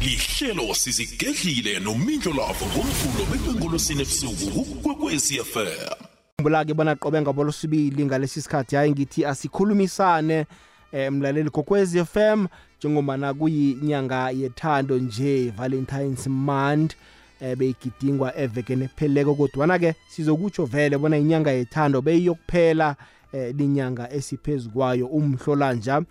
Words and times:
lihlelo 0.00 0.74
sizigedlile 0.74 1.80
nomindlo 1.80 2.32
lavo 2.32 2.66
ngomvulo 2.66 3.24
bekwengolosini 3.30 4.02
ebusuku 4.02 4.64
kukwekwezi 4.64 5.34
FM 5.38 6.06
khumbula-ke 6.36 6.74
bona 6.74 6.94
qobe 6.94 7.20
ngabolosibili 7.20 8.04
ngalesi 8.04 8.42
sikhathi 8.42 8.76
hayi 8.76 8.90
ngithi 8.90 9.24
asikhulumisane 9.24 10.46
eh 10.92 11.12
mlaleli 11.12 11.50
kokwezi 11.50 12.04
FM 12.04 12.46
njengomana 12.78 13.34
kuyinyanga 13.34 14.30
yethando 14.30 14.98
nje 14.98 15.52
Valentine's 15.56 16.26
month 16.26 16.94
eh 17.40 17.56
beyigidingwa 17.56 18.38
evekeni 18.38 18.84
epheleleko 18.84 19.34
kodwana 19.34 19.78
ke 19.78 19.94
sizokutsho 20.08 20.64
vele 20.64 20.98
bona 20.98 21.18
inyanga 21.18 21.50
yethando 21.50 22.02
beyiyokuphela 22.02 22.88
eh 22.90 23.15
linyanga 23.32 24.12
esiphezulu 24.12 24.74
kwayo 24.74 25.06
umhlolanja. 25.06 26.02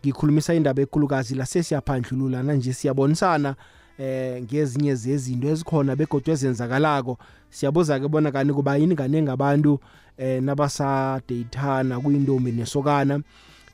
Ngikhulumisa 0.00 0.54
indaba 0.54 0.82
ekhulukazi 0.82 1.34
la 1.34 1.46
sesiyaphandlululana 1.46 2.54
nje 2.54 2.72
siyabonisana 2.72 3.54
eh 3.98 4.42
ngezinye 4.42 4.94
zezinto 4.94 5.48
ezikhona 5.48 5.96
begodwa 5.96 6.32
ezenzakalako. 6.32 7.18
Siyabuza 7.50 8.00
ke 8.00 8.08
bona 8.08 8.32
kani 8.32 8.52
kuba 8.52 8.76
yini 8.76 8.96
kaningi 8.96 9.30
abantu 9.30 9.80
eh 10.18 10.42
nabasadeyithana 10.42 12.00
kuyintombi 12.00 12.52
nesokana. 12.52 13.22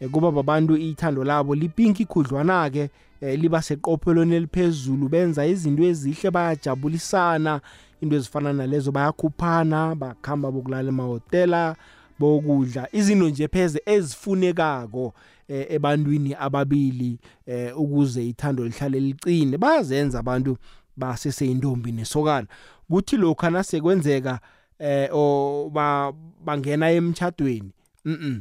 Eh, 0.00 0.10
kuba 0.10 0.30
babantu 0.30 0.76
ithando 0.76 1.24
labo 1.24 1.54
lipinki 1.54 2.04
khudlwana 2.04 2.70
ke 2.70 2.90
eh, 3.20 3.40
liba 3.40 3.62
seqophelweni 3.62 4.36
eliphezulu 4.36 5.08
benza 5.08 5.46
izinto 5.46 5.82
ezihle 5.82 6.30
bayajabulisana. 6.30 7.60
Into 8.00 8.16
ezifana 8.16 8.52
nalezo 8.52 8.92
bayakhuphana 8.92 9.94
bakhamba 9.94 10.50
bokulala 10.52 10.88
emahotela 10.88 11.76
bokudla 12.18 12.88
izinto 12.92 13.28
nje 13.28 13.48
pheze 13.48 13.82
ezifunekako 13.86 15.14
eh, 15.48 15.66
ebantwini 15.70 16.34
ababili 16.34 17.18
eh, 17.46 17.78
ukuze 17.80 18.28
ithando 18.28 18.64
lihlale 18.64 19.00
licine 19.00 19.58
bayazenza 19.58 20.18
abantu 20.18 20.56
baseseyintombi 20.96 21.92
nesokana. 21.92 22.46
Kuthi 22.90 23.16
lokho 23.16 23.50
nasekwenzeka 23.50 24.40
eh 24.78 25.08
o 25.12 25.70
ba 25.72 26.12
bangena 26.44 26.90
emchadweni 26.90 27.72
mhm 28.04 28.40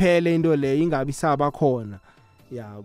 phele 0.00 0.34
into 0.34 0.56
leyo 0.56 0.82
ingabi 0.82 1.12
saba 1.12 1.50
khona. 1.50 1.98
Ya 2.52 2.82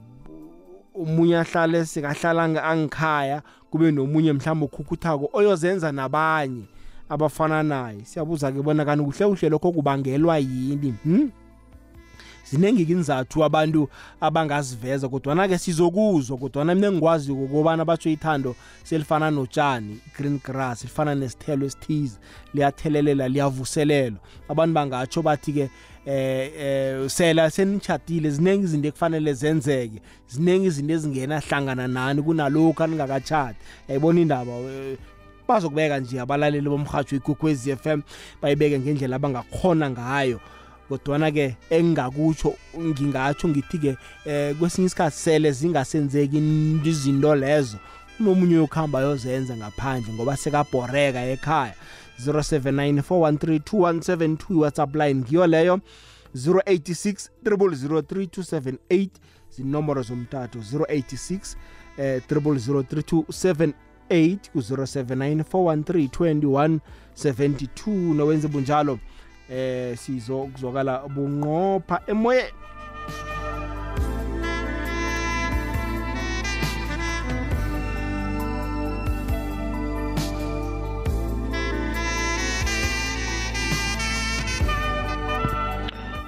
umunye 0.94 1.38
ahlale 1.38 1.86
sikahlala 1.86 2.64
angikhaya 2.64 3.42
kube 3.70 3.92
nomunye 3.92 4.34
mhlawumbe 4.34 4.66
ukukhuthako 4.66 5.30
oyozenza 5.34 5.92
nabanye. 5.92 6.64
Abafana 7.10 7.64
naye. 7.64 8.06
Siyabuza 8.06 8.52
ke 8.52 8.62
bona 8.62 8.86
kanti 8.86 9.04
kuhle 9.04 9.28
kuhle 9.28 9.50
lokho 9.50 9.72
kubangelwa 9.72 10.38
yini? 10.38 10.94
Hm 11.04 11.30
ziningi 12.52 12.84
inzathu 12.84 13.44
abantu 13.44 13.90
abangaziveza 14.22 15.10
kodwana 15.10 15.48
ke 15.48 15.58
sizokuzwa 15.58 16.38
kodwana 16.38 16.76
mina 16.76 16.92
ngikwazi 16.92 17.32
ukubana 17.32 17.86
batsho 17.86 18.10
ithando 18.10 18.56
selifana 18.84 19.32
notshani 19.32 20.00
green 20.18 20.40
grass 20.44 20.84
lifana 20.84 21.16
nesithelo 21.16 21.66
esithize 21.66 22.18
liyathelelela 22.54 23.28
liyavuselelwa. 23.28 24.20
Abantu 24.50 24.74
bangatsho 24.74 25.22
bathi 25.22 25.54
ke 25.54 25.70
eh 26.06 26.52
eh 26.60 27.10
sela 27.10 27.50
senitshadile 27.50 28.30
ziningi 28.30 28.64
izinto 28.64 28.88
ekufanele 28.88 29.34
zenzeke 29.34 30.02
ziningi 30.28 30.68
izinto 30.68 30.94
ezingena 30.94 31.40
hlangana 31.40 31.88
nani 31.88 32.22
kunalokho 32.22 32.84
aningakachati 32.84 33.60
yayibona 33.88 34.22
indaba 34.22 34.52
bazokubeka 35.48 36.00
nje 36.00 36.20
abalaleli 36.20 36.70
bomhatsho 36.70 37.16
ikwekwezi 37.16 37.76
FM 37.76 38.02
bayibeke 38.42 38.80
ngendlela 38.80 39.16
abangakhona 39.16 39.90
ngayo. 39.90 40.40
Kodwana 40.90 41.32
ke 41.32 41.56
engingakutsho 41.70 42.54
ngingatsho 42.78 43.48
ngithi 43.48 43.78
ke 43.78 43.98
eh 44.26 44.56
kwesinye 44.56 44.88
isikhathi 44.88 45.18
sele 45.18 45.52
zingasenzeki 45.52 46.38
izinto 46.86 47.36
lezo 47.36 47.78
unomunye 48.20 48.56
yokuhamba 48.56 49.02
yozenza 49.02 49.58
ngaphandle 49.58 50.14
ngoba 50.14 50.38
sekabhoreka 50.38 51.26
ekhaya. 51.26 51.74
0794132172 52.26 54.56
WhatsApp 54.56 54.96
line 54.96 55.16
ngiyo 55.16 55.48
leyo. 55.48 55.80
086 56.36 57.30
003278 57.44 59.10
zinomboro 59.50 60.02
zomtato. 60.02 60.60
086 60.60 61.56
eh 61.98 62.22
003278 64.10 66.80
ku-079 67.16 68.14
nowenza 68.14 68.48
bunjalo 68.48 69.00
eh 69.50 69.98
sizokuzwakala 69.98 71.08
bunqopha 71.08 72.02
emoyeni 72.08 72.52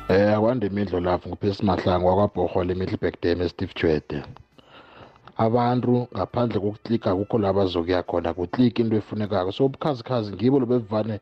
Eh 0.10 0.34
akwande 0.36 0.68
imidlo 0.68 1.00
lapho 1.00 1.30
nguphesi 1.30 1.66
mahlangu 1.66 2.08
wakwabhohole 2.08 2.76
Middleburg 2.76 3.16
Dam 3.22 3.42
eSteve 3.42 3.74
Tshwede. 3.74 4.24
Abantu 5.46 6.08
ngaphandle 6.16 6.60
kokuklika 6.60 7.12
akukho 7.12 7.38
la 7.38 7.54
bazokuya 7.54 8.02
khona 8.10 8.34
kuklika 8.34 8.82
into 8.82 8.96
efunekako. 8.98 9.52
So 9.52 9.66
ubukhazikhazi 9.66 10.34
ngibo 10.34 10.60
lobevane 10.60 11.20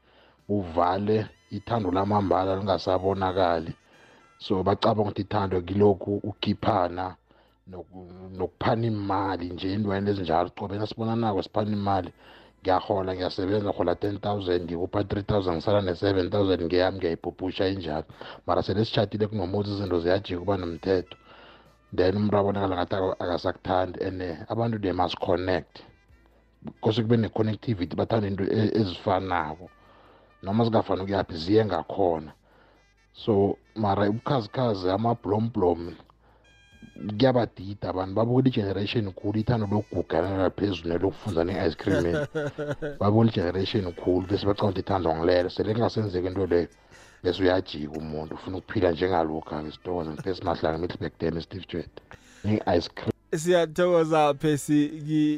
uvale 0.49 1.27
ithando 1.51 1.91
lamambala 1.91 2.55
lingasabonakali. 2.55 3.73
So 4.39 4.63
bacabanga 4.63 5.01
ukuthi 5.01 5.21
ithando 5.21 5.61
kilokhu 5.61 6.11
ukhiphana 6.29 7.15
nokuphana 8.37 8.85
imali 8.87 9.45
nje 9.49 9.67
endweni 9.73 10.09
ezinjalo. 10.11 10.49
Qobe 10.57 10.77
nasibonanako 10.77 11.43
siphana 11.43 11.71
imali. 11.71 12.11
Ngiyahola 12.61 13.11
ngiyasebenza 13.15 13.69
hola 13.77 13.93
10000 13.93 14.63
ngikupha 14.63 14.99
3000 15.01 15.53
ngisala 15.55 15.81
ne-7000 15.81 16.65
ngeyami 16.65 16.97
ngiyayibhubhusha 16.97 17.67
injalo. 17.67 18.05
Mara 18.47 18.63
sele 18.63 18.85
sitshadile 18.85 19.27
kunomuzi 19.27 19.71
izinto 19.71 19.99
ziyajika 19.99 20.39
kuba 20.39 20.57
nomthetho. 20.57 21.17
Then 21.95 22.15
umuntu 22.15 22.37
abonakala 22.37 22.75
ngathi 22.75 22.95
akasakuthandi 23.23 23.97
and 24.07 24.21
abantu 24.49 24.79
they 24.79 24.91
must 24.91 25.15
connect. 25.19 25.83
Kose 26.81 27.01
kube 27.01 27.17
ne-connectivity 27.17 27.95
bathanda 27.95 28.27
into 28.27 28.43
e-, 28.43 28.71
ezifanako. 28.79 29.69
Noma 30.43 30.63
zingafani 30.63 31.01
ukuyaphi 31.01 31.37
ziye 31.37 31.65
ngakhona. 31.65 32.31
So 33.13 33.57
mara 33.75 34.09
ubukhazikhazi 34.09 34.89
amablomblom 34.89 35.95
kuyabadida 37.17 37.89
abantu. 37.89 38.15
Babukela 38.15 38.47
igeneration 38.47 39.11
khulu 39.11 39.39
ithando 39.39 39.67
lokugugalela 39.67 40.49
phezulu 40.49 40.89
nelokufunza 40.89 41.43
ne-ice 41.43 41.75
cream 41.75 42.05
babukela 42.99 43.31
igeneration 43.31 43.91
khulu 43.93 44.27
bese 44.27 44.45
bacaba 44.45 44.69
ukuthi 44.69 44.81
ithando 44.81 45.15
ngilele 45.15 45.49
sele 45.49 45.73
kungasenzeki 45.73 46.27
into 46.27 46.45
leyo 46.47 46.67
bese 47.25 47.43
uyajika 47.43 47.97
umuntu 47.97 48.35
ufuna 48.35 48.57
ukuphila 48.57 48.91
njengalokhu-ke 48.91 49.71
sithokoza. 49.71 50.11
Ngipesi 50.11 50.43
mahlanga 50.43 50.77
middleback 50.77 51.13
dam 51.19 51.41
steve 51.41 51.65
jet 51.71 51.89
ne-ice 52.43 52.89
cream. 52.95 53.11
Siyathokoza 53.35 54.33
phesi 54.33 54.85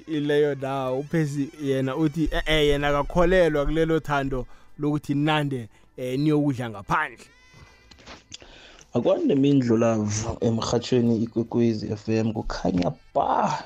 ileyo 0.08 0.56
ndawo. 0.56 1.00
Uphesi 1.00 1.50
yena 1.62 1.96
uthi 1.96 2.30
eh 2.46 2.68
yena 2.68 2.88
akakholelwa 2.88 3.66
kulelo 3.66 4.00
thando 4.00 4.46
lokuthi 4.80 5.14
nande 5.16 5.70
eh 5.98 6.20
niyokudla 6.20 6.70
ngaphandle. 6.70 7.26
Akwande 8.94 9.36
mindlulavu 9.36 10.38
emhathweni 10.42 11.24
ikwekwezi 11.24 11.96
FM 11.96 12.34
kukhanya 12.34 12.92
ba 13.16 13.64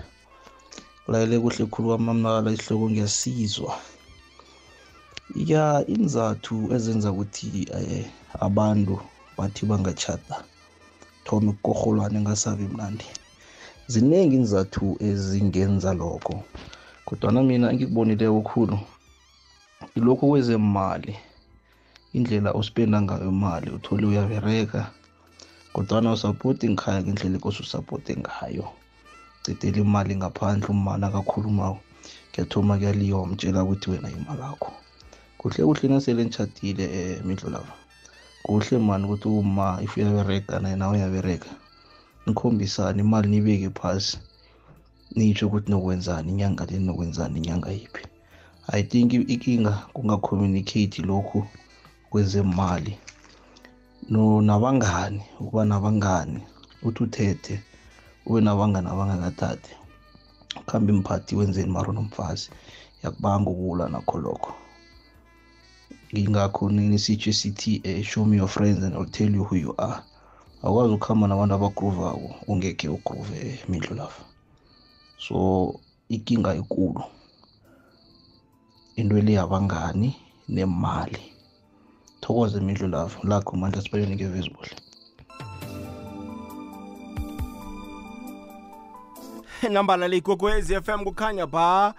layele 1.08 1.40
kuhle 1.40 1.66
khulu 1.66 1.88
kwamamnakala 1.88 2.52
isihloko 2.52 2.90
ngiyasizwa. 2.90 3.74
Ya 5.36 5.84
inzathu 5.88 6.56
ezenza 6.76 7.12
ukuthi 7.12 7.68
um 7.78 8.06
abantu 8.40 9.00
bathi 9.38 9.66
bangachata 9.66 10.44
thome 11.26 11.52
kukorholwane 11.52 12.20
ngasabi 12.22 12.64
mnandi. 12.64 13.06
Ziningi 13.88 14.36
inzathu 14.36 14.98
ezingenza 15.00 15.94
lokho 15.94 16.44
kodwana 17.06 17.44
mina 17.44 17.72
engikubonileko 17.72 18.42
khulu 18.42 18.78
ilokhu 19.98 20.30
kwezemali 20.30 21.16
indlela 22.14 22.52
ospenda 22.52 23.02
ngayo 23.02 23.30
imali 23.30 23.70
uthole 23.78 24.06
uyabereka 24.08 24.82
kodwana 25.74 26.12
usapoti 26.12 26.70
ngikhaya 26.70 27.02
ngendlela 27.04 27.38
ekose 27.38 27.60
usapote 27.64 28.12
ngayo. 28.22 28.66
Cedela 29.44 29.78
imali 29.78 30.14
ngaphandle 30.16 30.68
umma 30.70 30.94
akakhulumako. 31.08 31.80
Kuyathoma 32.32 32.78
kuyaliwa 32.78 33.28
mtshela 33.28 33.64
ukuthi 33.64 33.90
wena 33.92 34.10
imali 34.10 34.44
akho 34.52 34.72
kuhle 35.42 35.62
kuhle 35.66 35.86
nasele 35.90 36.24
nitshadile 36.24 36.86
um 36.88 36.94
eh, 36.94 37.26
mindlo 37.26 37.50
lava 37.50 37.74
kuhle 38.46 38.78
mani 38.78 39.06
ukuthi 39.06 39.28
uma 39.28 39.82
if 39.82 39.98
uyabereka 39.98 40.60
naye 40.60 40.76
nawe 40.76 40.98
uyabereka 40.98 41.50
nikhombisane 42.26 43.00
imali 43.02 43.28
nibeke 43.30 43.70
phasi. 43.80 44.18
Nitsho 45.16 45.48
ukuthi 45.48 45.72
nokwenzani 45.72 46.30
inyanga 46.32 46.64
le 46.70 46.76
nokwenzani 46.80 47.36
inyanga 47.40 47.70
yiphi. 47.78 48.04
I 48.70 48.84
think 48.84 49.14
ikinga 49.14 49.74
kunga-communicate 49.94 51.02
lokhu 51.10 51.40
kwezemali 52.10 52.94
no 54.12 54.42
nabangani 54.42 55.22
ukuba 55.40 55.66
nabangani 55.66 56.40
uthi 56.84 57.04
uthethe 57.04 57.56
ube 58.26 58.40
nabangani 58.42 58.88
abangakathathi. 58.90 59.72
Kuhamba 60.66 60.94
imphathi 60.94 61.36
wenzeni 61.36 61.72
maro 61.72 61.94
nomfazi. 61.94 62.50
Yakubanga 63.04 63.50
ukulwa 63.50 63.90
nakho 63.90 64.18
lokho. 64.18 64.61
Ngingakho 66.14 66.70
nini 66.70 67.00
sitsho 67.00 67.34
sithi 67.34 67.82
eh, 67.84 68.04
show 68.04 68.26
me 68.26 68.38
your 68.38 68.48
friends 68.48 68.84
and 68.84 68.96
I'll 68.96 69.06
tell 69.06 69.30
you 69.36 69.44
who 69.44 69.56
you 69.56 69.76
are. 69.78 70.04
Awukwazi 70.64 70.94
ukuhamba 70.94 71.28
nabantu 71.28 71.56
abagruvako 71.56 72.36
ungekhe 72.48 72.88
ugruve 72.90 73.60
mindlu 73.70 73.96
lafa 73.96 74.24
so 75.18 75.80
ikinga 76.10 76.56
ikulu. 76.56 77.04
Into 78.96 79.18
eliyabangani 79.18 80.16
nemali. 80.50 81.34
Thokoze 82.22 82.60
mindlu 82.60 82.88
lafa 82.88 83.20
lakho 83.24 83.56
mandla 83.58 83.82
sibaleni 83.82 84.16
ngevezbuhle 84.16 84.76
nambala 89.70 90.08
leyigogwezi 90.08 90.82
FM 90.82 91.04
kukhanya 91.04 91.48
ba 91.48 91.94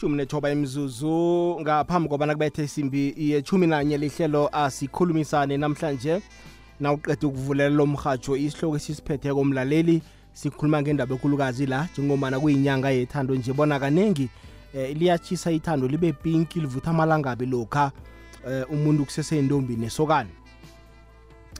shumi 0.00 0.16
nethoba 0.16 0.50
imzuzu 0.50 1.56
ngaphambi 1.60 2.08
kobana 2.08 2.32
kubethe 2.32 2.64
isimbi 2.64 3.14
yechumi 3.16 3.66
nanye 3.66 3.98
lihlelo 3.98 4.48
asikhulumisane 4.52 5.56
namhlanje. 5.56 6.20
Nawuqeda 6.80 7.28
ukuvulela 7.28 7.70
lo 7.70 7.86
mhatsho 7.86 8.36
isihloko 8.36 8.76
esisiphethe 8.76 9.32
komlaleli 9.34 10.02
sikhuluma 10.32 10.82
ngendaba 10.82 11.14
enkulukazi 11.14 11.66
la 11.66 11.88
njengomana 11.92 12.40
kuyinyanga 12.40 12.90
yethando 12.90 13.34
nje. 13.34 13.52
Bona 13.52 13.80
kaningi 13.80 14.28
eh, 14.74 14.96
liyachisa 14.96 15.50
ithando 15.50 15.88
libe 15.88 16.12
pinki 16.12 16.60
livutha 16.60 16.90
amalangabi 16.90 17.46
lokha 17.46 17.92
eh, 18.48 18.70
umuntu 18.70 19.04
kuseseyintombi 19.04 19.76
nesokana. 19.76 20.30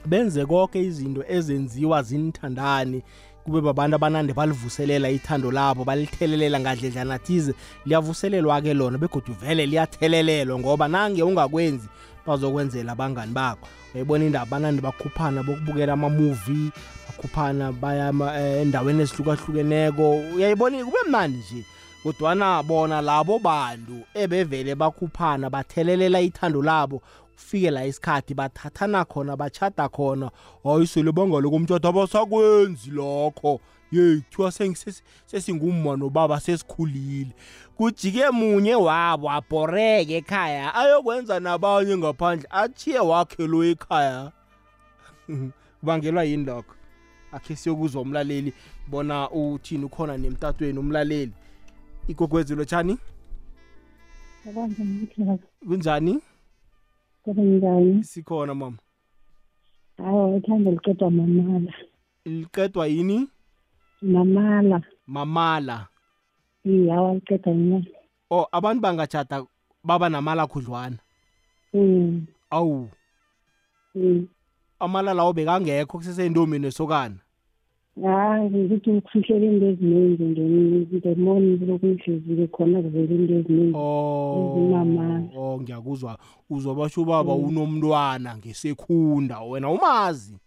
Benze 0.05 0.45
konke 0.45 0.83
izinto 0.83 1.23
ezenziwa 1.27 2.03
zinithandani 2.03 3.01
kube 3.47 3.61
babantu 3.61 3.95
abanande 3.95 4.33
balivuselela 4.33 5.09
ithando 5.09 5.51
labo 5.51 5.83
balithelelela 5.85 6.59
ngadledlana 6.59 7.19
thize. 7.19 7.53
Liyavuselelwa-ke 7.85 8.73
lona 8.73 8.97
begodwa 8.97 9.35
vele 9.35 9.65
liyathelelelwa 9.65 10.59
ngoba 10.59 10.87
nange 10.87 11.23
ungakwenzi 11.23 11.87
bazokwenzela 12.27 12.91
abangani 12.91 13.33
bakho. 13.33 13.67
Uyayibona 13.93 14.25
indaba 14.25 14.45
banandi 14.45 14.81
bakhuphana 14.81 15.43
bokubukela 15.43 15.93
amamuvi 15.93 16.71
bakhuphana 17.07 17.71
baya 17.71 18.07
ama- 18.07 18.35
eh, 18.39 18.61
endaweni 18.61 19.01
ezihlukahlukeneko. 19.01 20.15
Uyayibona 20.35 20.85
kube 20.85 20.97
mnandi 21.07 21.37
nje 21.37 21.63
kodwana 22.03 22.63
bona 22.63 23.01
labo 23.01 23.39
bantu 23.39 24.03
ebevele 24.13 24.75
bakhuphana 24.75 25.49
bathelelela 25.49 26.19
ithando 26.21 26.61
labo 26.61 27.01
ufike 27.37 27.71
la 27.71 27.85
isikhathi 27.85 28.33
bathathana 28.33 29.05
khona 29.05 29.37
bachata 29.37 29.89
khona. 29.89 30.31
Hayi 30.63 30.87
sele 30.87 31.11
bangale 31.11 31.49
komtshato 31.49 31.87
abasakwenzi 31.87 32.91
lokho. 32.91 33.59
Ye 33.91 34.17
kuthiwa 34.17 34.49
sengise- 34.51 35.01
sesingumma 35.25 35.95
nobaba 35.97 36.39
sesikhulile. 36.39 37.31
Kujike 37.77 38.29
munye 38.29 38.75
wabo 38.75 39.29
abhoreke 39.31 40.15
ekhaya 40.17 40.75
ayokwenza 40.75 41.39
nabanye 41.39 41.97
ngaphandle 41.97 42.47
achiye 42.49 42.99
wakhe 42.99 43.47
lo 43.47 43.63
ekhaya. 43.63 44.31
Kubangelwa 45.79 46.23
yini 46.23 46.45
lokho? 46.45 46.73
Akhe 47.31 47.55
siyokuzwa 47.55 48.01
umlaleli 48.01 48.53
bona 48.87 49.29
uthini 49.31 49.85
ukhona 49.85 50.17
nemtatweni 50.17 50.79
umlaleli. 50.79 51.31
Igogwezi 52.07 52.55
lotshani 52.55 52.97
Abantu 54.49 54.83
ngikuhle 54.85 55.37
kunjani? 55.67 56.11
kodwa 56.13 56.21
njani? 57.33 58.03
sikhona 58.03 58.55
mama 58.55 58.77
Hayi 59.97 60.35
uthando 60.37 60.71
liqedwa 60.71 61.11
mamala. 61.11 61.73
liqedwa 62.25 62.87
yini 62.87 63.27
Mamala. 64.01 64.81
mamala 65.07 65.87
Iya 66.65 67.01
waliqeda 67.01 67.51
nya. 67.53 67.81
oh 68.29 68.47
abantu 68.51 68.81
bangajada 68.81 69.43
baba 69.83 70.09
namala 70.09 70.47
khudlwana 70.47 70.97
Mm. 71.73 72.25
awu 72.49 72.89
Mm. 73.95 74.27
amala 74.79 75.13
lawo 75.13 75.33
bekangekho 75.33 75.97
kusesentombi 75.97 76.59
nesokana 76.59 77.15
Hayi 78.03 78.49
ngithi 78.49 78.89
ukufihlela 78.91 79.45
into 79.45 79.65
eziningi 79.65 80.23
ngemoni 80.95 81.57
lokunhlizile 81.65 82.47
khona 82.47 82.81
kuvela 82.81 83.13
into 83.15 83.33
eziningi. 83.33 83.73
oh 83.75 84.53
Ezinamala. 84.57 85.29
oh 85.37 85.61
ngiyakuzwa 85.61 86.17
uzwa 86.49 86.75
basho 86.75 87.05
baba 87.05 87.33
unomntwana 87.33 88.37
ngesekhunda 88.37 89.41
wena 89.41 89.69
umazi 89.69 90.37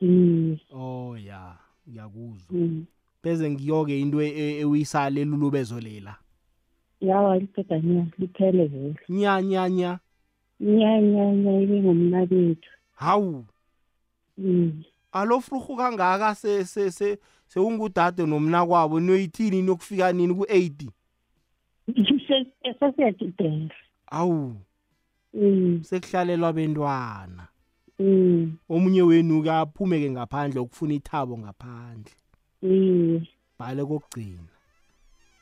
Mm. 0.00 0.56
oh 0.72 1.16
ya 1.18 1.56
ngiyakuzwa 1.88 2.50
Mm. 2.50 2.84
beze 3.22 3.50
ngiyoke 3.50 4.00
into 4.00 4.22
ewuyisale 4.22 5.24
lulubezo 5.24 5.80
lela 5.80 6.16
Ya 7.00 7.20
waliqeda 7.20 7.78
nya 7.78 8.06
liphele 8.18 8.66
vele. 8.66 8.94
nya 9.08 9.40
nya 9.42 9.68
nya 9.68 9.98
Nya 10.60 11.00
nya 11.00 11.32
nya 11.34 11.60
ibe 11.60 11.80
ngumnabethu. 11.82 12.70
hawu 12.94 13.44
Mm. 14.38 14.82
Alofruhu 15.12 15.76
kangaka 15.76 16.34
se 16.34 16.64
se 16.64 16.90
se 16.90 17.18
sewungudade 17.46 18.26
nomna 18.26 18.66
kwabo 18.66 19.00
niyoyithini 19.00 19.62
niyokufika 19.62 20.12
nini 20.12 20.34
ku-80 20.34 20.88
Sesiyadidela. 22.80 23.70
awu 24.10 24.54
Mm. 25.34 25.80
sekuhlalelwa 25.84 26.52
bentwana 26.52 27.48
Mm. 27.98 28.56
omunye 28.68 29.02
wenu-ke 29.02 29.50
aphume-ke 29.50 30.10
ngaphandle 30.10 30.60
ukufuna 30.60 30.94
ithabo 30.94 31.38
ngaphandle 31.38 32.12
Mm. 32.62 33.26
bhale 33.58 33.84
kokugcina 33.84 34.48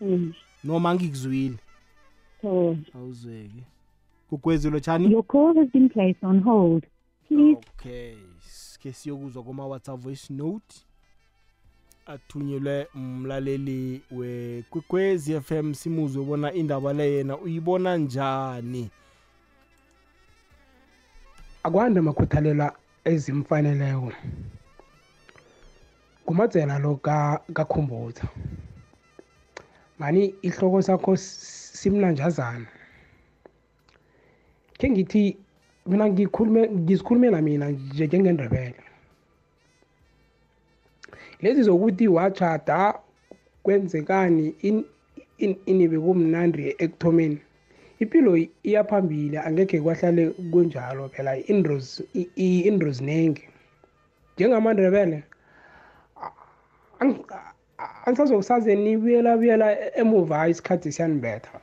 Mm. 0.00 0.32
noma 0.64 0.94
ngikuzwile 0.94 1.58
awuzweke 2.94 3.64
kugwezilo 4.28 4.80
tshani 4.80 5.12
your 5.12 5.24
call 5.26 5.54
has 5.54 5.68
been 5.72 5.88
placed 5.88 6.24
on 6.24 6.40
hold. 6.42 6.86
Please 7.28 7.58
okay 7.58 8.16
ke 8.87 8.93
siyokuzwa 8.93 9.43
kuma-whatsapp 9.43 9.99
voice 10.00 10.31
note. 10.31 10.75
Athunyelwe 12.06 12.87
umlaleli 12.94 14.03
wekwekwezi 14.11 15.41
FM 15.41 15.75
simuzwe 15.75 16.25
bona 16.25 16.53
indaba 16.53 16.93
le 16.93 17.12
yena 17.12 17.38
uyibona 17.38 17.97
njani? 17.97 18.91
Akwanda 21.62 22.03
makhuthalela 22.03 22.73
ezimfaneleko. 23.05 24.12
Ngumadzela 26.25 26.79
lo 26.79 26.97
ka- 26.97 27.41
kakhumbuza 27.55 28.29
mani 29.99 30.35
ihloko 30.43 30.83
sakho 30.83 31.12
s- 31.15 31.73
simnanjazana. 31.75 32.66
Khe 34.78 34.90
ngithi 34.90 35.37
mina 35.87 36.09
ngikhulume 36.09 36.69
ngizikhulumela 36.69 37.43
mina 37.43 37.66
nje 37.71 38.07
njengendebele 38.07 38.75
lezi 41.43 41.62
zokuthi 41.62 42.09
wachada 42.09 42.95
kwenzekani 43.62 44.55
in- 44.62 44.85
in- 45.38 45.59
inibe 45.66 45.99
kumnandi 45.99 46.75
ekuthomeni 46.78 47.38
impilo 47.99 48.37
iyaphambili 48.62 49.37
angekhe 49.38 49.81
kwahlale 49.81 50.31
kunjalo 50.52 51.09
phela 51.09 51.37
indros 51.37 52.02
i- 52.14 52.31
i- 52.37 52.61
into 52.69 52.90
ziningi 52.90 53.45
njengamandebele 54.37 55.23
angisazokusaze 58.07 58.75
nibuyela 58.76 59.37
buyela 59.37 59.95
emuva 60.00 60.49
isikhathi 60.49 60.93
siyanibetha 60.93 61.61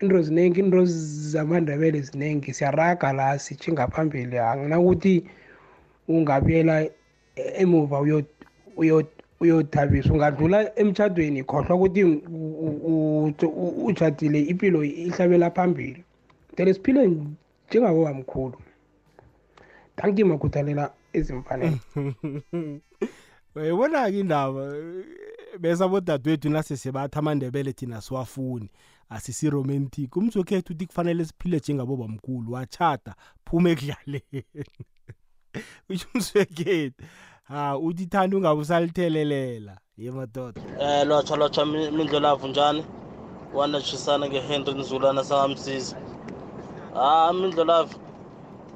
into 0.00 0.22
ziningi 0.22 0.60
into 0.60 0.84
zamandebele 0.86 2.00
ziningi 2.00 2.54
siyaraga 2.54 3.12
la 3.12 3.38
sitshinga 3.38 3.88
phambili 3.88 4.38
anginakuthi 4.38 5.24
ungabuyela 6.08 6.86
emuva 7.36 8.00
uyo- 8.00 8.24
uyo- 8.76 9.06
uyothabisa 9.40 10.12
ungadlula 10.12 10.78
emtshadweni 10.78 11.44
khohlwa 11.44 11.76
ukuthi 11.76 12.04
utshadile 13.84 14.40
impilo 14.42 14.84
ihlabela 14.84 15.50
phambili. 15.50 16.04
Tele 16.56 16.74
siphile 16.74 17.16
njengabo 17.68 18.04
bamkhulu. 18.04 18.58
Danki 19.96 20.24
makhuthalela 20.24 20.92
ezimfanele 21.12 21.78
uyayibona-ke 23.54 24.20
indaba 24.20 24.74
bese 25.60 25.84
abodadewethu 25.84 26.50
nasesibathi 26.50 27.18
amandebele 27.18 27.72
thina 27.72 28.00
siwafuni. 28.00 28.70
Asisiromantic. 29.10 30.16
Umzokhethu 30.16 30.72
uthi 30.72 30.86
kufanele 30.86 31.24
siphile 31.24 31.58
njengabobamkhulu 31.58 32.52
wachata 32.52 33.14
phume 33.44 33.70
ekudlaleni. 33.70 34.44
Usho 35.90 36.06
umzwekhethu? 36.14 37.04
Ha 37.44 37.78
uthi 37.78 38.06
thanda 38.06 38.36
ungabe 38.36 38.60
usalithelelela 38.60 39.78
ye 39.96 40.10
madoda 40.10 40.60
Eh 40.80 41.06
lwatsha 41.06 41.36
lwatsha 41.36 41.64
mi- 41.66 41.90
mindlelavu 41.90 42.48
njani? 42.48 42.84
Wanashisana 43.54 44.28
ngehenry 44.28 44.74
nzulana 44.74 45.24
sangamsiza 45.24 45.96
ah 46.96 47.32
mindlelavu 47.32 47.94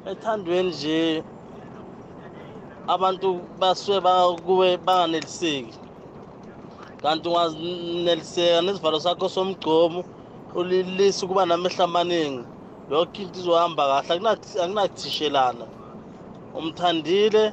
ethandweni 0.06 0.70
nje 0.70 1.22
abantu 2.88 3.40
basuke 3.58 4.00
bakuwe 4.00 4.76
banganeliseki. 4.76 5.78
Kanti 7.02 7.28
unganeliseka 7.28 8.62
nesivalo 8.62 9.00
sakho 9.00 9.28
somgcomo 9.28 10.04
ulilisa 10.54 11.26
ukuba 11.26 11.46
namehla 11.46 11.84
amaningi. 11.84 12.46
Yonke 12.90 13.22
into 13.22 13.40
izohamba 13.40 13.84
kahle 14.02 14.20
akunathi- 14.20 14.60
akunathishelana. 14.64 15.66
Umthandile 16.54 17.44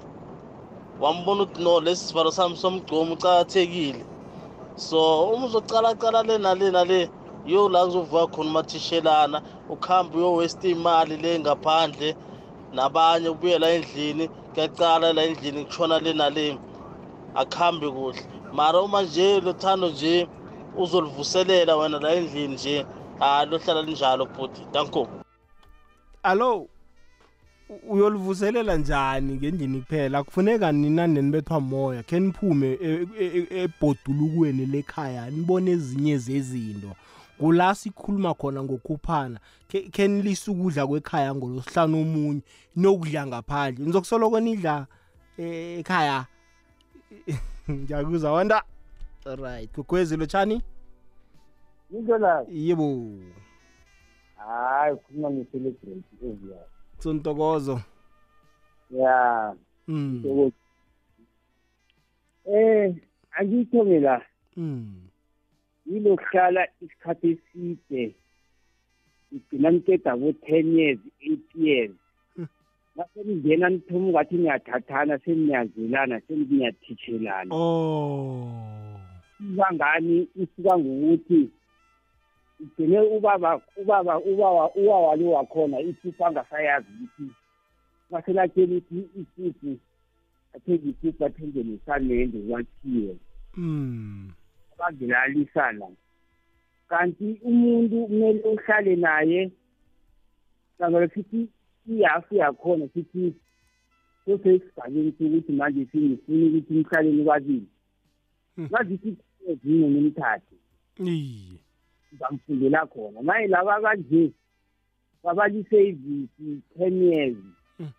wambona 1.00 1.44
ukuthi 1.44 1.62
no 1.64 1.82
lesi 1.82 2.04
sivalo 2.08 2.32
sami 2.32 2.58
somgcomo 2.58 3.14
ucakathekile 3.14 4.06
so 4.76 5.30
uma 5.34 5.46
uzocalacala 5.48 6.24
le 6.24 6.38
nale 6.38 6.72
nale 6.72 7.12
yiyo 7.46 7.70
la 7.70 7.86
kuzovuka 7.86 8.28
khona 8.28 8.50
umathishelana 8.52 9.44
ukuhambe 9.70 10.18
uyowesta 10.18 10.68
imali 10.68 11.18
le 11.18 11.40
ngaphandle 11.40 12.18
nabanye 12.72 13.30
ubuyela 13.30 13.68
endlini 13.72 14.30
kuyacala 14.54 15.14
la 15.14 15.24
endlini 15.24 15.66
kushona 15.66 16.00
le 16.00 16.14
nale. 16.14 16.60
Akuhambi 17.36 17.88
kuhle. 17.92 18.22
Mara 18.52 18.82
uma 18.82 19.02
nje 19.04 19.42
lothando 19.42 19.90
nje 19.90 20.28
uzolivuselela 20.78 21.76
wena 21.76 22.00
la 22.00 22.14
endlini 22.14 22.54
nje 22.54 22.86
hayi 23.20 23.50
lohlala 23.50 23.82
linjalo 23.82 24.26
bhuti 24.26 24.62
danko 24.74 25.08
allo 26.24 26.58
u- 26.58 26.70
uyolivuselela 27.90 28.76
njani 28.78 29.36
ngendlini 29.36 29.82
kuphela? 29.82 30.24
Kufuneka 30.24 30.72
nina 30.72 31.08
nenibethwa 31.08 31.60
moya. 31.62 32.04
Khe 32.04 32.20
niphume 32.20 32.68
e- 32.82 33.08
e- 33.20 33.48
e- 33.52 33.64
ebhodulukweni 33.64 34.66
lekhaya 34.66 35.30
nibone 35.30 35.72
ezinye 35.72 36.18
zezinto. 36.18 36.96
Kula 37.38 37.76
sikhuluma 37.76 38.34
khona 38.34 38.64
ngokhuphana 38.64 39.40
Khe- 39.72 39.90
khe 39.92 40.08
nilise 40.08 40.52
ukudla 40.52 40.88
kwekhaya 40.88 41.36
ngolosihlanu 41.36 42.02
omunye 42.02 42.42
nokudla 42.76 43.28
ngaphandle. 43.28 43.86
Nizokusoloko 43.86 44.40
nidla 44.40 44.86
eh, 45.38 45.80
ekhaya? 45.80 46.26
Ngiyakuzwa 47.70 48.32
wanda. 48.32 48.64
Right 49.36 49.72
kugwezi 49.72 50.18
lotshani 50.18 50.62
Ngizola 51.94 52.46
yebo 52.52 53.10
hayi 54.38 54.94
ukhuluma 54.94 55.30
nge-celebrate 55.32 56.04
eziya. 56.24 56.58
sontokozo 57.00 57.82
Ya, 58.92 59.56
mm. 59.88 60.20
soko. 60.24 60.52
Eh, 62.46 62.96
angithobe 63.32 64.00
la. 64.00 64.22
mm. 64.58 65.02
Ngilokuhlala 65.90 66.68
isikhathi 66.82 67.28
eside. 67.56 68.16
Ngigcina 69.34 69.72
ngiceda 69.72 70.16
bo-10 70.18 70.78
years, 70.78 71.00
8 71.22 71.40
years. 71.56 71.92
Mase 72.96 73.20
ngingena 73.26 73.70
nithoma 73.70 74.10
ngathi 74.10 74.36
niyathathana 74.36 75.20
seniyazelana 75.20 76.22
seniyathishelana. 76.28 77.56
oh 77.56 78.50
Ibangani 79.40 80.28
isuka 80.36 80.78
ngokuthi 80.78 81.50
ugcine 82.60 83.00
ubaba 83.00 83.62
ubaba 83.82 84.14
ubaba 84.20 84.64
ubaba 84.76 85.16
lo 85.16 85.32
wakhona 85.32 85.80
isipho 85.80 86.26
angasayazi 86.26 86.88
ukuthi 86.92 87.26
maselakela 88.12 88.76
ukuthi 88.78 89.00
isipho 89.20 89.72
athenge 90.56 90.90
isipho 90.90 91.26
athenge 91.26 91.64
nesamende 91.64 92.38
kwakhiwe 92.48 93.16
mm. 93.58 94.32
bangelalisana 94.78 95.88
kanti 96.90 97.40
umuntu 97.44 98.08
kumele 98.08 98.42
uhlale 98.44 98.96
naye 98.96 99.52
sangalo 100.78 101.08
sithi 101.08 101.48
ihafu 101.88 102.36
yakhona 102.36 102.88
sithi 102.94 103.34
sosesigabeni 104.26 105.12
sokuthi 105.18 105.52
manje 105.52 105.86
singifuna 105.92 106.46
ukuthi 106.46 106.74
nihlale 106.74 107.12
nibabili 107.12 107.68
Hmm. 108.60 108.68
ngazithi 108.68 109.18
ezinye 109.48 109.88
nimthathe 109.88 110.56
iye 111.00 111.58
ngizamfundela 112.14 112.86
khona. 112.86 113.22
Maye 113.22 113.48
laba 113.48 113.82
kanje 113.82 114.32
babalisevisi 115.24 116.62
ten 116.78 117.02
years. 117.04 117.38
Mm. 117.80 117.92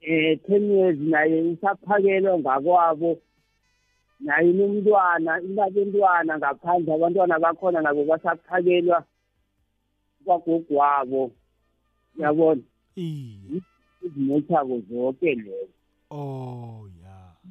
eh 0.00 0.38
ten 0.46 0.70
years 0.70 0.98
naye 0.98 1.42
usaphakelwa 1.42 2.38
ngakwabo. 2.38 3.18
Naye 4.20 4.52
nomntwana 4.52 5.40
inabentwana 5.40 6.38
ngaphandle 6.38 6.94
abantwana 6.94 7.38
bakhona 7.38 7.80
nabo 7.80 8.04
basaphakelwa 8.04 9.04
kwagogo 10.24 10.74
wabo 10.74 11.30
yabona 12.18 12.62
iye 12.96 13.60
izimothako 14.02 14.80
zonke 14.88 15.34
lezo. 15.34 15.68
Oh 16.10 16.86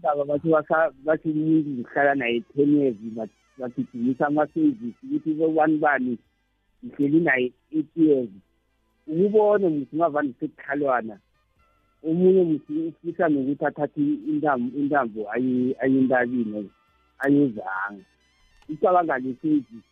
indaba 0.04 0.26
bathi 0.26 0.50
basa- 0.50 0.92
bathi 1.06 1.30
umuntu 1.30 1.70
ngihlala 1.70 2.16
naye 2.16 2.42
ten 2.56 2.76
years 2.76 2.96
but- 3.16 3.30
bagijimisa 3.58 4.28
ama-service 4.28 4.98
ukuthi 5.04 5.34
bobani 5.34 5.78
bani? 5.78 6.18
Ngihleli 6.86 7.20
naye 7.20 7.52
eight 7.72 7.88
years 7.96 8.30
ukubona 9.08 9.70
muthi 9.70 9.96
ngavane 9.96 10.34
sekukhalwana 10.40 11.20
omunye 12.04 12.44
muthi 12.44 12.74
ufisa 12.88 13.30
nokuthi 13.30 13.66
athathe 13.66 14.02
intambo 14.02 14.78
intambo 14.80 15.32
aye- 15.32 15.76
aye 15.82 15.98
entabeni 16.00 16.70
ayezanga 17.20 18.04
icabanga 18.70 19.18
le-service 19.18 19.88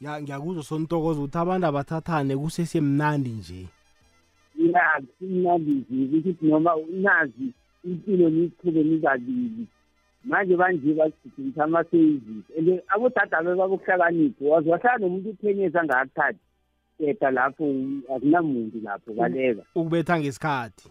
ya 0.00 0.22
ngiyakuzwa 0.22 0.62
sontokozo 0.62 1.20
ukuthi 1.22 1.38
abantu 1.38 1.66
abathathane 1.66 2.36
kusesemnandi 2.36 3.30
nje. 3.30 3.68
Ya 4.58 5.02
kumnandi 5.18 5.84
nje 5.90 6.16
ukuthi 6.18 6.46
noma 6.46 6.72
nazi 6.92 7.52
impilo 7.84 8.30
niyichube 8.30 8.82
nikabili 8.82 9.66
manje 10.24 10.56
banje 10.56 10.94
bagijimisa 10.94 11.64
ama-service 11.64 12.58
and 12.58 12.82
abodada 12.88 13.42
bebabokuhlakaniphi 13.42 14.44
wazi 14.44 14.68
wahlala 14.68 14.98
nomuntu 14.98 15.30
uphenyeza 15.30 15.80
angakuthathi 15.80 16.38
keda 16.98 17.30
lapho 17.30 17.64
akunamuntu 18.16 18.80
lapho 18.82 19.12
baleka 19.12 19.62
ukubetha 19.74 20.20
ngesikhathi. 20.20 20.88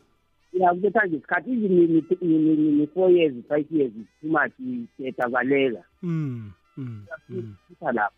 Ya 0.53 0.74
kubetha 0.74 1.08
ngesikhathi. 1.08 1.51
Even 1.51 2.77
ne-four 2.77 3.12
years 3.12 3.34
five 3.48 3.67
years 3.72 3.91
too 4.22 4.27
much 4.27 4.53
keda 4.98 5.29
baleka 5.29 5.84
mm. 6.01 6.51
mm. 6.77 7.05
mm. 7.29 7.55
futha 7.67 7.91
lapho. 7.91 8.15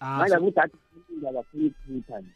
Ah, 0.00 0.18
manje 0.18 0.30
so, 0.30 0.36
abodada 0.36 0.72
abafuna 1.28 1.66
ukuthutha 1.66 2.20
nje. 2.20 2.30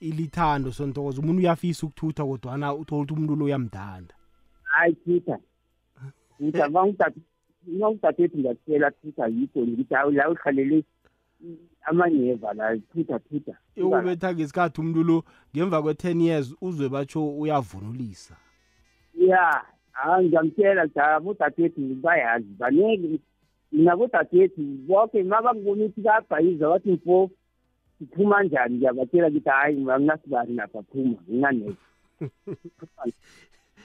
Ilithando 0.00 0.72
sontokozo. 0.72 1.20
Umuntu 1.20 1.38
uyafisa 1.38 1.86
ukuthutha 1.86 2.24
kodwana 2.24 2.74
uthola 2.74 3.02
ukuthi 3.02 3.14
umuntu 3.14 3.36
lo 3.36 3.44
uyamdanda. 3.44 4.14
Hayi 4.74 4.94
thutha 4.94 5.38
thutha 6.38 6.68
mangidadewethu 6.68 8.38
ngiyakutshela 8.38 8.90
thutha 8.90 9.26
yikho 9.26 9.60
ngithi 9.60 9.94
hawu 9.94 10.10
la 10.10 10.30
uhlalele 10.30 10.84
amanyeva 11.82 12.54
la 12.54 12.78
thutha 12.78 13.18
thutha 13.18 13.54
ukubetha 13.76 14.34
ngesikhathi 14.34 14.80
umuntu 14.80 15.02
lo 15.02 15.24
ngemva 15.52 15.82
kwe-10 15.82 16.20
years 16.22 16.54
uzwe 16.60 16.88
batsho 16.88 17.20
uyavunulisa. 17.38 18.36
Ya 19.14 19.64
hayi 19.92 20.26
ngiyamtshela 20.26 20.86
ja 20.86 21.04
abodadewethu 21.16 21.80
bayazi 22.02 22.52
banele 22.58 23.18
mina 23.72 23.92
abodadewethu 23.92 24.62
boke 24.86 25.22
ma 25.22 25.42
bakubona 25.42 25.84
ukuthi 25.84 26.00
bayabhayiza 26.00 26.68
bathi 26.68 26.92
mfo 26.92 27.30
siphuma 27.98 28.42
njani? 28.42 28.74
Ngiyabatshela 28.76 29.28
ukuthi 29.28 29.48
hayi 29.48 29.90
anginasibani 29.90 30.54
lapha 30.54 30.82
phuma 30.82 31.18
nginganeko 31.28 31.82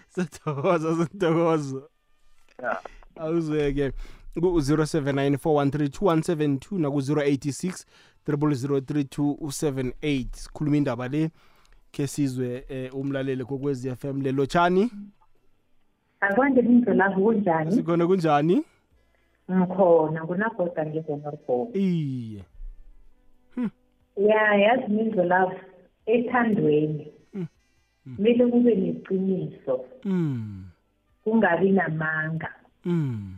sithokoza 0.10 1.06
sithokoza 1.06 1.82
Ya. 2.64 2.78
awuzweke 3.16 3.92
ku-079 4.34 5.32
naku-086 6.80 7.86
003278 8.28 10.26
sikhuluma 10.34 10.78
indaba 10.78 11.08
le 11.08 11.30
khe 11.92 12.08
sizwe 12.08 12.66
eh, 12.70 12.96
umlaleli 12.96 13.46
kokwezi 13.46 13.96
FM 13.96 14.22
lelo 14.22 14.46
tshani 14.46 14.92
akwande 16.20 16.62
lindlolavu 16.62 17.24
kunjani? 17.24 17.72
Sikhona 17.72 18.08
kunjani? 18.08 18.64
Ngikhona 19.52 20.24
ngunagoda 20.24 20.86
ngezenorbo 20.86 21.70
iye. 21.74 22.44
Ya 24.18 24.56
yazi 24.56 24.94
mindlolavu 24.94 25.56
ethandweni. 26.06 27.14
Kumele 28.16 28.48
kube 28.48 28.76
neqiniso. 28.76 29.86
Mm. 30.06 30.66
kungabi 31.24 31.72
namanga. 31.72 32.50
Mm. 32.86 33.36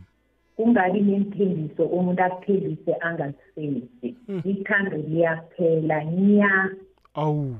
kungabi 0.56 1.00
nemthembiso 1.00 1.82
umuntu 1.86 2.22
akuthembise 2.22 2.92
angazifezi 3.00 4.08
ithando 4.44 4.96
liyaphela 4.96 6.04
nya. 6.04 6.70
Awu. 7.14 7.56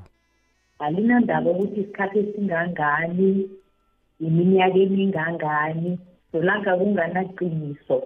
Alinandaba 0.78 1.50
ukuthi 1.50 1.80
isikhathi 1.80 2.18
esingangani 2.18 3.50
iminyaka 4.20 4.78
emingangani 4.78 5.98
solanga 6.32 6.76
kunganaqiniso. 6.78 7.98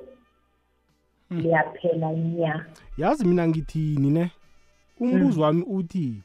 Liyaphela 1.30 2.12
nya. 2.12 2.64
Yazi 2.98 3.24
mina 3.24 3.48
ngithini 3.48 4.10
ne? 4.10 4.30
Umbuzo 5.00 5.42
wami 5.42 5.62
uthi 5.62 6.22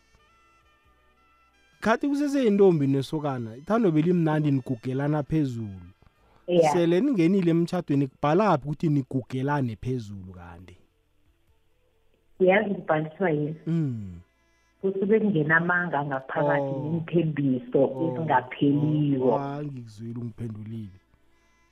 khathi 1.82 2.08
kuseseyintombi 2.08 2.88
nesokana 2.88 3.56
ithando 3.58 3.92
belimnandi 3.92 4.52
nigugelana 4.52 5.24
phezulu. 5.24 5.82
Yeah. 6.48 6.74
sele 6.74 7.02
ningenile 7.02 7.52
emtshadweni 7.52 8.08
kubhalaphi 8.08 8.64
ukuthi 8.68 8.90
nigugelane 8.90 9.76
phezulu 9.76 10.34
kanti? 10.34 10.78
Yazi 12.40 12.74
kubhaliswa 12.76 13.30
yini? 13.32 13.56
Mm. 13.68 14.20
kusuke 14.82 15.20
kungenamanga 15.20 16.06
ngaphakathi 16.06 16.62
Oh. 16.62 16.90
nemthembiso 16.92 17.82
ezingapheliko 18.04 19.38
Ah, 19.40 19.64
ngikuzwile 19.64 20.20
ungiphendulile. 20.20 21.00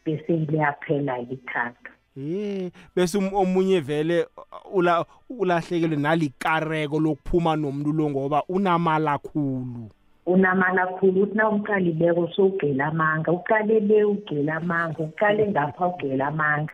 Bese 0.06 0.38
liyaphela-ke 0.38 1.34
ithando? 1.34 1.90
Eh 2.18 2.72
bese 2.96 3.18
um- 3.18 3.34
omunye 3.34 3.80
vele 3.80 4.24
uh, 4.38 4.76
ula 4.76 5.06
ulahlekelwe 5.30 5.98
nalikareko 5.98 7.00
lokuphuma 7.00 7.56
nomuntu 7.56 7.94
lo 7.94 8.10
ngoba 8.10 8.44
unamala 8.50 9.18
khulu. 9.18 9.90
Unamala 10.30 10.88
khulu 10.88 11.24
uthi 11.24 11.38
na 11.38 11.50
umqalileko 11.50 12.24
sowugcela 12.36 12.86
amanga 12.86 13.32
uqale 13.32 13.80
le 13.80 14.04
ugcela 14.04 14.56
amanga 14.56 15.00
uqale 15.04 15.48
ngapha 15.52 15.88
ugcela 15.88 16.28
amanga. 16.28 16.74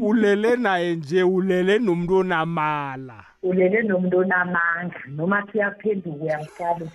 Ulele 0.00 0.56
naye 0.56 0.96
nje 0.96 1.22
ulele 1.22 1.78
nomuntu 1.78 2.16
onamala. 2.16 3.24
Ulele 3.42 3.82
nomuntu 3.82 4.18
onamanga 4.18 5.00
noma 5.08 5.42
kuyaphenduka 5.42 6.24
uyamhlala 6.24 6.86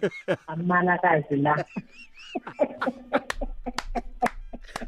amalakazi 0.47 1.35
la. 1.35 1.65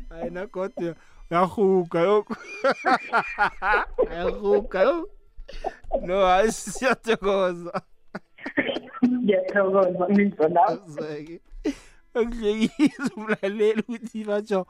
Hayi 0.09 0.29
nagodwa 0.29 0.95
yahuga 1.31 1.99
yo. 1.99 2.25
Yahuga 4.17 4.81
yo. 4.81 5.09
No 6.01 6.25
hayi 6.25 6.51
siyathokoza. 6.51 7.81
Ngiyathokoza 9.03 10.05
ngizolapho 10.11 10.91
Zeke. 10.91 11.41
Akuhlekisa 12.13 13.09
umlaleli 13.17 13.81
ukuthi 13.81 14.23
batsho 14.23 14.65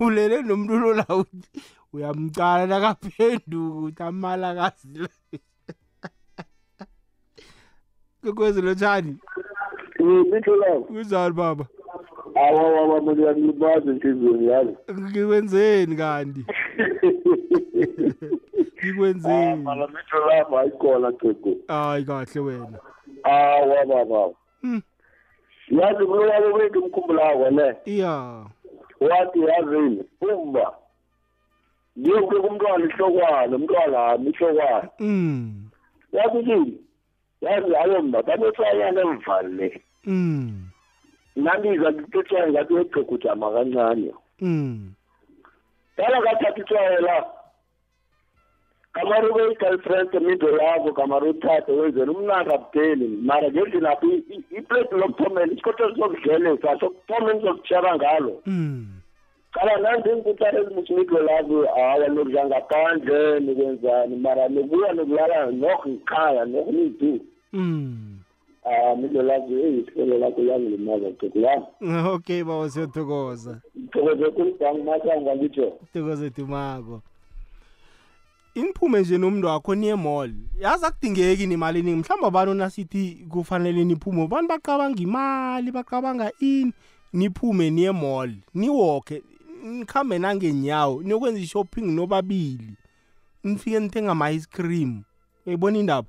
ulele 0.00 0.42
nomuntu 0.42 0.78
lola 0.82 1.06
uthi 1.20 1.48
uyamcala 1.92 2.66
nakaphenduka 2.66 3.76
ukuthi 3.78 4.02
amala 4.02 4.54
kazi 4.54 4.98
la. 4.98 5.08
Kokwezi 8.22 8.60
lo 8.62 8.74
tshani 8.74 9.16
Ngitho 10.00 10.56
la 10.56 10.80
kunjani 10.80 11.34
baba 11.40 11.66
awa 12.34 12.86
baba 12.88 13.12
mina 13.14 13.32
ngilibaza 13.32 13.90
inhlizweni 13.92 14.46
yami. 14.48 14.76
ngikwenzeni 15.00 15.96
kanti 15.96 16.44
ngikwenzeni 18.84 19.62
Mala 19.62 19.88
ngitho 19.88 20.18
lapha 20.28 20.60
ayikhona 20.60 21.12
cego. 21.12 21.56
hayi 21.68 22.04
kahle 22.04 22.40
wena 22.40 22.78
Awa 23.24 23.84
baba. 23.86 24.34
Hmm. 24.62 24.82
Yazi 25.68 26.04
mina 26.06 26.38
wethu 26.54 26.80
umkhumbulako 26.84 27.50
ne. 27.50 27.74
iya 27.84 28.44
Wathi 29.00 29.40
yazini 29.40 30.04
umba. 30.20 30.72
Yonke 31.96 32.36
kumntwana 32.36 32.84
ihlokwana, 32.84 33.56
umntwana 33.56 33.98
wami 33.98 34.30
ihlokwana. 34.30 34.88
mm 34.98 35.64
Yazi 36.12 36.50
yini? 36.50 36.78
Yazi 37.40 37.76
ayo 37.76 38.02
mba, 38.02 38.22
babefanyana 38.22 39.00
emvale. 39.00 39.82
mm 40.04 40.68
Nandiza 41.36 41.92
ngithethe 41.92 42.50
ngathi 42.50 42.74
wecego 42.74 43.16
jama 43.18 43.50
kancane. 43.50 44.12
mm 44.40 44.92
Dala 45.96 46.22
kathatha 46.22 46.60
itswayo 46.60 47.00
la. 47.00 47.24
Kamari 48.92 49.28
ube 49.28 49.56
girlfriend 49.58 50.12
middle 50.20 50.56
lakho 50.56 50.92
kamari 50.92 51.30
uthathe 51.30 51.72
wenzela 51.72 52.12
umnandi 52.12 52.54
abudeli 52.54 53.08
mara 53.08 53.50
ngendlela 53.50 53.88
lapho 53.88 54.06
iplate 54.50 54.96
lokuthomela 54.96 55.52
isikotho 55.52 55.94
sokudlelesa 55.96 56.80
sokuthoma 56.80 57.30
engizokutshara 57.30 57.96
ngalo. 57.96 58.42
Mm 58.46 58.86
qala 59.52 59.76
nandi 59.76 60.10
inkutara 60.10 60.60
ezimuthi 60.60 60.94
middle 60.94 61.22
lakho 61.22 61.66
hawa 61.76 62.08
nokudla 62.08 62.46
ngaphandle 62.46 63.40
nokwenzani? 63.40 64.16
Mara 64.16 64.48
nokubuya 64.48 64.92
nokulala 64.92 65.50
nokho 65.50 65.88
ngikhaya 65.88 66.44
nokho 66.44 66.72
niyidu 66.72 67.20
mm 67.52 68.11
ah 68.64 68.96
middle 68.96 69.22
lakho 69.22 69.52
eyi 69.52 69.80
isikolo 69.80 70.18
lakho 70.18 70.42
yangilimaza 70.42 71.12
ceko 71.20 71.38
yami 71.38 71.66
okay 72.08 72.44
baba 72.44 72.70
siyathokoza 72.70 73.60
thokoze 73.92 74.30
kulibhangi 74.30 74.82
masanga 74.82 75.36
ngitsho 75.36 75.72
thokoze 75.92 76.30
dumako 76.30 77.02
iniphume 78.54 79.00
nje 79.00 79.18
nomuntu 79.18 79.46
wakho 79.46 79.74
niye 79.74 79.94
mall. 79.94 80.30
Yazi 80.60 80.84
akudingeki 80.86 81.46
nimali 81.46 81.78
eningi 81.78 82.00
mhlawumbe 82.00 82.26
abantu 82.26 82.54
nasithi 82.54 83.26
kufanele 83.28 83.84
niphume. 83.84 84.22
Abantu 84.22 84.48
bacabanga 84.48 85.00
imali 85.02 85.70
bacabanga 85.70 86.32
ini. 86.40 86.72
Niphume 87.12 87.70
niye 87.70 87.92
mall 87.92 88.30
niwokhe 88.54 89.22
nikhambe 89.64 90.18
nangenyawo 90.18 91.02
niyokwenza 91.02 91.40
i-shopping 91.40 91.82
nobabili. 91.82 92.76
Nifike 93.44 93.80
nithenga 93.80 94.10
ama-ice 94.10 94.46
cream. 94.50 95.02
Uyayibona 95.46 95.78
indaba? 95.78 96.08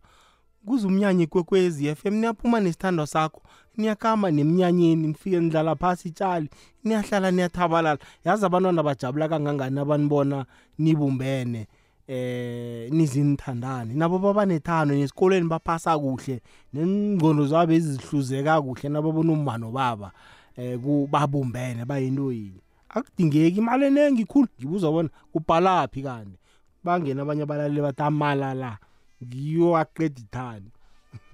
Kuze 0.66 0.88
umnyanya 0.88 1.24
ikwekwezi 1.24 1.96
FM 1.96 2.14
niyaphuma 2.14 2.60
nesithando 2.60 3.06
sakho. 3.06 3.42
Niyakama 3.78 4.32
nemnyanyeni 4.32 5.08
nifike 5.08 5.40
nidlala 5.40 5.76
phasi 5.76 6.10
itshali 6.10 6.50
niyahlala 6.84 7.32
niyathabalala. 7.32 8.00
Yazi 8.26 8.46
abantwana 8.46 8.84
bajabula 8.84 9.30
kangangani 9.30 9.80
abanibona 9.80 10.46
nibumbene 10.78 11.68
eh 12.08 12.92
nizinithandane 12.92 13.94
nabo 13.94 14.20
babanethando 14.20 14.96
nesikolweni 14.96 15.48
baphasa 15.48 15.98
kuhle 16.00 16.42
nengcondo 16.74 17.48
zabo 17.48 17.74
ezihluzeka 17.74 18.62
kuhle 18.62 18.90
nababona 18.90 19.32
umbano 19.32 19.72
baba 19.72 20.12
eh 20.58 20.78
kubabumbene 20.80 21.86
bayinto 21.86 22.32
yini 22.32 22.60
akudingeki 22.90 23.58
imali 23.58 23.86
enengi 23.86 24.26
khulu 24.26 24.48
ngibuza 24.60 24.92
bona 24.92 25.10
kubhalaphi 25.32 26.04
kanti. 26.04 26.38
Bangena 26.84 27.22
abanye 27.22 27.44
abalali 27.44 27.82
bathi 27.82 28.04
amala 28.04 28.54
la 28.54 28.78
ngiyo 29.24 29.78
aqeda 29.78 30.22
ithando 30.22 30.72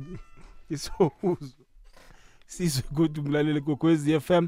isokuzo 0.76 1.64
sizwe 2.50 2.84
ukuthi 2.92 3.20
umlaleli 3.20 3.62
kokwezi 3.62 4.20
FM 4.20 4.48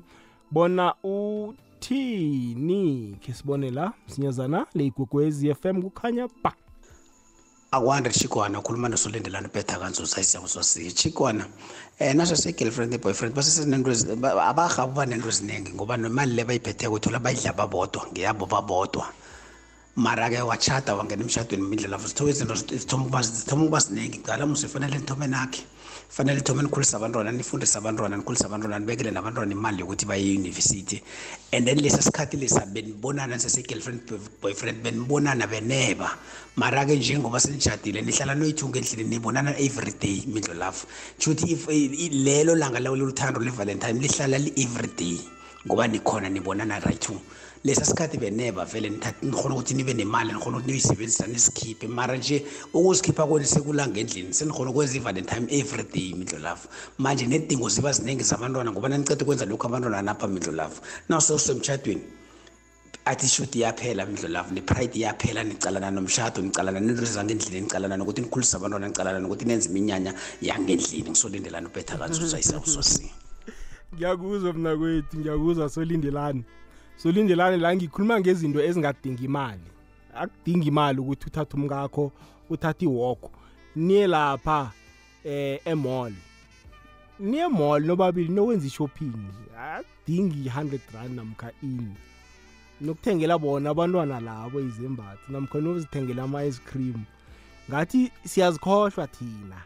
bona 0.52 0.96
uthini 1.04 2.84
ke 3.22 3.34
sibone 3.34 3.70
la 3.72 3.94
sinyazana 4.08 4.66
le 4.74 4.86
igogwezi 4.86 5.54
FM 5.54 5.82
kukhanya 5.82 6.28
ba. 6.44 6.54
Akwande 7.72 8.10
chikwana 8.10 8.60
ukhuluma 8.60 8.90
nosolindelana 8.90 9.48
ubetha 9.48 9.80
kanzuza 9.80 10.22
isiyangusosiye 10.22 10.92
chikwana 10.92 11.46
um 12.00 12.18
naso 12.18 12.36
se-girlfriend 12.36 12.92
ne-boyfriend 12.92 13.36
basesenento 13.36 13.92
abarhabi 14.42 14.92
uba 14.92 15.06
nento 15.06 15.30
eziningi 15.30 15.74
ngoba 15.74 15.98
nemali 15.98 16.34
le 16.34 16.44
bayiphetheko 16.44 16.94
uthola 16.94 17.20
bayidla 17.20 17.54
babodwa 17.54 18.08
ngeyabo 18.12 18.46
babodwa. 18.46 19.14
Mara-ke 19.96 20.42
watshata 20.42 20.96
wangena 20.96 21.24
emshadweni 21.24 21.64
imindlela 21.66 21.98
zithobe 21.98 22.32
izinto 22.32 22.56
zithoma 22.56 23.06
ukuba 23.64 23.80
ziningi 23.80 24.18
qala 24.24 24.46
muso 24.46 24.68
fanele 24.68 24.98
nithome 24.98 25.28
nakhe 25.28 25.64
fanele 26.10 26.38
nithome 26.38 26.64
nikhulise 26.64 26.96
abantwana 26.96 27.32
nifundise 27.32 27.78
abantwana 27.78 28.18
nikhulise 28.18 28.46
abantwana 28.46 28.80
nibekele 28.80 29.12
nabantwana 29.12 29.52
imali 29.52 29.80
yokuthi 29.80 30.06
baye 30.06 30.24
eyunivesithi. 30.24 31.02
And 31.54 31.68
then 31.68 31.78
lesa 31.78 32.02
sikhathi 32.02 32.38
lesa 32.38 32.66
benibonana 32.66 33.40
sese-girlfriend 33.40 34.02
boyfriend 34.42 34.84
benibonana 34.84 35.48
beneba. 35.48 36.10
Mara-ke 36.56 36.96
njengoba 36.96 37.40
senijadile 37.40 38.02
nihlala 38.02 38.36
noyithunga 38.36 38.80
endlini 38.80 39.10
nibonana 39.10 39.58
every 39.60 39.94
day 40.00 40.24
mindlo 40.28 40.54
lafo 40.54 40.88
shouthi 41.20 42.10
lelo 42.12 42.56
langa 42.56 42.80
lawo 42.80 42.96
luthando 42.96 43.40
le-valentine 43.40 44.00
lihlala 44.00 44.38
li-every 44.38 44.90
day 44.98 45.20
ngoba 45.66 45.88
nikhona 45.88 46.30
nibonana 46.30 46.80
right 46.80 47.00
two 47.00 47.20
lesa 47.64 47.86
sikhathi 47.86 48.18
beneba 48.18 48.66
vele 48.66 48.90
nikhona 49.22 49.56
ukuthi 49.56 49.74
nibe 49.74 49.94
nemali 49.94 50.34
nikhona 50.34 50.58
ukuthi 50.58 50.72
niyisebenzisa 50.72 51.28
nisikhiphe. 51.28 51.88
Mara 51.88 52.18
nje 52.18 52.46
ukusikhipha 52.74 53.28
kwenu 53.28 53.46
sekulanga 53.46 54.00
endlini 54.00 54.34
senikhona 54.34 54.72
ukwenza 54.72 54.98
i-valentine 54.98 55.48
every 55.50 55.84
day 55.84 56.14
mindlo 56.14 56.40
lafo 56.40 56.70
manje 56.98 57.26
nedingo 57.26 57.70
ziba 57.70 57.92
ziningi 57.92 58.24
zabantwana 58.24 58.72
ngoba 58.72 58.90
naniceda 58.90 59.24
ukwenza 59.24 59.46
lokhu 59.46 59.68
abantwana 59.68 60.02
napha 60.02 60.28
mindlo 60.28 60.52
lafo 60.52 60.82
nawusesemtshadweni 61.10 62.02
athi 63.06 63.26
ishuti 63.26 63.60
iyaphela 63.60 64.06
mindlo 64.06 64.30
lafo 64.30 64.54
ne-pride 64.54 65.00
iyaphela 65.00 65.44
nicalana 65.44 65.92
nomshado 65.92 66.42
nicalana 66.42 66.80
nento 66.80 67.06
zangendlini 67.06 67.62
nicalana 67.62 67.98
nokuthi 67.98 68.22
nikhulise 68.22 68.58
abantwana 68.58 68.88
nicalana 68.88 69.20
nokuthi 69.20 69.46
nenze 69.46 69.70
iminyanya 69.70 70.14
yangendlini. 70.42 71.10
Ngisolindelana 71.10 71.68
ubetha 71.70 71.98
kanzuza 71.98 72.40
isawusosi 72.40 73.12
ngiyakuzwa 73.94 74.54
mna 74.54 74.78
kwethu 74.78 75.18
ngiyakuzwa 75.18 75.70
solindelani. 75.70 76.44
Solindelani 77.02 77.58
la 77.58 77.76
ngikhuluma 77.76 78.20
ngezinto 78.20 78.60
ezingadingi 78.64 79.26
imali. 79.26 79.68
Akudingi 80.16 80.68
imali 80.68 81.00
ukuthi 81.00 81.28
uthathe 81.28 81.58
umkakho 81.58 82.12
uthathe 82.50 82.86
iwoko 82.86 83.32
niye 83.76 84.08
lapha 84.08 84.72
eh 85.24 85.60
emall. 85.66 86.14
Niye 87.20 87.48
mall 87.48 87.86
nobabili 87.86 88.30
nokwenza 88.30 88.68
i-shopping. 88.68 89.14
Akudingi 89.58 90.40
i-100 90.46 90.80
rand 90.94 91.16
namkha 91.16 91.52
ini. 91.64 91.96
Nokuthengela 92.82 93.38
bona 93.38 93.70
abantwana 93.70 94.20
labo 94.20 94.60
izembatho 94.60 95.26
namkha 95.30 95.60
nokuzithengela 95.60 96.24
ama-ice 96.24 96.62
cream. 96.66 97.04
Ngathi 97.70 98.12
siyazikhohlwa 98.26 99.08
thina. 99.08 99.62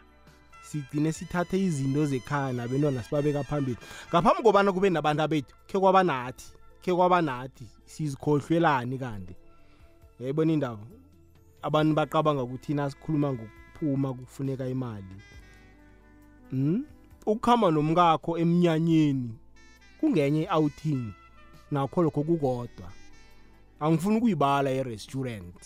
Sigcine 0.63 1.12
sithathe 1.12 1.60
izinto 1.60 2.06
zekhaya 2.06 2.54
nabentwana 2.54 3.04
sibabeka 3.04 3.43
phambili. 3.43 3.78
Ngaphambi 4.10 4.43
kobana 4.43 4.71
kube 4.71 4.89
nabantu 4.89 5.24
abethu 5.24 5.56
khe 5.67 5.80
kwaba 5.80 6.04
nathi. 6.04 6.55
Khe 6.86 6.93
kwaba 6.93 7.21
nathi 7.21 7.65
sizikhohlwelani 7.86 8.98
kanti? 8.98 9.36
Yayibona 10.19 10.54
indaba 10.54 10.86
abantu 11.62 11.95
baqabanga 11.95 12.43
ukuthi 12.43 12.65
thina 12.65 12.89
sikhuluma 12.89 13.34
ngokuphuma 13.34 14.13
kufuneka 14.13 14.67
imali. 14.67 15.15
Hmm? 16.50 16.86
ukuhamba 17.26 17.71
nomkakho 17.71 18.38
emnyanyeni 18.38 19.34
kungenye 20.00 20.41
i-outing 20.43 21.13
nakho 21.71 22.04
lokho 22.04 22.24
kukodwa. 22.24 22.88
Angifuni 23.80 24.17
ukuyibala 24.17 24.69
e-restaurant. 24.71 25.60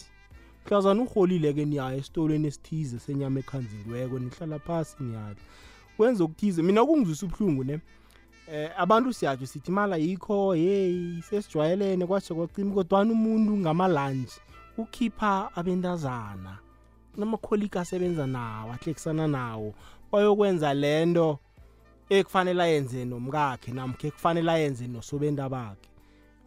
Mhlazana 0.65 1.01
uholile-ke 1.01 1.65
niyaya 1.65 1.97
esitolweni 1.97 2.47
esithize 2.47 2.99
senyama 2.99 3.39
ekhanzingiweko 3.39 4.19
nihlala 4.19 4.59
phasi 4.59 4.95
niyadla 5.03 5.43
kwenza 5.97 6.23
okuthize. 6.23 6.61
Mina 6.61 6.85
kungizwisa 6.85 7.25
ubuhlungu 7.25 7.63
ne? 7.63 7.79
Eh 8.53 8.71
abantu 8.77 9.13
siyatsho 9.13 9.45
sithi 9.45 9.71
imali 9.71 9.93
ayikho 9.93 10.53
hey 10.53 11.21
sesijwayelene 11.21 12.05
kwashe 12.05 12.33
kwacima 12.33 12.73
kodwana 12.73 13.11
umuntu 13.11 13.57
ngamalanji 13.57 14.39
ukhipha 14.77 15.49
abentazana 15.55 16.57
namakholika 17.17 17.81
asebenza 17.81 18.27
nawo 18.27 18.71
ahlekisana 18.71 19.27
nawo 19.27 19.73
bayokwenza 20.11 20.73
lento 20.73 21.39
ekufanele 22.09 22.63
ayenze 22.63 23.05
nomkakhe 23.05 23.71
namkhe 23.71 24.07
ekufanele 24.07 24.51
ayenze 24.51 24.87
nosobenda 24.87 25.49
bakhe. 25.49 25.89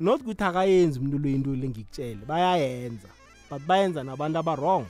Not 0.00 0.20
ukuthi 0.20 0.44
akayenzi 0.44 0.98
umuntu 0.98 1.18
lo 1.18 1.28
into 1.30 1.50
le 1.54 1.68
ngikutshele 1.68 2.26
bayayenza 2.26 3.08
but 3.50 3.62
bayenza 3.66 4.02
nabantu 4.02 4.38
abarong 4.38 4.86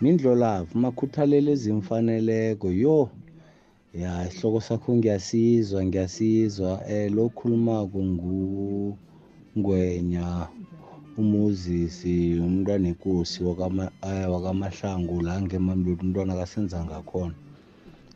mindlolavu 0.00 0.78
makhuthalelo 0.78 1.52
ezimfaneleko 1.52 2.68
yo. 2.70 3.08
Ya 4.02 4.28
isihloko 4.28 4.60
sakho 4.60 4.90
ngiyasizwa 4.96 5.84
ngiyasizwa. 5.84 6.70
Um 6.88 7.14
lo 7.16 7.24
khulumako 7.36 7.98
ngungwenya 9.56 10.26
umuzisi 11.16 12.36
umntwana 12.44 12.88
enkosi 12.92 13.38
wakamahlangu 14.32 15.16
la 15.26 15.34
ngemambili 15.42 16.00
umntwana 16.02 16.36
kasenza 16.36 16.84
ngakhona 16.84 17.34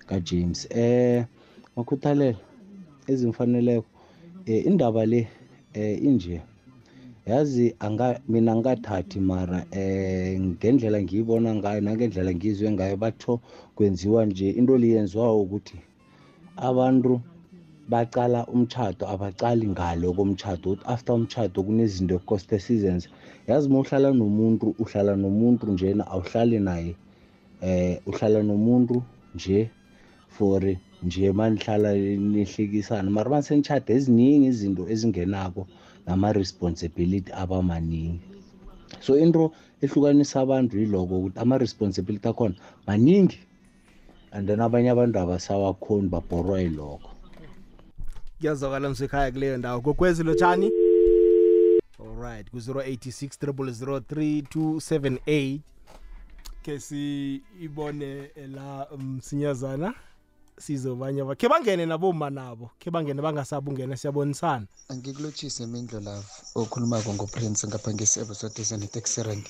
kajames 0.08 0.68
um 0.74 1.24
makhuthalelo 1.76 2.38
ezimfaneleko 3.10 3.88
um 4.46 4.60
indaba 4.68 5.02
le 5.06 5.20
um 5.76 5.96
inje? 6.08 6.42
Yazi 7.30 7.74
anga 7.86 8.20
mina 8.28 8.52
ngingathathi 8.56 9.18
mara 9.30 9.58
eh 9.80 10.40
ngendlela 10.40 10.98
ngiyibona 11.02 11.50
ngayo 11.58 11.80
nangendlela 11.80 12.32
ngizwe 12.34 12.68
ngayo 12.74 12.96
batho 12.96 13.32
kwenziwa 13.76 14.20
nje 14.26 14.48
into 14.58 14.74
liyenziwayo 14.82 15.36
ukuthi 15.44 15.78
abantu 16.68 17.12
bacala 17.92 18.40
umtshato 18.54 19.04
abacali 19.14 19.66
ngalo 19.74 20.06
komtshato 20.16 20.66
ukuthi 20.70 20.84
after 20.92 21.14
umtshato 21.18 21.58
kunezinto 21.66 22.14
ekukoste 22.18 22.56
sizenze 22.66 23.06
yazi 23.48 23.64
uma 23.68 23.78
uhlala 23.82 24.08
nomuntu 24.20 24.66
uhlala 24.82 25.12
nomuntu 25.22 25.64
njena 25.74 26.02
awuhlali 26.12 26.58
naye 26.68 26.92
eh 27.66 27.94
uhlala 28.10 28.40
nomuntu 28.50 28.96
nje 29.34 29.70
for 30.34 30.62
nje 31.04 31.32
manihlala 31.38 31.90
nihlekisana 32.32 33.10
mara 33.16 33.30
masenitshada 33.34 33.90
eziningi 33.96 34.46
izinto 34.52 34.82
ezingenako 34.92 35.62
nama-responsibility 36.10 37.32
abamaningi. 37.32 38.20
So 39.00 39.16
into 39.16 39.52
ehlukanisa 39.82 40.40
abantu 40.40 40.78
yiloko 40.78 41.18
ukuthi 41.18 41.38
ama-responsibility 41.38 42.28
akhona 42.28 42.54
maningi 42.86 43.38
and 44.32 44.48
then 44.48 44.60
abanye 44.60 44.90
abantu 44.90 45.18
abasawakhoni 45.18 46.08
babhorwa 46.08 46.60
yilokho 46.60 47.10
kuyazwakala 48.40 48.90
msekhaya 48.90 49.32
kuleyo 49.32 49.56
ndawo. 49.56 49.80
Kokwezi 49.80 50.22
lotshani? 50.22 50.70
Alright 52.00 52.50
ku-086 52.50 53.46
3278 53.46 55.58
ke 56.62 56.80
siyibone 56.80 58.30
la 58.54 58.86
msinyazana. 58.98 59.94
Sizobanye 60.60 61.22
khe 61.38 61.48
bangene 61.48 61.86
naboma 61.86 62.30
nabo 62.30 62.70
khe 62.78 62.90
bangene 62.90 63.22
bangasabi 63.22 63.70
ungena 63.70 63.96
siyabonisana. 63.96 64.66
Angikulotshise 64.88 65.66
mindlo 65.66 66.00
love 66.00 66.26
okhulumako 66.54 67.14
ngoprince 67.14 67.66
ngapha 67.66 67.94
ngesebo 67.94 68.34
sodesane 68.34 68.86
taxirank 68.86 69.44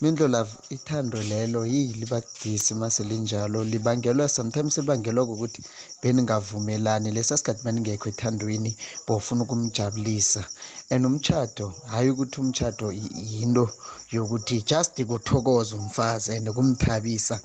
mindlo 0.00 0.28
love 0.28 0.50
ithando 0.70 1.22
lelo 1.22 1.66
yi 1.66 1.92
libadisi 1.92 2.74
mase 2.74 3.04
linjalo 3.04 3.64
libangelwa 3.64 4.28
sometimes 4.28 4.78
libangelwa 4.78 5.26
kokuthi 5.26 5.62
beningavumelani. 6.02 7.10
Lesa 7.10 7.36
sikhathi 7.36 7.64
maningekho 7.64 8.08
ethandweni 8.08 8.76
bofuna 9.06 9.42
ukumjabulisa. 9.44 10.44
And 10.90 11.06
umtshato 11.06 11.72
hhayi 11.86 12.10
ukuthi 12.10 12.40
umtshato 12.40 12.92
yinto 12.92 13.70
yokuthi 14.10 14.62
just 14.62 15.04
kuthokoza 15.04 15.76
umfazi 15.76 16.32
and 16.36 16.48
kumthabisa 16.50 17.40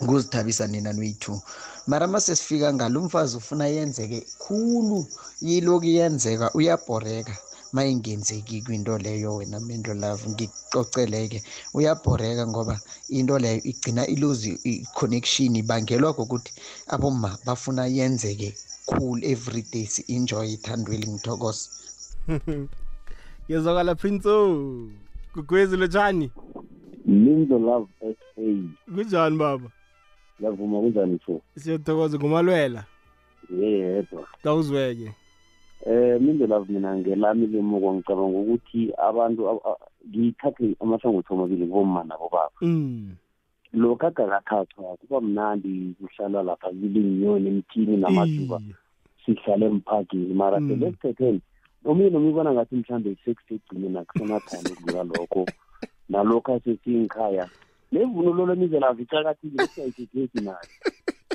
ukuzithabisa 0.00 0.66
nina 0.66 0.92
noyi-two 0.92 1.40
mara 1.86 2.06
mase 2.06 2.36
sifika 2.36 2.74
ngalo 2.74 3.00
umfazi 3.00 3.36
ufuna 3.36 3.66
yenzeke 3.66 4.26
khulu 4.38 5.06
yiloku 5.42 5.86
yenzeka 5.86 6.50
uyabhoreka. 6.54 7.36
Ma 7.72 7.84
ingenzeki 7.84 8.62
kwinto 8.62 8.98
leyo 8.98 9.36
wena 9.36 9.60
mendo 9.60 9.94
love 9.94 10.28
ngikucoceleke. 10.30 11.42
Uyabhoreka 11.74 12.46
ngoba 12.46 12.80
into 13.08 13.38
leyo 13.38 13.60
igcina 13.64 14.06
iluzi 14.06 14.58
i-connection 14.64 15.56
ibangelwa 15.56 16.14
kokuthi 16.14 16.52
aboma 16.86 17.38
bafuna 17.46 17.86
yenzeke 17.86 18.54
cool 18.86 19.24
every 19.24 19.62
day 19.72 19.86
si-enjoy 19.86 20.52
ithandweli 20.52 21.06
ngithokoza 21.08 21.68
yezwakala 23.48 23.94
prince 23.94 24.28
o. 24.28 24.88
Kugwezi 25.34 25.76
lotshani. 25.76 26.30
Lindo 27.06 27.58
love 27.58 27.88
s 28.00 28.16
a. 28.38 28.94
Kunjani 28.94 29.36
baba? 29.36 29.70
Ngiyavuma 30.38 30.80
kunjani 30.80 31.18
fo 31.18 31.40
siyathokoza 31.56 32.18
ngumalwela 32.18 32.84
yedwa. 33.50 34.26
Tawuzweke 34.42 35.12
eh 35.86 36.20
mindo 36.20 36.46
love 36.46 36.72
mina 36.72 36.96
ngelami 36.96 37.46
lemuko 37.46 37.94
ngicabanga 37.94 38.38
ukuthi 38.38 38.92
abantu 39.08 39.40
ngiyithathe 40.08 40.76
amahlangothi 40.80 41.32
amabili 41.32 41.66
bomma 41.66 42.04
nabobaba 42.04 42.50
lokhu 43.74 44.06
agakathathwa 44.06 44.96
kuba 44.96 45.20
mnandi 45.20 45.94
kuhlalwa 45.98 46.42
lapha 46.42 46.68
kulinyoni 46.68 47.48
emthini 47.48 47.96
namajuba. 47.96 48.60
Sihlale 49.26 49.66
emphagini 49.66 50.34
mara 50.34 50.60
sele 50.60 50.92
sithetheni 50.92 51.40
omunye 51.84 52.10
nomunye 52.10 52.32
ubona 52.32 52.52
ngathi 52.52 52.76
mhlawumbe 52.76 53.16
sekusegcineni 53.24 53.98
akusenathanda 53.98 54.70
ukudlula 54.70 55.04
lokho. 55.04 55.46
Nalokho 56.08 56.54
asesiyinkhaya 56.54 57.48
levunulo 57.92 58.46
lemizela 58.46 58.96
icakathile 58.98 59.66
siyayithetheki 59.74 60.40
nayo 60.40 60.68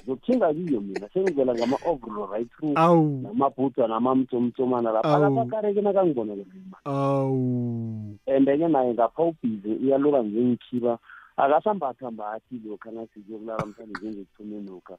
zokuthenga 0.08 0.54
kiyo 0.54 0.82
mina 0.82 1.10
sengivela 1.14 1.56
ngama-overall 1.56 2.32
right 2.32 2.50
through 2.52 2.74
namabhudwa 3.22 3.88
namamtsomtsomana 3.88 4.92
lapha. 4.92 5.16
Akasakareke 5.16 5.82
nakangibonele 5.82 6.46
awu. 6.86 8.18
And-ke 8.28 8.68
naye 8.68 8.94
ngapha 8.94 9.24
ubhize 9.24 9.70
uyaloka 9.84 10.22
njengikhiba 10.22 10.98
akasambathambathi 11.38 12.62
lokha 12.66 12.92
nasizokulala 12.92 13.66
mhlawumbe 13.66 14.00
njengekuthomeni 14.00 14.70
lokha. 14.70 14.96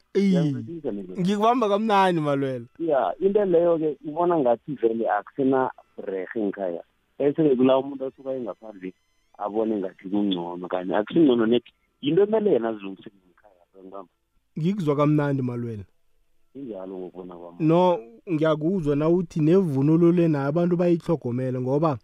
Ngikubamba 1.19 1.69
kamnani 1.69 2.21
malwela. 2.21 2.65
Ya 2.79 3.13
into 3.19 3.45
leyo-ke 3.45 3.97
ubona 4.05 4.39
ngathi 4.39 4.73
vele 4.75 5.09
akusena 5.09 5.71
brehe 5.97 6.39
ngikhaya 6.39 6.83
bese-ke 7.19 7.55
kula 7.55 7.77
umuntu 7.77 8.05
asuka 8.05 8.33
engaphandle 8.33 8.93
abone 9.43 9.77
ngathi 9.77 10.09
kungcono 10.09 10.67
kanti 10.67 10.93
akusingcono 10.93 11.45
net 11.45 11.65
yinto 12.01 12.23
emele 12.23 12.51
yena 12.51 12.69
azilungisele 12.69 13.15
ngikhaya 13.25 13.63
ngibamba 13.69 14.09
ngikuzwa 14.59 14.95
kamnandi 14.95 15.41
malwela. 15.41 15.83
Injalo 16.55 16.97
ngokubona 16.97 17.35
kwami. 17.35 17.57
No 17.59 17.99
ngiyakuzwa 18.31 18.95
na 18.95 19.09
uthi 19.09 19.39
nevunulo 19.39 20.11
lena 20.11 20.45
abantu 20.45 20.75
bayihlogomele 20.77 21.59
ngoba 21.59 21.97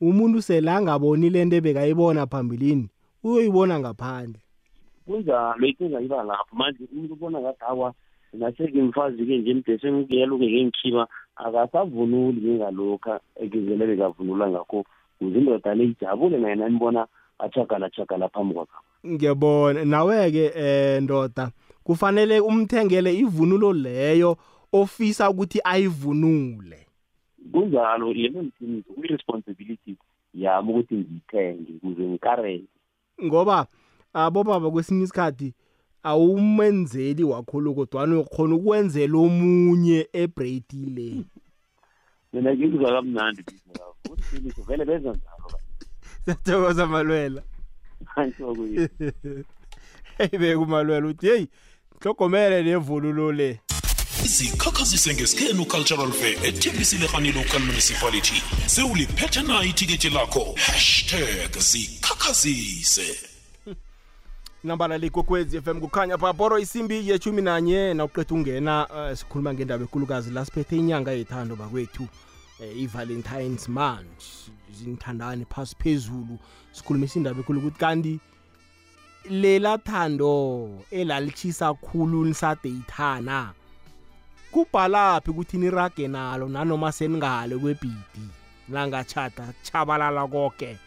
umuntu 0.00 0.42
sele 0.42 0.70
angaboni 0.70 1.30
le 1.30 1.44
nto 1.44 1.56
ebekayibona 1.56 2.26
phambilini 2.26 2.88
uyoyibona 3.24 3.80
ngaphandle. 3.80 4.40
Kunjalo 5.06 5.66
ikinga 5.66 6.00
iba 6.00 6.22
lapho. 6.24 6.56
Manje 6.56 6.84
umuntu 6.92 7.14
ubona 7.14 7.40
ngathi 7.40 7.64
awa 7.68 7.94
naseke 8.32 8.82
mfazi-ke 8.82 9.38
nje 9.38 9.54
mdese 9.54 9.92
ngiyaluke-ke 9.92 10.64
ngikhiba 10.64 11.04
akasavunuli 11.36 12.40
njengalokha 12.40 13.20
ekizele 13.36 13.86
bekavunula 13.86 14.50
ngakho 14.50 14.84
kuze 15.22 15.38
indoda 15.38 15.74
le 15.74 15.84
ijabule 15.84 16.38
naye 16.38 16.54
nanibona 16.54 17.06
achagala-chagala 17.38 18.28
phambi 18.28 18.54
kwakho 18.54 18.82
ngiyabona. 19.06 19.84
Nawe-ke 19.84 20.52
um 20.56 21.04
ndoda 21.04 21.50
kufanele 21.84 22.40
umthengele 22.40 23.14
ivunulo 23.14 23.72
leyo 23.72 24.36
ofisa 24.72 25.30
ukuthi 25.30 25.60
ayivunule. 25.64 26.86
Kunjalo 27.52 28.12
yena 28.12 28.42
mthiniso 28.42 28.92
kuyi-responsibility 28.92 29.96
yami 30.34 30.70
ukuthi 30.70 30.94
ngiyithenge 30.94 31.72
kuze 31.80 32.02
ngikareke. 32.02 32.64
Ngoba 33.24 33.66
abobaba 34.12 34.70
kwesinye 34.70 35.04
isikhathi 35.04 35.54
awumenzeli 36.02 37.24
wakholo 37.24 37.74
kodwana 37.74 38.14
uyokhona 38.14 38.54
ukwenzela 38.54 39.18
omunye 39.18 40.08
ebreyidi 40.12 40.84
le. 40.96 41.24
Mina 42.32 42.54
ngikuzwa 42.54 42.90
kamnandi 42.92 43.42
mindlolavu 43.46 43.96
ukuthi 44.04 44.22
qiniso 44.30 44.62
vele 44.62 44.84
benza 44.84 45.10
njalo 45.10 45.58
siyathokoza 46.24 46.86
malwela. 46.86 47.42
Angisho 48.16 48.54
hey 50.18 50.38
beke 50.40 50.54
umalwela 50.54 51.06
uthi 51.06 51.26
hey 51.26 51.46
hlogomele 52.00 52.62
nevunulo 52.62 53.32
le. 53.32 53.60
Izikhakhazise 54.24 55.14
ngesikhenu 55.14 55.64
cultural 55.64 56.12
fair 56.12 56.36
ethembisile 56.46 57.06
local 57.34 57.60
municipality. 57.60 58.42
Sewuliphethe 58.66 59.42
na 59.42 59.64
ithiketi 59.64 60.10
lakho 60.10 60.54
hashtag 60.56 61.58
zikhakhazise. 61.58 63.31
Nambala 64.64 64.98
likwekwezi 64.98 65.60
FM 65.60 65.80
kukhanya 65.80 66.18
phabhoro 66.18 66.58
isimbi 66.58 67.08
yeshumi 67.08 67.42
nanye 67.42 67.94
nawuqeda 67.94 68.34
ungena 68.34 68.86
uh, 68.88 69.18
sikhuluma 69.18 69.54
ngendaba 69.54 69.82
enkulukazi 69.82 70.30
la 70.30 70.44
siphethe 70.44 70.76
inyanga 70.76 71.12
yethando 71.12 71.56
bakwethu 71.56 72.02
uh, 72.02 72.82
i-valentines 72.82 73.68
month. 73.68 74.24
Zinthandani 74.72 75.44
phasi 75.44 75.76
phezulu 75.78 76.38
sikhulumisa 76.72 77.18
indaba 77.18 77.40
ekhulu 77.40 77.58
ukuthi 77.58 77.78
kanti 77.78 78.20
lela 79.30 79.78
thando 79.78 80.70
elalitshisa 80.90 81.74
khulu 81.74 82.24
lisadeyithana 82.24 83.52
kubhalaphi 84.50 85.30
ukuthi 85.30 85.58
nirage 85.58 86.08
nalo 86.08 86.48
nanoma 86.48 86.92
seningale 86.92 87.58
kwebhidi 87.58 88.26
langatshata 88.68 89.52
chabalala 89.62 90.26
konke 90.26 90.78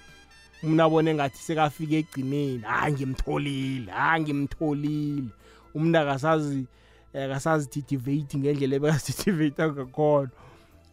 umuntu 0.65 0.83
abone 0.83 1.13
ngathi 1.13 1.37
sekafika 1.37 1.95
egcineni 1.95 2.63
hayi 2.65 2.93
ngimtholile 2.93 3.91
hayi 3.91 4.21
ngimtholile. 4.23 5.29
Umuntu 5.75 5.97
akasazi 5.99 6.65
akasaziditivate 7.13 8.37
ngendlela 8.37 8.75
ebekaziditivate 8.75 9.63
ngakhona. 9.67 10.31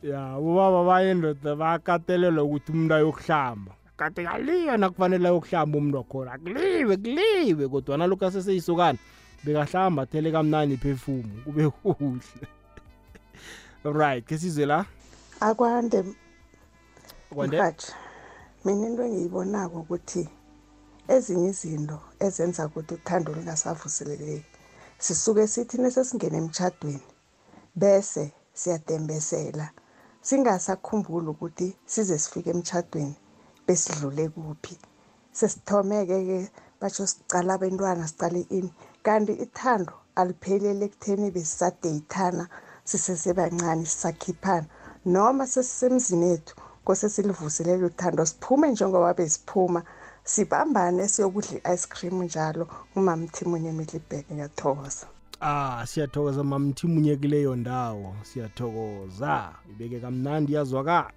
Ya 0.02 0.38
ubaba 0.38 0.84
bayendoda 0.84 1.56
bakatelelwa 1.56 2.44
ukuthi 2.44 2.72
umuntu 2.72 2.94
ayokuhlamba. 2.94 3.72
Kade 3.96 4.24
kaliyo 4.24 4.76
nakufanele 4.76 5.28
ayokuhlamba 5.28 5.78
umuntu 5.78 5.96
wakhona. 5.96 6.32
Akuliwe 6.32 6.96
kuliwe 6.96 7.68
kodwa 7.68 7.98
nalokhu 7.98 8.24
aseseyisokana. 8.24 8.98
Bekahlamba 9.44 10.02
athele 10.02 10.32
kamnani 10.32 10.76
perfume 10.76 11.32
kube 11.44 11.70
kuhle. 11.70 12.46
Right 13.84 14.24
ke 14.24 14.38
sizwe 14.38 14.66
la? 14.66 14.84
Akwande 15.40 16.04
kwande? 17.34 17.56
mhathi 17.56 17.92
mina 18.64 18.86
into 18.86 19.02
engiyibonako 19.06 19.76
ukuthi 19.82 20.22
ezinye 21.14 21.48
izinto 21.52 21.98
ezenza 22.24 22.62
ukuthi 22.68 22.92
uthando 22.98 23.28
lungasavuseleleki 23.36 24.50
sisuke 25.04 25.44
sithi 25.52 25.76
nesesingena 25.82 26.36
emtshadweni 26.42 27.06
bese 27.80 28.24
siyadembesela 28.60 29.66
singasakhumbuli 30.26 31.28
ukuthi 31.34 31.66
size 31.92 32.16
sifike 32.22 32.50
emtshadweni 32.54 33.16
besidlule 33.66 34.24
kuphi. 34.34 34.74
Sesithomeke-ke 35.38 36.38
batsho 36.80 37.04
sicala 37.06 37.54
abentwana 37.54 38.04
sicale 38.10 38.40
ini 38.58 38.70
kanti 39.06 39.32
ithando 39.44 39.94
alipheleli 40.20 40.84
ekutheni 40.86 41.26
besisadeyithana 41.34 42.44
sisesebancane 42.88 43.84
sisakhiphana 43.92 44.68
noma 45.14 45.44
sesisemzini 45.52 46.26
ethu 46.34 46.54
kose 46.84 47.08
silivuselele 47.08 47.84
uthando 47.84 48.26
siphume 48.26 48.70
njengoba 48.70 49.14
besiphuma 49.14 49.82
sibambane 50.24 51.08
siyokudla 51.08 51.56
i-ice 51.58 51.86
cream 51.88 52.22
njalo. 52.22 52.68
Umamthimunye 52.96 53.72
middleburg 53.72 54.24
ngiyathokoza. 54.32 55.06
Ah 55.40 55.86
siyathokoza 55.86 56.44
mamthimunye 56.44 57.16
kuleyo 57.16 57.56
ndawo 57.56 58.14
siyathokoza. 58.22 59.52
Ibeke 59.70 60.00
kamnandi 60.00 60.52
yazwakala 60.52 61.12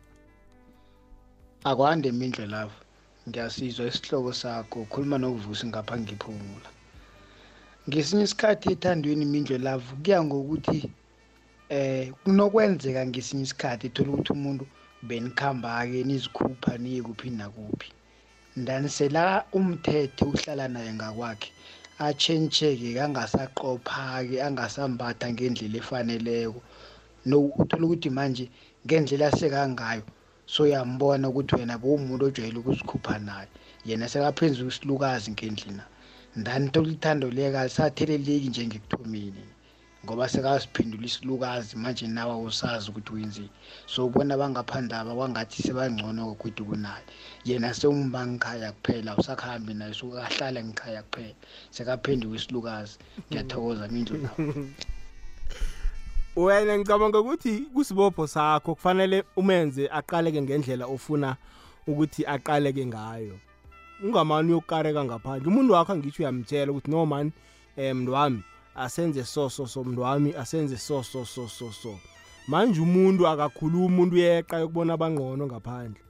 akwande 1.63 2.12
mindle 2.12 2.45
lapho 2.45 2.80
ngiyasizwa 3.28 3.86
isihloko 3.88 4.34
sakho 4.34 4.82
ukhuluma 4.82 5.17
nokuvusi 5.17 5.65
ngapha 5.67 5.97
ngiphumula. 5.97 6.69
Ngesinye 7.89 8.23
isikhathi 8.23 8.71
ethandweni 8.73 9.23
imindlo 9.28 9.58
lavo 9.58 9.95
kuya 10.04 10.23
ngokuthi 10.23 10.80
eh 11.69 12.13
kunokwenzeka 12.23 13.01
ngesinye 13.06 13.43
isikhathi 13.43 13.89
thola 13.89 14.10
ukuthi 14.12 14.32
umuntu 14.34 14.65
benikhamba-ke 15.07 15.99
nizikhupha 16.09 16.71
niye 16.83 17.01
kuphi 17.07 17.29
nakuphi. 17.39 17.89
Ndanisela 18.61 19.23
umthetho 19.57 20.25
uhlala 20.31 20.65
naye 20.73 20.91
ngakwakhe 20.97 21.49
atshentshe-ke 22.07 22.89
angasaqopha-ke 23.05 24.37
angasambatha 24.47 25.25
ngendlela 25.33 25.77
efaneleko. 25.81 26.59
No 27.25 27.37
uthola 27.61 27.83
ukuthi 27.85 28.09
manje 28.17 28.45
ngendlela 28.85 29.27
sekangayo 29.39 30.03
soyambona 30.53 31.25
ukuthi 31.29 31.53
wena 31.55 31.75
bewumuntu 31.81 32.23
ojwayele 32.25 32.57
ukuzikhupha 32.59 33.15
naye. 33.27 33.49
Yena 33.87 34.05
sekaphenza 34.11 34.61
isilukazi 34.71 35.31
ngendlina. 35.31 35.83
Ndanithola 36.35 36.89
ithando 36.95 37.27
liyeka 37.35 37.63
lisatheleleki 37.67 38.47
njengekuthomeni 38.49 39.54
ngoba 40.05 40.29
sekasiphendula 40.29 41.05
isilukazi 41.05 41.75
manje 41.75 42.07
nawe 42.07 42.31
awusazi 42.31 42.89
ukuthi 42.89 43.13
wenzeni. 43.13 43.49
So 43.87 44.05
ubona 44.05 44.37
bangaphandaba 44.37 45.15
kwangathi 45.15 45.63
sebangcono 45.63 46.25
kokuthi 46.25 46.63
kunaye 46.63 47.03
yena 47.45 47.73
sewumba 47.73 48.27
ngikhaya 48.27 48.71
kuphela 48.71 49.17
usakhambi 49.17 49.73
naye 49.73 49.93
sukahlala 49.93 50.63
ngikhaya 50.63 51.03
kuphela. 51.03 51.35
Sekaphenduka 51.71 52.35
isilukazi. 52.35 52.97
Ngiyathokoza 53.29 53.87
mindlu 53.87 54.17
lapho. 54.17 54.53
Wena 56.35 56.77
ngicabanga 56.77 57.19
ukuthi 57.19 57.59
kusibopho 57.73 58.27
sakho 58.27 58.75
kufanele 58.75 59.23
umenze 59.35 59.89
aqaleke 59.89 60.41
ngendlela 60.41 60.85
ofuna 60.85 61.35
ukuthi 61.87 62.25
aqaleke 62.25 62.85
ngayo. 62.85 63.39
Ungamani 64.03 64.49
uyokukareka 64.49 65.03
ngaphandle. 65.03 65.47
Umuntu 65.47 65.73
wakho 65.73 65.93
angitsho 65.93 66.23
uyamtshela 66.23 66.71
ukuthi 66.71 66.91
no 66.91 67.05
mani 67.05 67.31
um 67.77 67.97
mntu 67.97 68.13
wami 68.13 68.43
asenze 68.75 69.23
so 69.23 69.49
so 69.49 69.67
so 69.67 69.83
mntu 69.83 70.01
wami 70.01 70.33
asenze 70.33 70.77
so 70.77 71.03
so 71.03 71.25
so 71.25 71.47
so. 71.47 71.71
So 71.71 71.99
manje 72.47 72.81
umuntu 72.81 73.27
akakhuluma 73.27 73.85
umuntu 73.85 74.15
uyeqa 74.15 74.57
yokubona 74.57 74.93
abangqono 74.93 75.45
ngaphandle. 75.47 76.01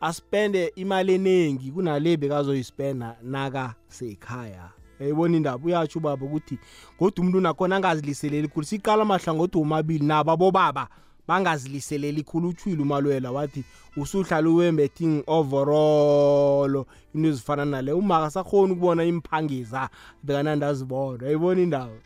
Aspende 0.00 0.72
imali 0.76 1.14
eningi 1.14 1.70
kunale 1.70 2.16
bekazoyispenda 2.16 3.16
naka 3.22 3.74
seyikhaya 3.88 4.70
yayibona 5.00 5.36
indaba? 5.36 5.64
Uyatsho 5.64 5.98
ubaba 5.98 6.26
ukuthi 6.26 6.58
kodwa 6.98 7.20
umuntu 7.20 7.40
nakhona 7.40 7.76
angaziliseleli 7.76 8.48
khulu 8.48 8.66
siqala 8.66 9.02
amahlangothi 9.02 9.58
womabili 9.58 10.06
nabo 10.06 10.30
abobaba. 10.32 10.88
Bangaziliseleli 11.28 12.22
khulu 12.22 12.48
utshwile 12.48 12.82
umalwela 12.82 13.32
wathi 13.32 13.64
usuhlala 13.96 14.48
uwembeting 14.50 15.22
overall. 15.26 16.84
Into 17.14 17.28
ezifana 17.28 17.64
nale 17.64 17.92
umaka 17.92 18.30
sakhona 18.30 18.72
ukubona 18.72 19.04
imphangiza 19.04 19.88
bekanandazibona 20.22 21.26
yayibona 21.26 21.60
indaba 21.62 21.98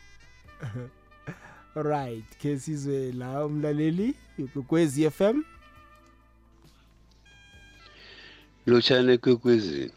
right 1.75 2.37
ke 2.37 2.59
sizwe 2.59 3.11
la 3.11 3.45
umlaleli 3.45 4.15
kwezi 4.67 5.09
FM 5.09 5.43
lotshane 8.65 9.17
kwekwezini 9.17 9.91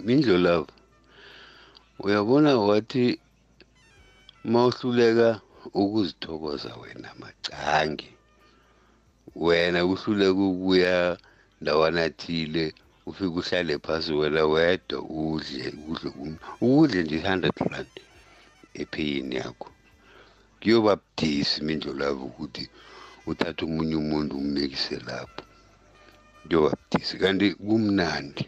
mindlo 0.00 0.38
lapho 0.38 0.72
uyabona 1.98 2.58
wathi 2.58 3.20
mawuhluleka 4.44 5.40
ukuzithokoza 5.74 6.76
wena 6.76 7.10
macangi 7.20 8.15
wena 9.44 9.80
uhluleka 9.84 10.42
ukuya 10.52 11.18
ndawana 11.60 12.10
thile 12.20 12.64
ufike 13.08 13.38
uhlale 13.40 13.74
phasi 13.78 14.12
wena 14.12 14.42
wedwa 14.52 14.98
udle 15.02 15.66
udle 15.88 16.08
ukudle 16.60 17.02
nje 17.02 17.18
100 17.18 17.70
rand 17.70 17.92
epheyini 18.80 19.34
yakho. 19.36 19.68
Kuyoba 20.60 20.92
budisi 20.96 21.56
mindlo 21.66 21.92
lapho 22.00 22.24
ukuthi 22.30 22.64
uthathe 23.26 23.62
umunye 23.64 23.96
umuntu 24.02 24.32
ummekise 24.36 24.96
lapho. 25.08 25.42
Kuyoba 26.46 26.70
budisi 26.78 27.14
kanti 27.22 27.46
kumnandi. 27.66 28.44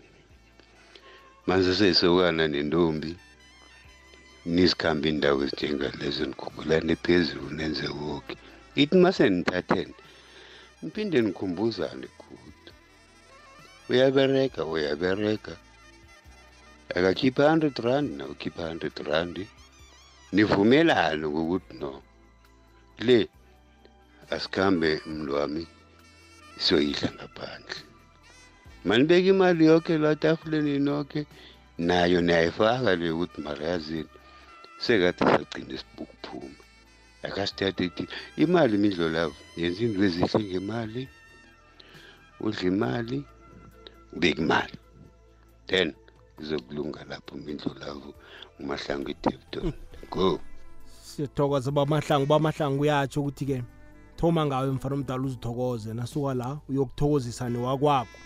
Manje 1.47 1.75
seyisokana 1.79 2.45
nentombi 2.49 3.11
nizikhambe 4.55 5.07
indawo 5.09 5.41
ezinjengalezo 5.45 6.23
nikhumbulane 6.27 6.95
phezulu 7.05 7.49
nenze 7.59 7.89
woke 8.01 8.35
ithi 8.81 8.97
mase 9.05 9.25
nithathene 9.31 9.95
niphinde 10.83 11.19
nikhumbuzane 11.23 12.07
kude 12.21 12.71
uyabereka 13.91 14.61
uyabereka. 14.65 15.53
Akakhipha 16.97 17.43
100 17.53 17.83
rand 17.87 18.09
na 18.19 18.25
ukhipha 18.33 18.63
100 18.63 19.03
rand. 19.11 19.37
Nivumelane 20.33 21.27
ngokuthi 21.29 21.75
no 21.81 22.03
le 23.07 23.19
asikhambe 24.35 24.91
mntu 25.07 25.33
wami 25.39 25.63
siyoyidla 26.63 27.09
ngaphandle. 27.17 27.81
Manibeka 28.87 29.29
imali 29.35 29.63
yonke 29.71 29.99
la 29.99 30.17
tafuleni 30.23 30.79
nonke 30.79 31.21
nayo 31.79 32.21
niyayifaka 32.21 32.91
le 33.01 33.07
ukuthi 33.11 33.39
mariyazini 33.47 34.11
sekade 34.85 35.19
sagcina 35.19 35.73
isibukuphuma. 35.77 36.63
Akasithathe 37.29 37.85
ithi 37.85 38.05
imali 38.37 38.75
imidlo 38.75 39.09
lavo 39.09 39.37
yenza 39.57 39.85
into 39.85 40.05
ezihle 40.05 40.45
ngemali 40.45 41.09
udla 42.41 42.63
imali 42.63 43.25
ubeka 44.13 44.43
imali. 44.43 44.79
Then 45.67 45.95
kuzokulunga 46.37 47.05
lapho 47.05 47.37
mindlu 47.37 47.75
lavo 47.81 48.15
umahlangu 48.61 49.11
idepton 49.11 49.73
go. 50.11 50.41
Siyathokoza 51.03 51.71
bamahlangu 51.71 52.27
bamahlangu 52.27 52.83
uyatsho 52.83 53.21
ukuthi-ke 53.21 53.63
thoma 54.17 54.47
ngawe 54.47 54.71
mfana 54.71 54.95
omdala 54.95 55.23
uzithokoze 55.23 55.95
nasuka 55.95 56.35
la 56.35 56.59
uyokuthokozisa 56.69 57.49
newakwakho 57.49 58.19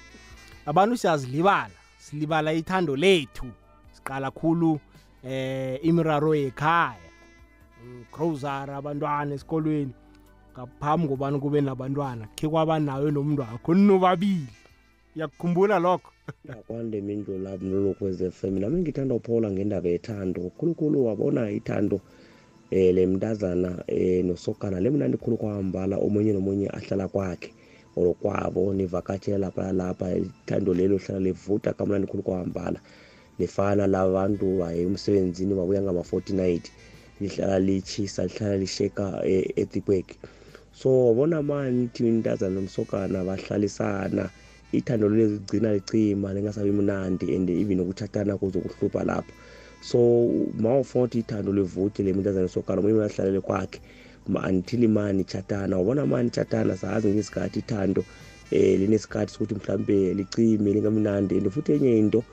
abantu 0.66 0.96
siyazilibala 0.96 1.74
silibala 1.98 2.52
ithando 2.52 2.96
lethu. 2.96 3.46
Siqala 3.92 4.30
khulu 4.30 4.80
eh 5.24 5.78
imiraro 5.82 6.34
yekhaya. 6.34 7.11
Grosara 8.12 8.76
abantwana 8.76 9.34
esikolweni 9.34 9.94
ngaphambi 10.52 11.08
kobani 11.08 11.38
kube 11.42 11.60
nabantwana 11.60 12.24
khe 12.36 12.46
kwaba 12.48 12.78
nawe 12.78 13.10
nomntu 13.10 13.42
wakho 13.42 13.74
ninobabili 13.74 14.52
uyakukhumbula 15.16 15.78
lokho? 15.78 16.10
Kwande 16.66 17.00
mindlu 17.00 17.38
labo 17.38 17.64
nolokwez 17.66 18.20
f 18.22 18.44
m. 18.44 18.58
Nami 18.58 18.80
ngithanda 18.80 19.14
uphola 19.14 19.50
ngendaba 19.50 19.88
yethando 19.88 20.40
khulukhulu 20.56 21.06
wabona 21.06 21.50
ithando 21.50 22.00
eh 22.70 22.94
le 22.94 23.06
mntazana 23.06 23.84
eh 23.86 24.24
nosokana. 24.24 24.80
Le 24.80 24.90
mnandi 24.90 25.16
khulu 25.18 25.36
kwambala 25.36 25.96
omunye 25.96 26.32
nomunye 26.32 26.68
ahlala 26.68 27.08
kwakhe 27.08 27.50
or 27.96 28.14
kwabo 28.14 28.72
nivakatshela 28.74 29.38
lapha 29.38 29.72
lapha 29.72 30.16
ithando 30.16 30.74
lelo 30.74 30.96
hlala 30.96 31.20
livuta 31.20 31.72
kamnandi 31.72 32.06
khulu 32.06 32.22
kwambala. 32.22 32.80
Lifana 33.38 33.86
labantu 33.86 34.58
baye 34.58 34.82
emsebenzini 34.82 35.54
babuya 35.54 35.82
ngama-fortnight 35.82 36.72
lihlala 37.22 37.58
lichisa 37.58 38.26
lihlala 38.28 38.56
lisheka 38.56 39.06
etipwek 39.62 40.06
so 40.72 41.06
wabona 41.06 41.42
mani 41.42 41.84
ithi 41.84 42.08
intazana 42.08 42.54
nomsokana 42.54 43.24
bahlalisana 43.24 44.24
ithando 44.72 45.08
lelizigcina 45.08 45.72
licima 45.72 46.34
lingasabi 46.34 46.72
mnandi 46.72 47.36
and 47.36 47.50
even 47.50 47.80
ukutshatana 47.80 48.36
kuzokuhlupha 48.36 49.04
lapho. 49.04 49.32
So 49.80 49.98
ma 50.58 50.78
ufuna 50.78 51.04
ukuthi 51.04 51.18
ithando 51.18 51.52
livuthe 51.52 52.02
le 52.02 52.12
mntazana 52.12 52.46
nesokana 52.46 52.80
omunye 52.80 53.04
ahlalele 53.04 53.40
kwakhe 53.40 53.80
until 54.28 54.84
imani 54.84 55.22
itshatana 55.22 55.76
wabona 55.76 56.06
mani 56.06 56.28
itshatana 56.28 56.76
sazi 56.76 57.08
ngesikhathi 57.08 57.58
ithando 57.58 58.04
eh 58.50 58.78
linesikhathi 58.80 59.32
sokuthi 59.32 59.54
mhlambe 59.54 60.14
licime 60.14 60.72
lingamnandi 60.72 61.36
and 61.36 61.50
futhi 61.50 61.72
enye 61.72 61.98
into 61.98 62.24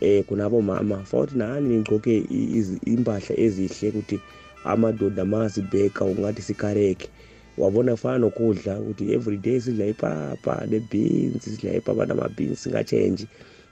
eh 0.00 0.24
kunabo 0.24 0.62
mama 0.62 1.04
futhi 1.04 1.38
nani 1.38 1.68
nigcoke 1.68 2.16
impahla 2.86 3.32
ezihle 3.44 3.88
ukuthi 3.88 4.20
amadoda 4.64 5.24
mazibheka 5.24 6.04
ungathi 6.04 6.42
sikareke. 6.42 7.08
Wabona 7.58 7.92
kufana 7.92 8.18
nokudla 8.18 8.80
ukuthi 8.80 9.12
everyday 9.12 9.60
sidla 9.60 9.86
ipapa 9.86 10.66
ne-beans 10.70 11.44
sidla 11.44 11.74
ipapa 11.74 12.06
nama-beans 12.06 12.62
singatshenji 12.62 13.26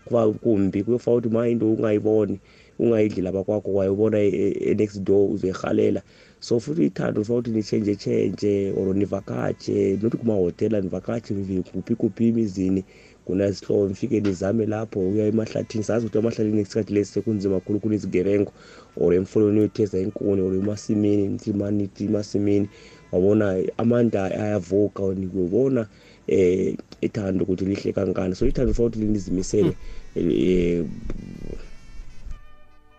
kuba 0.04 0.32
kumbi 0.32 0.82
kuyofana 0.82 1.16
ukuthi 1.16 1.34
ma 1.34 1.48
into 1.48 1.72
ungayiboni 1.72 2.40
ungayidli 2.78 3.22
lapha 3.22 3.44
kwakho 3.44 3.74
wayibona 3.74 4.18
e-next 4.20 5.00
door 5.04 5.30
uzoyihalela 5.30 6.02
so 6.40 6.60
futhi 6.60 6.87
ithando 6.87 7.24
funa 7.24 7.38
ukuthi 7.38 7.50
nitshenje 7.50 7.94
tshenje 7.96 8.72
or 8.76 8.94
nivakatshe 8.96 9.98
nothi 10.02 10.16
kumahhotela 10.16 10.80
nivakatshe 10.80 11.34
kuphi 11.72 11.94
kuphi 11.94 12.28
emizini 12.28 12.84
kunazihlobo 13.24 13.88
nifike 13.88 14.20
nizame 14.20 14.66
lapho 14.66 15.00
uya 15.00 15.26
emahlathini. 15.26 15.84
Sazi 15.84 16.06
ukuthi 16.06 16.18
emahlathini 16.18 16.56
ngesikhathi 16.56 16.92
lesi 16.92 17.12
sekunzima 17.12 17.60
khulu 17.60 17.80
kunezigebengu 17.80 18.52
or 18.96 19.14
emfolweni 19.14 19.58
uyotheza 19.58 19.98
inkuni 19.98 20.40
or 20.42 20.54
emasimini 20.54 21.28
nithi 21.28 21.52
manithi 21.52 22.04
emasimini. 22.04 22.68
Wabona 23.12 23.62
amanda 23.78 24.24
ayavuka 24.24 25.02
ubona 25.02 25.87
eh 26.26 26.76
ithando 27.00 27.44
ukuthi 27.44 27.64
lihle 27.64 27.92
kankani 27.92 28.34
so 28.34 28.46
ithando 28.46 28.74
funa 28.74 28.88
ukuthi 28.88 29.00
linizimisele 29.00 29.76
eh 30.16 30.84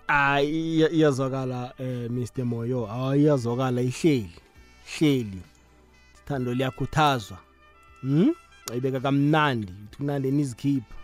hayi 0.08 0.88
iyazwakala 0.92 1.74
eh 1.80 2.10
Mr 2.10 2.46
Moyo. 2.46 2.86
Hayi 2.86 3.22
iyazwakala 3.22 3.82
ihleli 3.82 4.30
hleli 4.98 5.42
ithando 6.24 6.54
liyakhuthazwa. 6.54 7.38
Hm 8.02 8.34
ayibeka 8.72 9.00
kamnandi. 9.00 9.72
Uthi 9.86 9.98
kunande 9.98 10.32
nizikhipha. 10.32 10.96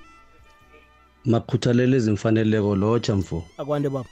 Makhuthalele 1.26 1.97
ezimfaneleko 1.97 2.76
lotsha 2.76 3.15
mfo. 3.15 3.43
Akwande 3.58 3.89
baba. 3.89 4.10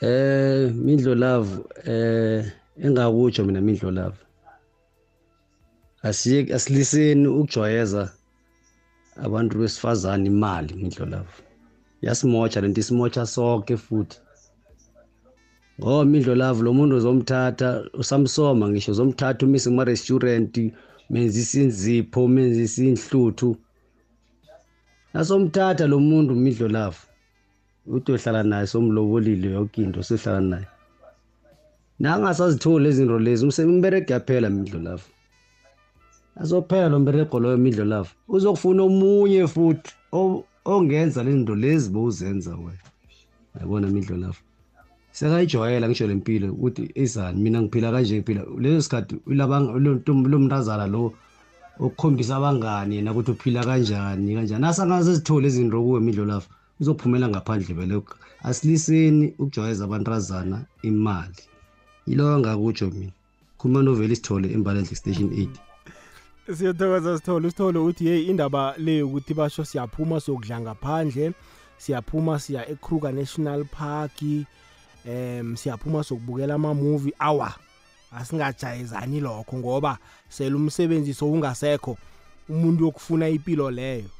Eh 0.00 0.72
mindlo 0.74 1.14
love 1.14 1.50
eh 1.84 2.44
engakutsho 2.84 3.44
mina 3.44 3.60
mindlo 3.60 3.90
love. 3.90 4.16
Asiye 6.02 6.54
asiliseni 6.54 7.28
ukujwayeza 7.28 8.12
abantu 9.16 9.58
besifazane 9.58 10.26
imali 10.26 10.74
mindlo 10.74 11.06
love. 11.06 11.32
Yasimotsha 12.02 12.60
lento 12.60 12.80
isimotsha 12.80 13.26
sonke 13.26 13.76
futhi. 13.76 14.20
Ngoba 15.80 16.04
mindlo 16.04 16.34
love 16.34 16.62
lo 16.62 16.72
muntu 16.72 16.96
uzomthatha 16.96 17.84
usamsoma 17.94 18.68
ngisho 18.68 18.92
uzomthatha 18.92 19.46
umise 19.46 19.70
kuma-restaurant 19.70 20.72
menzisa 21.10 21.60
inzipho 21.60 22.28
menzisa 22.28 22.82
inhluthu 22.84 23.56
nasomthatha 25.14 25.86
lo 25.86 25.98
muntu 25.98 26.34
midlo 26.34 26.68
love 26.68 26.98
uthi 27.86 28.12
ohlala 28.12 28.42
naye 28.42 28.66
somlobolile 28.66 29.48
yonke 29.56 29.82
into 29.82 30.00
sohlala 30.02 30.40
naye. 30.40 30.66
Nangasazitholi 32.00 32.88
izinto 32.88 33.18
lezi 33.18 33.62
umberege 33.62 34.12
yaphela 34.12 34.50
midlo 34.50 34.78
love 34.80 35.04
azophela 36.40 36.88
lo 36.88 36.98
mberego 36.98 37.40
loyo 37.40 37.56
midlo 37.56 37.84
love 37.84 38.10
uzokufuna 38.28 38.82
omunye 38.82 39.46
futhi 39.54 39.90
ongenza 40.64 41.24
le 41.24 41.32
zinto 41.32 41.54
lezi 41.54 41.90
bowuzenza 41.90 42.50
wena. 42.50 42.86
Yabona 43.60 43.86
midlo 43.88 44.16
love 44.16 44.38
sekayijwayela 45.12 45.88
ngisho 45.88 46.06
le 46.06 46.14
mpilo 46.14 46.52
ukuthi 46.52 46.90
izani 46.94 47.42
mina 47.42 47.62
ngiphila 47.62 47.92
kanje 47.92 48.16
ngiphila. 48.16 48.42
Leso 48.58 48.82
sikhathi 48.82 49.14
lo 49.26 50.38
mntazana 50.38 50.86
lo 50.86 51.12
okukhombisa 51.80 52.36
abangani 52.36 52.96
yena 52.96 53.12
ukuthi 53.12 53.30
uphila 53.30 53.64
kanjani 53.64 54.34
kanjani. 54.34 54.66
Asangazizithole 54.66 55.48
izinto 55.48 55.82
kuwe 55.82 56.00
midlo 56.00 56.24
lafa 56.24 56.48
uzophumela 56.80 57.28
ngaphandle 57.28 57.74
vele 57.74 58.02
asiliseni 58.42 59.34
ukujwayeza 59.38 59.84
abantazana 59.84 60.64
imali. 60.82 61.42
Yiloyo 62.06 62.38
ngakutsho 62.38 62.90
mina. 62.90 63.12
Khuluma 63.58 63.82
noveli 63.82 64.16
sithole 64.16 64.52
embalenhle 64.52 64.94
station 64.96 65.28
8 65.28 65.48
siyathokoza 66.56 67.18
sithole 67.18 67.50
sithole 67.50 67.78
uthi 67.78 68.06
yeyi 68.06 68.26
indaba 68.26 68.74
le 68.78 68.96
yokuthi 68.96 69.34
basho 69.34 69.64
siyaphuma 69.64 70.20
siyokudla 70.20 70.60
ngaphandle 70.60 71.32
siyaphuma 71.78 72.38
siya 72.38 72.68
ekruger 72.68 73.12
national 73.12 73.64
park 73.64 74.22
em 75.06 75.56
siyaphuma 75.56 76.04
sokubukela 76.04 76.54
ama-movie. 76.54 77.14
Awa 77.18 77.54
asingajayezani 78.12 79.20
lokho 79.20 79.56
ngoba 79.56 79.98
sele 80.28 80.54
umsebenzi 80.54 81.14
sowungasekho 81.14 81.96
umuntu 82.48 82.84
yokufuna 82.84 83.28
impilo 83.28 83.70
leyo. 83.70 84.10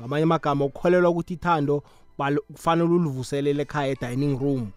Ngamanye 0.00 0.22
amagama 0.22 0.64
ukukholelwa 0.64 1.10
ukuthi 1.10 1.34
ithando 1.34 1.82
kufanele 2.52 2.88
ulivuselele 2.88 3.62
ekhaya 3.62 3.92
e-dining 3.92 4.38
room 4.38 4.70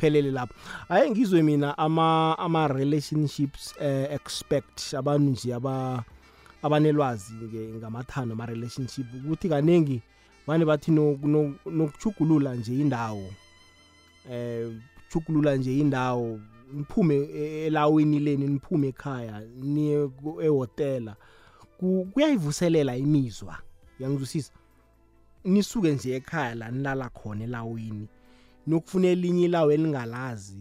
kuphelele 0.00 0.30
lapho. 0.30 0.54
Aye 0.88 1.10
ngizwe 1.10 1.42
mina 1.42 1.78
ama-relationships 1.78 3.74
uh, 3.80 4.12
expect 4.12 4.94
abantu 4.94 5.30
nje 5.30 5.54
aba 5.54 6.04
abanelwazi 6.62 7.34
ngamathando 7.78 8.32
ama-relationship 8.34 9.06
ukuthi 9.14 9.48
kaningi 9.48 10.02
vane 10.46 10.64
bathi 10.64 10.90
nokuchugulula 10.90 12.54
nje 12.54 12.74
indawo. 12.74 13.30
Eh 14.30 14.72
chugulula 15.08 15.56
nje 15.56 15.78
indawo 15.78 16.40
niphume 16.72 17.16
elawini 17.66 18.18
leni 18.18 18.46
niphume 18.48 18.88
ekhaya 18.88 19.42
niye 19.62 20.08
ehotela 20.42 21.16
kuyayivuselela 22.12 22.96
imizwa 22.96 23.58
uyangizwisisa? 24.00 24.52
Nisuke 25.44 25.92
nje 25.92 26.14
ekhaya 26.14 26.54
la 26.54 26.70
nilala 26.70 27.08
khona 27.08 27.44
elawini 27.44 28.08
nokufuna 28.66 29.08
elinye 29.08 29.44
ilawo 29.44 29.72
elingalazi 29.72 30.58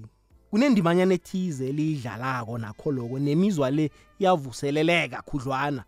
kunendimanyana 0.49 1.13
ethize 1.13 1.69
eliyidlalako 1.69 2.57
nakho 2.57 2.91
loko 2.91 3.19
nemizwa 3.19 3.71
le 3.71 3.91
iyavuseleleka 4.19 5.21
khudlwana. 5.21 5.83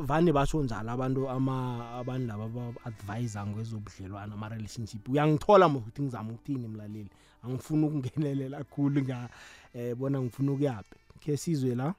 Vane 0.00 0.32
basho 0.32 0.62
njalo 0.62 0.90
abantu 0.90 1.30
abantu 1.30 2.26
laba 2.26 2.44
aba-advisa 2.44 3.46
ngezobudlelwano 3.46 4.34
ama-relationship. 4.34 5.08
Uyangithola 5.08 5.66
ukuthi 5.66 6.02
ngizama 6.02 6.32
ukuthini 6.32 6.68
mlaleli? 6.68 7.10
Angifuni 7.42 7.86
ukungenelela 7.86 8.64
khulu 8.64 9.00
nga 9.02 9.28
eh 9.74 9.94
bona 9.94 10.20
ngifuna 10.20 10.52
ukuyaphi 10.52 10.98
khe 11.20 11.36
sizwe 11.36 11.74
la. 11.74 11.94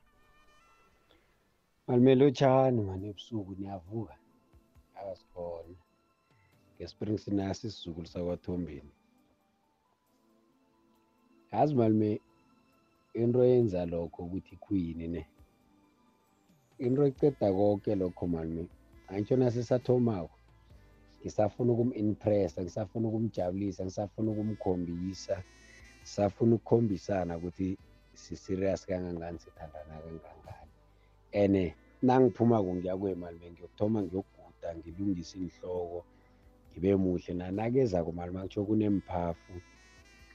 Malimele 1.88 2.26
utshani 2.26 2.82
mani 2.82 3.10
ebusuku? 3.10 3.56
Niyavuka. 3.60 4.16
Akasikhona 4.96 5.76
ngespring 6.78 7.18
sinasi 7.18 7.68
isizukulu 7.68 8.08
sakwathombeni. 8.08 8.92
Yazi 11.52 11.76
malime 11.76 12.22
into 13.14 13.44
yenza 13.44 13.86
lokho 13.86 14.24
ukuthi 14.24 14.56
khuyini 14.56 15.08
ne? 15.08 15.28
Into 16.82 17.02
eceda 17.06 17.48
konke 17.54 17.96
lokho 17.96 18.28
mani. 18.28 18.68
Angitsho 19.08 19.36
nasesathomako 19.38 20.30
ngisafuna 21.22 21.72
ukum-impressa 21.74 22.62
ngisafuna 22.62 23.08
ukumjabulisa 23.08 23.84
ngisafuna 23.84 24.32
ukumkhombisa 24.32 25.44
sisafuna 26.04 26.56
ukukhombisana 26.56 27.38
ukuthi 27.38 27.78
si-serious 28.14 28.86
kangangani 28.86 29.40
sithandana 29.40 29.94
kangangani. 30.02 30.72
And 31.34 31.74
nangiphumako 32.02 32.76
ngiya 32.76 32.98
kwemali 32.98 33.52
ngiyokuthoma 33.52 34.02
ngiyoguda 34.04 34.76
ngilungise 34.78 35.38
inhloko 35.38 36.06
ngibe 36.72 36.96
muhle. 36.96 37.34
Nanakezako 37.34 38.12
mali 38.12 38.32
makutsho 38.32 38.66
kunemphafu 38.66 39.54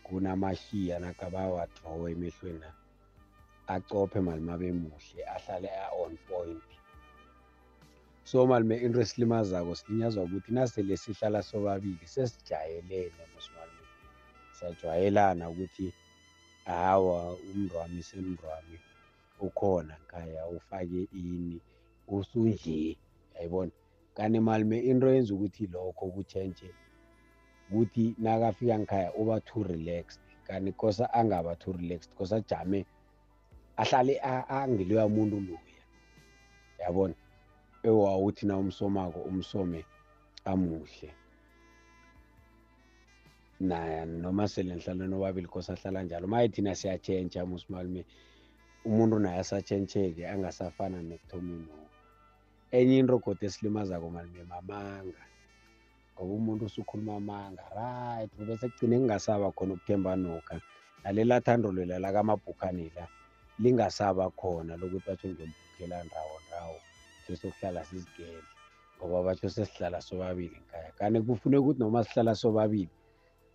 kunamashiya 0.03 0.99
nakabawadrowe 0.99 2.12
emehlweni 2.12 2.59
na. 2.59 2.86
Acophe 3.66 4.20
mali 4.20 4.40
mabe 4.40 4.72
muhle 4.72 5.22
ahlale 5.34 5.70
a-on 5.84 6.16
point. 6.28 6.62
So 8.24 8.46
malime 8.46 8.76
into 8.82 9.00
esilimazako 9.00 9.74
silinyazwa 9.74 10.24
ukuthi 10.24 10.52
nasele 10.52 10.96
sihlala 10.96 11.42
sobabili 11.42 12.06
sesijayelene 12.06 13.22
musimalime 13.34 13.86
siyajwayelana 14.52 15.50
ukuthi 15.50 15.92
hawa 16.64 17.32
umndwami 17.34 18.02
semndwami 18.02 18.78
ukhona 19.40 19.96
nkhaya 20.04 20.46
ufake 20.46 21.08
ini 21.12 21.60
usunje 22.08 22.96
yayibona? 23.34 23.72
Kanti 24.14 24.40
malime 24.40 24.78
into 24.78 25.08
yenza 25.08 25.34
ukuthi 25.34 25.66
lokho 25.66 26.06
kutshentshe 26.06 26.70
ukuthi 27.70 28.14
nakafika 28.18 28.78
nkhaya 28.78 29.14
uba 29.14 29.40
too 29.40 29.62
relaxed. 29.62 30.20
Kanti 30.46 30.72
kosa 30.72 31.12
angaba 31.12 31.56
too 31.56 31.72
relaxed 31.72 32.14
kosa 32.14 32.36
ajame 32.36 32.86
ahlale 33.76 34.20
angiloya 34.48 35.08
muntu 35.08 35.40
loya 35.40 35.60
yabona 36.78 37.14
ewawuthi 37.82 38.46
na 38.46 38.58
umsomako 38.58 39.20
umsome 39.20 39.84
amuhle. 40.44 41.10
Na 43.60 44.04
noma 44.06 44.48
sele 44.48 44.74
nihlala 44.74 45.06
nobabili 45.06 45.48
kosa 45.48 45.72
ahlala 45.72 46.02
njalo 46.02 46.26
maye 46.26 46.48
thina 46.48 46.74
siyatshentsha 46.74 47.46
musimalume 47.46 48.04
umuntu 48.84 49.18
naye 49.18 49.38
asatshentsheke 49.38 50.28
angasafana 50.28 51.02
nekuthomeni 51.02 51.68
enye 52.76 52.98
into 52.98 53.18
kodwa 53.18 53.46
esilimazako 53.46 54.10
malume 54.10 54.44
mamanga. 54.44 55.22
Ngoba 56.14 56.32
umuntu 56.34 56.64
usukhuluma 56.64 57.16
amanga 57.16 57.64
right 57.76 58.30
bese 58.46 58.68
kugcine 58.68 58.98
kungasaba 58.98 59.52
khona 59.52 59.74
ukuthemba 59.74 60.16
nokha. 60.16 60.60
Nalela 61.02 61.40
thando 61.40 61.72
lela 61.72 61.98
lakamabhukhane 61.98 62.92
la 62.96 63.08
lingasaba 63.62 64.30
khona 64.38 64.72
lokuthi 64.80 65.07
batsho 65.07 65.28
ngiyombhukhela 65.28 66.04
ndawo 66.04 66.36
ndawo 66.46 66.76
sesokuhlala 67.24 67.80
sizigele 67.88 68.42
ngoba 68.96 69.18
batsho 69.26 69.48
sesihlala 69.48 69.98
sobabili 70.00 70.57
nkhaya 70.62 70.90
kanti 70.98 71.18
kufuneka 71.26 71.62
ukuthi 71.62 71.80
noma 71.80 72.04
sihlala 72.04 72.34
sobabili 72.34 72.90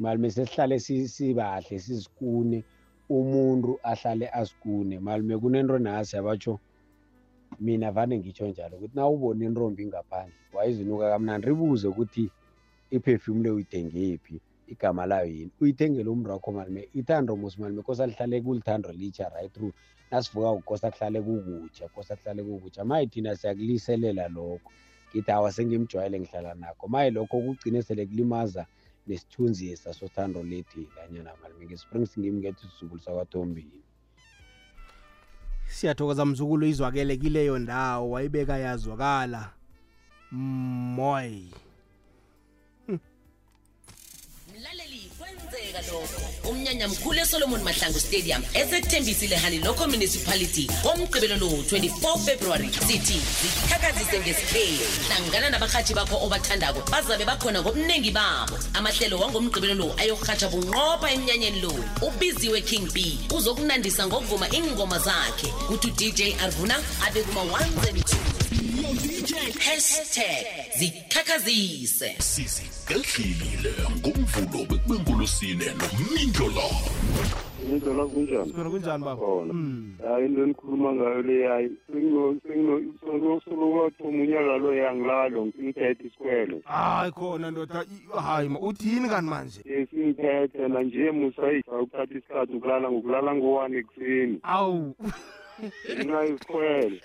malume 0.02 0.30
sesihlale 0.32 0.80
sibahle 0.80 1.80
sizikune 1.86 2.60
umuntu 3.12 3.80
ahlale 3.84 4.28
asikune. 4.30 5.00
Malume 5.00 5.38
kunento 5.38 5.78
nasi 5.80 6.18
abatsho 6.18 6.60
mina 7.60 7.92
vane 7.92 8.18
ngitsho 8.20 8.48
njalo 8.48 8.78
ukuthi 8.78 8.96
na 8.96 9.08
ubone 9.08 9.46
intombi 9.46 9.86
ngaphandle 9.86 10.36
wayizinuka 10.54 11.10
kamnandi. 11.12 11.48
Ribuze 11.48 11.88
ukuthi 11.88 12.32
iperfume 12.96 13.44
le 13.44 13.50
uyithengephi 13.52 14.42
igama 14.72 15.06
layo 15.06 15.26
yini? 15.26 15.52
Uyithengele 15.62 16.10
umntu 16.10 16.30
wakho 16.30 16.52
malume 16.52 16.90
ithando 16.94 17.36
musi 17.36 17.62
malume 17.62 17.82
kosa 17.82 18.08
lihlale 18.08 18.42
kulithando 18.42 18.92
litsha 18.92 19.30
right 19.30 19.54
through. 19.54 19.74
Nasivuka 20.12 20.54
kukosa 20.54 20.92
kuhlale 20.92 21.22
kukutsha 21.22 21.88
kosa 21.88 22.16
kuhlale 22.16 22.44
kukutsha 22.44 22.86
maye 22.86 23.08
thina 23.08 23.36
siyakuliselela 23.36 24.28
lokho 24.28 24.72
ngithi 25.10 25.32
awa 25.32 25.52
sengimjwayele 25.52 26.20
ngihlala 26.20 26.54
nakho. 26.56 26.88
Maye 26.88 27.12
lokho 27.12 27.42
kugcine 27.42 27.82
sele 27.82 28.06
kulimaza 28.06 28.66
nesithunzi 29.08 29.78
sasothando 29.78 30.44
lethi 30.44 30.88
lanyana 30.96 31.32
malume 31.42 31.66
ngesprings 31.66 32.20
ngimi 32.20 32.40
ngethi 32.40 32.62
sisukulu 32.68 33.02
sakwathombini 33.02 33.82
siyathokoza 35.72 36.26
mzukulu 36.26 36.66
izwakele 36.66 37.18
kileyo 37.18 37.60
ndawo 37.60 38.10
wayibeka 38.10 38.58
yazwakala. 38.58 39.54
Moy 40.32 41.30
mlaleli 41.32 41.71
umnyanya 46.50 46.88
mkhulu 46.88 47.20
esolomon 47.20 47.64
mahlangu 47.64 48.00
stadium 48.00 48.44
esethembisile 48.54 49.36
halilokho 49.36 49.88
municipality. 49.88 50.68
Ngomgqibelo 50.84 51.36
lo 51.38 51.48
24 51.48 52.20
february 52.26 52.70
sithi 52.88 53.22
zikhakazise 53.42 54.20
ngesikhewu 54.20 54.86
hlangana 55.08 55.50
nabarhatshi 55.50 55.94
bakho 55.94 56.26
obathandako 56.26 56.92
bazabe 56.92 57.26
bakhona 57.26 57.62
ngobuningi 57.62 58.12
babo. 58.12 58.60
Amahlelo 58.74 59.20
wangomgqibelo 59.20 59.74
lo 59.74 59.96
ayokurhatsha 59.98 60.50
bunqopha 60.50 61.12
emnyanyeni 61.12 61.62
lo. 61.62 61.74
Ubiziwe 62.02 62.62
king 62.62 62.92
b 62.94 63.18
uzokunandisa 63.36 64.08
ngokuvuma 64.08 64.48
ingoma 64.50 65.00
zakhe. 65.00 65.48
Kuthi 65.68 65.88
udj 65.88 66.22
arvuna 66.44 66.76
abe 67.06 67.24
kuma-1 67.24 67.62
and 67.88 67.98
2 67.98 68.11
hashtag 68.11 68.11
zikhakhazise. 70.78 72.16
Sizigehlile 72.20 73.74
ngomvulo 74.00 74.66
bekubengolosine 74.70 75.66
nomindlo 75.66 76.48
lavo 76.48 76.90
indlela 77.72 78.06
kunjani 78.06 78.52
kunjani 78.54 79.04
baba? 79.04 79.28
Hayi 80.08 80.26
into 80.26 80.44
enikhuluma 80.44 80.94
ngayo 80.94 81.22
le 81.22 81.48
hayi 81.48 81.70
solokathoma 83.46 84.24
unyaka 84.24 84.58
lo 84.58 84.74
yangilalo 84.76 85.46
ngiphethe 85.46 86.04
isikwele. 86.08 86.62
Hayi 86.66 87.12
khona 87.12 87.52
ndoda 87.52 87.84
i- 87.84 88.22
hayi 88.22 88.50
ma 88.50 88.60
uthini 88.60 89.10
kanti 89.10 89.30
manje? 89.30 89.62
Singiphethe 89.92 90.68
nanje 90.68 91.12
musayifa 91.12 91.80
ukuthatha 91.82 92.14
isikhathi 92.18 92.54
ukulala 92.54 92.92
ngokulala 92.92 93.36
ngo-one 93.36 93.78
ekuseni. 93.78 94.40
Awu. 94.44 94.96
Ngenxa 95.96 96.24
yesikwele. 96.24 97.02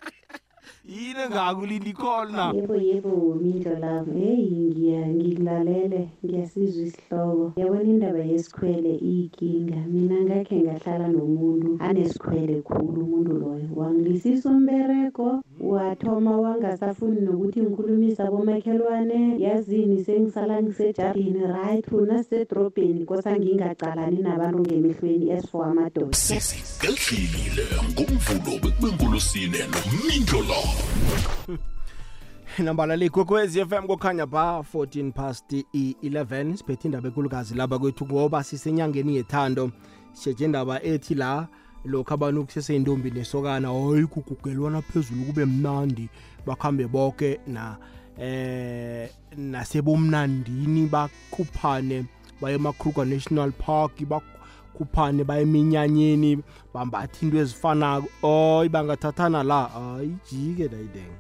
Yini 0.88 1.20
engakulinda 1.26 1.90
ikhona 1.90 2.44
yebo 2.54 2.76
yebo 2.76 3.36
lavo 3.80 4.12
heyi 4.12 4.70
ngiya 4.70 5.08
ngikulalele 5.08 6.08
ngiyasizwa 6.24 6.82
isihloko. 6.86 7.52
Yabona 7.56 7.82
indaba 7.82 8.18
yesikhwele 8.18 8.92
iyinkinga. 8.94 9.80
Mina 9.92 10.18
ngakhe 10.24 10.56
ngahlala 10.62 11.08
nomuntu 11.08 11.76
anesikhwele 11.80 12.62
khulu 12.62 13.00
umuntu 13.04 13.32
loyo. 13.42 13.68
Wangilisisa 13.74 14.48
umberego 14.48 15.42
wathoma 15.60 16.36
wangasafuni 16.40 17.20
nokuthi 17.20 17.60
ngikhulumisa 17.62 18.24
abomakhelwane. 18.24 19.40
Yazini 19.44 20.04
sengisala 20.04 20.62
ngisejardini 20.62 21.42
right 21.46 21.92
una 21.92 22.22
sisedrobheni 22.22 23.04
kosa 23.04 23.36
ngingacalani 23.36 24.22
nabantu 24.22 24.60
ngemehlweni 24.60 25.30
esifo 25.30 25.62
amadoda. 25.62 26.12
Sizigehlile 26.12 27.66
ngomvulo 27.90 28.52
bekubengolosine 28.62 29.60
nomindlo 29.72 30.40
lavo 30.48 30.75
nambala 32.58 32.96
likwekwezi 32.96 33.64
fm 33.64 33.86
kokhanya 33.86 34.26
ba 34.26 34.64
14 34.74 35.12
past 35.12 35.52
i-11 35.52 36.56
siphethe 36.56 36.88
indaba 36.88 37.08
enkulukazi 37.08 37.54
laba 37.54 37.78
kwethu 37.78 38.06
ngoba 38.06 38.44
sisenyangeni 38.44 39.16
yethando. 39.16 39.70
Sitshetshe 40.12 40.44
indaba 40.44 40.82
ethi 40.82 41.14
la 41.14 41.48
lokhu 41.84 42.14
abantu 42.14 42.44
kuseseyintombi 42.44 43.10
nesokana 43.10 43.68
hayi 43.68 44.06
kugugelwana 44.06 44.82
phezulu 44.82 45.24
kube 45.24 45.44
mnandi. 45.44 46.08
Bakhambe 46.46 46.86
bonke 46.86 47.40
na 47.46 47.76
eh 48.18 49.10
nasebomnandini 49.36 50.86
bakhuphane 50.86 52.04
baye 52.40 52.54
emakruger 52.54 53.04
national 53.04 53.52
park 53.52 54.04
bakhuphane 54.76 55.24
baye 55.24 55.42
eminyanyeni 55.42 56.42
bambatha 56.74 57.22
into 57.22 57.38
ezifanako. 57.38 58.08
Oyi 58.22 58.68
bangathathana 58.68 59.42
la. 59.42 59.68
Hayi 59.68 60.16
jike 60.30 60.68
dayidenga 60.68 61.18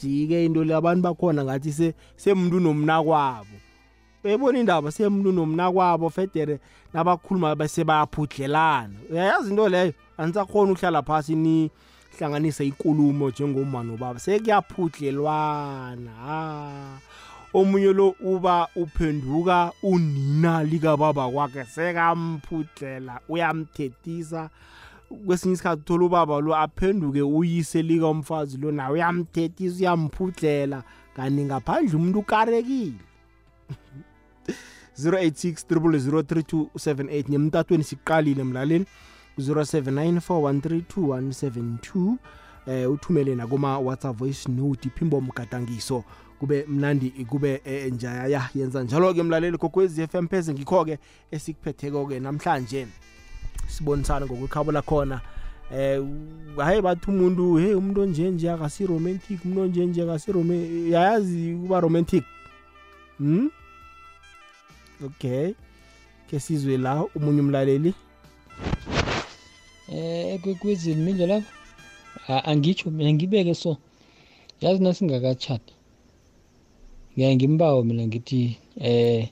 jike 0.00 0.44
into 0.44 0.64
le 0.64 0.74
abantu 0.74 1.02
bakhona 1.02 1.44
ngathi 1.44 1.72
se 1.72 1.94
semuntu 2.16 2.60
nomna 2.60 3.02
kwabo. 3.02 3.56
Uyayibona 4.24 4.58
indaba? 4.58 4.90
Semuntu 4.90 5.32
nomna 5.32 5.72
kwabo 5.72 6.10
federe 6.10 6.60
nabakhuluma 6.92 7.54
bese 7.54 7.84
bayaphudlelana 7.84 8.94
uyayazi 9.10 9.50
into 9.50 9.68
leyo? 9.68 9.92
Anisakhona 10.18 10.72
ukuhlala 10.72 11.02
phasi 11.02 11.34
nihlanganise 11.34 12.66
ikulumo 12.66 13.30
njengomma 13.30 13.82
nobaba. 13.82 14.18
Sekuyaphudlelwana 14.18 16.10
ha. 16.10 16.98
Omunye 17.54 17.92
lo 17.92 18.14
uba 18.20 18.68
uphenduka 18.76 19.72
unina 19.82 20.64
likababa 20.64 21.30
kwakhe 21.30 21.64
sekamphudlela 21.64 23.20
uyamthethisa. 23.28 24.50
Kwesinye 25.26 25.54
isikhathi 25.54 25.82
uthola 25.82 26.04
ubaba 26.04 26.40
lo 26.40 26.56
aphenduke 26.56 27.22
uyise 27.22 27.82
likamfazi 27.82 28.58
lo 28.58 28.72
nawe 28.72 28.92
uyamthethisa 28.92 29.78
uyamphudlela. 29.78 30.82
Kanti 31.16 31.44
ngaphandle 31.44 31.96
umuntu 31.96 32.18
ukarekile. 32.18 32.94
086 34.98 37.28
nemtatweni 37.28 37.84
siqalile 37.84 38.44
mlaleni 38.44 38.86
0794132172 39.38 42.16
eh 42.66 42.90
uthumele 42.90 43.34
nakoma 43.34 43.78
WhatsApp 43.78 44.16
voice 44.16 44.48
note 44.48 44.88
iphimbo 44.88 45.20
mgadangiso. 45.20 46.04
Kube 46.40 46.64
mnandi 46.68 47.10
kube 47.10 47.60
eh, 47.64 47.92
njaya 47.92 48.48
yenza 48.54 48.82
njalo 48.82 49.14
ke 49.14 49.22
mlaleli 49.22 49.58
kokwezi 49.58 50.06
FM 50.06 50.26
pheze 50.28 50.52
ngikho 50.52 50.84
ke 50.84 50.98
esikuphetheko 51.30 52.06
ke 52.06 52.20
namhlanje. 52.20 52.86
Sibonisana 53.68 54.26
ngokukhabula 54.26 54.82
khona 54.82 55.20
eh 55.72 56.02
hayi 56.56 56.82
bathi 56.82 57.10
umuntu 57.10 57.56
hey 57.56 57.74
umuntu 57.74 58.00
onje 58.00 58.30
nje 58.30 58.50
akasi 58.50 58.86
romantic 58.86 59.44
umuntu 59.44 59.60
onje 59.62 59.86
nje 59.86 60.02
akasi 60.02 60.32
romantic 60.32 60.92
yayazi 60.92 61.54
kuba 61.62 61.80
romantic. 61.80 62.24
Hmm? 63.18 63.50
Okay. 65.06 65.52
Ke 66.30 66.40
sizwe 66.40 66.76
la 66.76 67.04
umunye 67.14 67.40
umlaleli. 67.40 67.94
Eh 69.88 70.34
ekwekwezini 70.34 71.02
mindlo 71.02 71.26
lapho? 71.26 71.48
A- 72.28 72.44
angitsho 72.44 72.90
mina 72.90 73.12
ngibeke 73.12 73.54
so. 73.54 73.76
Yazi 74.60 74.82
nasingakatshati. 74.82 75.73
Ngiyaye 77.14 77.34
ngimbawo 77.36 77.78
mina 77.88 78.02
ngithi 78.06 78.40
eh 78.90 79.28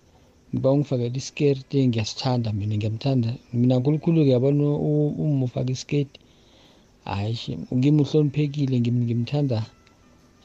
ngiba 0.53 0.68
ungifakela 0.74 1.16
isiketi 1.16 1.78
ngiyasithanda 1.89 2.49
mina 2.53 2.74
ngiyamthanda. 2.76 3.30
Mina 3.53 3.74
nkulunkulu-ke 3.78 4.30
yabona 4.35 4.64
u- 4.64 5.14
uma 5.22 5.45
ufaka 5.49 5.70
isiketi 5.72 6.20
hayi 7.05 7.35
shi 7.41 7.53
ngimi 7.76 8.01
uhloniphekile 8.05 8.76
ngim- 8.80 9.05
ngimthanda 9.07 9.59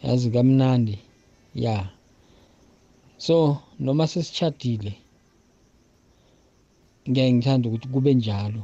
yazi 0.03 0.27
kamnandi 0.35 0.95
ya. 1.55 1.75
So 3.17 3.35
noma 3.79 4.07
sesitshadile 4.07 4.93
ngiyaye 7.09 7.31
ngithanda 7.33 7.65
ukuthi 7.69 7.87
kube 7.93 8.11
njalo. 8.19 8.63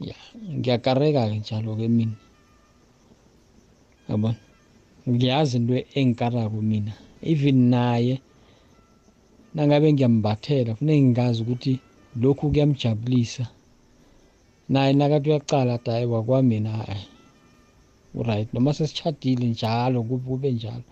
Ya 0.00 0.16
ngiyakareka-ke 0.58 1.36
njalo-ke 1.38 1.86
mina. 1.88 2.16
Yabona? 4.08 4.38
Ngiyazi 5.08 5.56
into 5.56 5.74
engikarako 5.94 6.60
mina. 6.62 6.92
Even 7.22 7.58
naye 7.70 8.20
nangabe 9.54 9.92
ngiyambathela 9.92 10.72
kufuneke 10.74 11.02
ngazi 11.02 11.42
ukuthi 11.42 11.78
lokhu 12.20 12.50
kuyamjabulisa. 12.50 13.46
Naye 14.68 14.92
nakathi 14.92 15.28
uyacala 15.30 15.74
ati 15.74 15.90
hayi 15.90 16.06
wakwamina 16.06 16.70
hayi 16.70 17.06
right 18.14 18.54
noma 18.54 18.74
sesitshadile 18.74 19.46
njalo 19.46 20.02
kube 20.02 20.24
kube 20.28 20.52
njalo. 20.52 20.82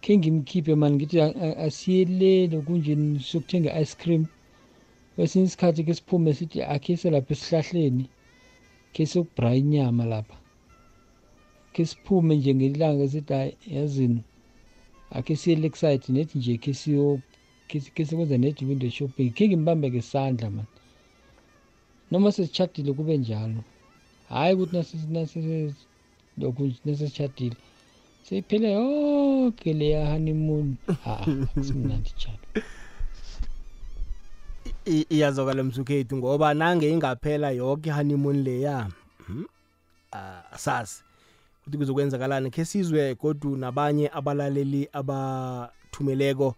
Khe 0.00 0.16
ngimkhiphe 0.18 0.74
mani 0.74 0.96
ngithi 0.96 1.20
a- 1.20 1.34
a- 1.46 1.56
asiyelele 1.66 2.60
kunje 2.60 2.94
siyokuthenga 3.20 3.70
i-ice 3.74 3.96
cream. 3.98 4.26
Kwesinye 5.16 5.44
isikhathi 5.44 5.84
ke 5.84 5.94
siphume 5.94 6.34
sithi 6.34 6.62
akhe 6.62 6.96
selapha 6.96 7.32
esihlahleni 7.34 8.04
khe 8.92 9.06
siyokubra 9.06 9.54
inyama 9.54 10.04
lapha. 10.06 10.36
Khe 11.78 11.86
siphume 11.86 12.36
nje 12.36 12.54
ngelanga 12.54 13.08
sithi 13.08 13.32
hayi 13.32 13.56
yazini 13.66 14.22
akhe 15.10 15.36
siye 15.36 15.56
lakeside 15.56 16.04
nethi 16.12 16.38
nje 16.38 16.56
khe 16.58 16.74
siyo 16.74 17.20
khe 17.68 17.78
khe 17.94 18.04
sikwenza 18.04 18.36
nethi 18.38 18.64
window 18.66 18.90
shopping. 18.90 19.30
Khe 19.30 19.48
ngimbambeke 19.48 19.96
isandla 20.02 20.50
mani 20.50 20.68
noma 22.10 22.32
sesitshadile 22.32 22.92
kube 22.92 23.16
njalo. 23.18 23.62
Hhayi 24.28 24.54
ukuthi 24.54 24.76
nase- 24.76 25.10
nase- 25.12 25.72
lokhu 26.38 26.62
nje 26.66 26.78
nasesitshadile 26.84 27.56
seyiphele 28.22 28.72
yonke 28.72 29.72
leya 29.72 30.10
honeymoon 30.12 30.76
ha 31.04 31.20
akusimnandi 31.20 32.10
njalo 32.16 32.38
I- 34.86 35.06
iyazokala 35.10 35.62
msukhethu 35.64 36.16
ngoba 36.16 36.54
nange 36.54 36.90
ingaphela 36.90 37.50
yonke 37.50 37.90
honeymoon 37.90 38.42
leya 38.42 38.88
hmm? 39.26 39.44
ah, 40.12 40.42
asazi. 40.52 41.02
Ukuthi 41.68 41.78
kuzokwenzakalani 41.78 42.50
khe 42.50 42.64
sizwe 42.64 43.14
godu 43.14 43.56
nabanye 43.56 44.10
abalaleli 44.12 44.88
abathumeleko 44.92 46.54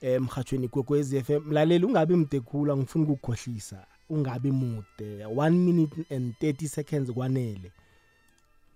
emhathweni 0.00 0.68
kwekwezi 0.68 1.22
FM 1.22 1.42
mlaleli 1.48 1.84
ungabi 1.84 2.16
mde 2.16 2.40
khulu 2.40 2.72
angifuni 2.72 3.04
ukukhohlisa 3.04 3.86
ungabi 4.10 4.50
mude. 4.50 5.26
1 5.26 5.50
minute 5.50 5.96
and 6.14 6.34
30 6.40 6.68
seconds 6.68 7.10
kwanele. 7.12 7.72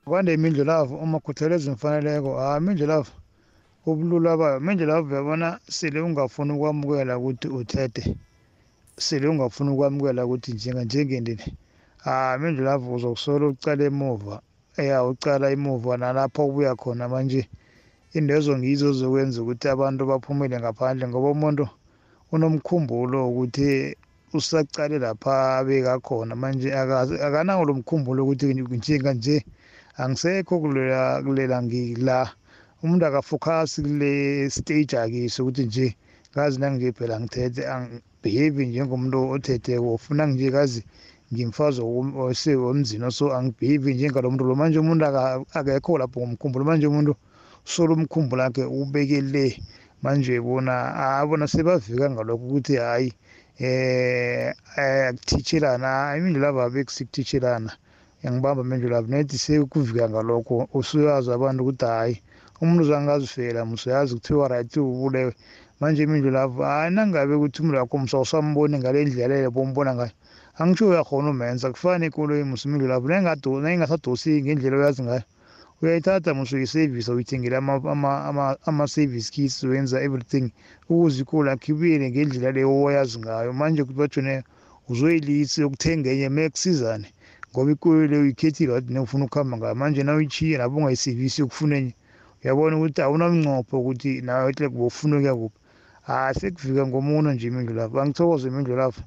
Kwande 0.05 0.35
imindlulavu 0.35 0.97
uma 0.97 1.21
khuthaleza 1.21 1.71
imfaneleko 1.71 2.39
hayi 2.39 2.63
imindlulavu 2.63 3.13
ubulula 3.87 4.37
bayo 4.37 4.57
imindlulavu 4.59 5.13
uyabona 5.13 5.61
sele 5.69 6.01
ungafuni 6.01 6.53
ukwamukela 6.53 7.19
ukuthi 7.19 7.49
uthethe 7.49 8.17
sele 8.99 9.29
ungafuni 9.29 9.71
ukwamukela 9.71 10.27
ukuthi 10.27 10.53
njenga 10.53 10.85
njengendini 10.85 11.47
hayi 11.99 12.39
imindlulavu 12.39 12.95
uzokusola 12.95 13.47
ucala 13.47 13.85
emuva. 13.85 14.43
Ya 14.83 15.05
ucala 15.05 15.51
emuva 15.51 15.97
nalapho 15.97 16.47
ubuya 16.47 16.75
khona 16.77 17.09
manje. 17.09 17.49
Indezo 18.13 18.59
ngizo 18.59 18.93
zokwenza 18.93 19.43
ukuthi 19.43 19.69
abantu 19.69 20.03
baphumele 20.07 20.57
ngaphandle 20.61 21.09
ngoba 21.09 21.29
umuntu 21.37 21.65
unomkhumbulo 22.33 23.29
ukuthi 23.31 23.97
usacale 24.35 24.99
lapha 24.99 25.59
abeka 25.59 25.99
khona 26.01 26.35
manje. 26.37 26.69
Akazi- 26.73 27.21
akanawo 27.27 27.65
lo 27.65 27.75
mkhumbulo 27.75 28.25
ukuthi 28.25 28.55
njenga 28.55 29.13
nje 29.15 29.45
angisekho 29.97 30.61
kulela 30.61 31.23
kulela 31.25 31.63
ngila 31.63 32.19
umuntu 32.83 33.07
akafokhasi 33.07 33.83
kule 33.83 34.51
stage 34.51 34.95
akiso 34.99 35.43
ukuthi 35.43 35.65
nje 35.67 35.97
ngazi 36.33 36.61
nangije 36.61 36.93
phela 36.93 37.21
ngithethe 37.21 37.63
angibehave 37.75 38.67
njengomuntu 38.67 39.19
othetheko. 39.35 39.95
Ufuna 39.95 40.27
nje 40.27 40.51
kazi 40.51 40.85
ngimfazi 41.33 41.81
womzini 41.83 43.11
so 43.13 43.33
angibehave 43.37 43.95
njengalo 43.95 44.31
muntu 44.31 44.45
lo. 44.45 44.55
Manje 44.55 44.79
umuntu 44.79 45.05
aka- 45.07 45.45
akekho 45.59 45.99
lapho 45.99 46.21
ngomkhumbulo. 46.21 46.65
Manje 46.65 46.87
umuntu 46.87 47.13
solo 47.65 47.95
umkhumbulo 47.95 48.43
wakhe 48.43 48.65
ubekele 48.65 49.59
manje 50.03 50.41
bona 50.41 50.75
abona 51.21 51.47
sebavika 51.49 52.11
ngalokho 52.11 52.45
ukuthi 52.47 52.77
hhayi 52.77 53.13
eh 53.59 54.53
akuthitshelana 54.77 55.91
imindlulava 56.19 56.65
abe 56.65 56.85
sikuthitshelana 56.87 57.73
ngiyangibamba 58.19 58.61
imindlulava 58.63 59.09
nethi 59.09 59.37
sekuvika 59.39 60.05
ngalokho 60.11 60.69
usuyazi 60.79 61.29
abantu 61.33 61.61
ukuthi 61.63 61.87
hhayi 61.87 62.15
umuntu 62.61 62.83
uzangazifela 62.85 63.61
musuyazi 63.65 64.15
kuthiwa 64.15 64.49
right 64.49 64.73
ubulewe 64.77 65.33
manje 65.81 66.03
imindlulava 66.03 66.63
hayi 66.67 66.91
nangabe 66.95 67.35
ukuthi 67.35 67.59
umuntu 67.63 67.79
wakho 67.81 67.97
musa 67.99 68.19
usamboni 68.21 68.79
ngale 68.79 69.05
ndlela 69.05 69.35
leyo 69.35 69.51
bombona 69.51 69.95
ngayo. 69.95 70.15
Angitsho 70.61 70.89
uyakhona 70.89 71.29
umenza 71.35 71.67
kufane 71.75 72.05
ikoloyi 72.07 72.45
musa 72.51 72.65
imindlulava 72.67 73.07
nayingasadosi 73.63 74.31
ngendlela 74.43 74.77
oyazi 74.79 75.03
ngayo 75.07 75.25
uyayithatha 75.81 76.31
musu 76.39 76.57
uyisevisa 76.57 77.13
uyithengele 77.13 77.57
ama-service 78.69 79.29
kits 79.35 79.57
wenza 79.71 79.97
everything 80.07 80.47
ukuze 80.89 81.19
ikolo 81.23 81.47
yakho 81.51 81.69
ibuyele 81.73 82.07
ngendlela 82.11 82.51
leyo 82.57 82.71
owayazi 82.77 83.17
ngayo 83.23 83.51
manje 83.59 83.81
ukuthi 83.83 83.99
bajone 84.01 84.35
uzoyilisi 84.91 85.61
yokuthenga 85.61 86.09
enye 86.15 86.29
mekusizane 86.37 87.09
ngoba 87.51 87.71
ikolo 87.75 88.07
leyo 88.11 88.23
uyikhethile 88.25 88.71
wathi 88.73 88.91
nefuna 88.93 89.25
ukuhamba 89.27 89.55
ngayo 89.57 89.75
manje 89.81 90.03
na 90.05 90.13
uyitshiye 90.17 90.57
lapho 90.61 90.77
ungayisevisi 90.79 91.41
yokufuna 91.41 91.75
enye 91.81 91.95
uyabona 92.41 92.75
ukuthi 92.77 93.01
awunamncopho 93.03 93.75
ukuthi 93.81 94.11
nawe 94.27 94.49
hle 94.57 94.67
bofuna 94.75 95.15
ukuya 95.17 95.35
kuphi 95.41 95.59
hayi 96.09 96.35
sekufika 96.39 96.83
ngomuno 96.89 97.29
nje 97.33 97.47
imindlu 97.51 97.75
lapho 97.81 97.97
angithokoze 98.01 98.45
imindlu 98.49 98.75
lapho 98.81 99.03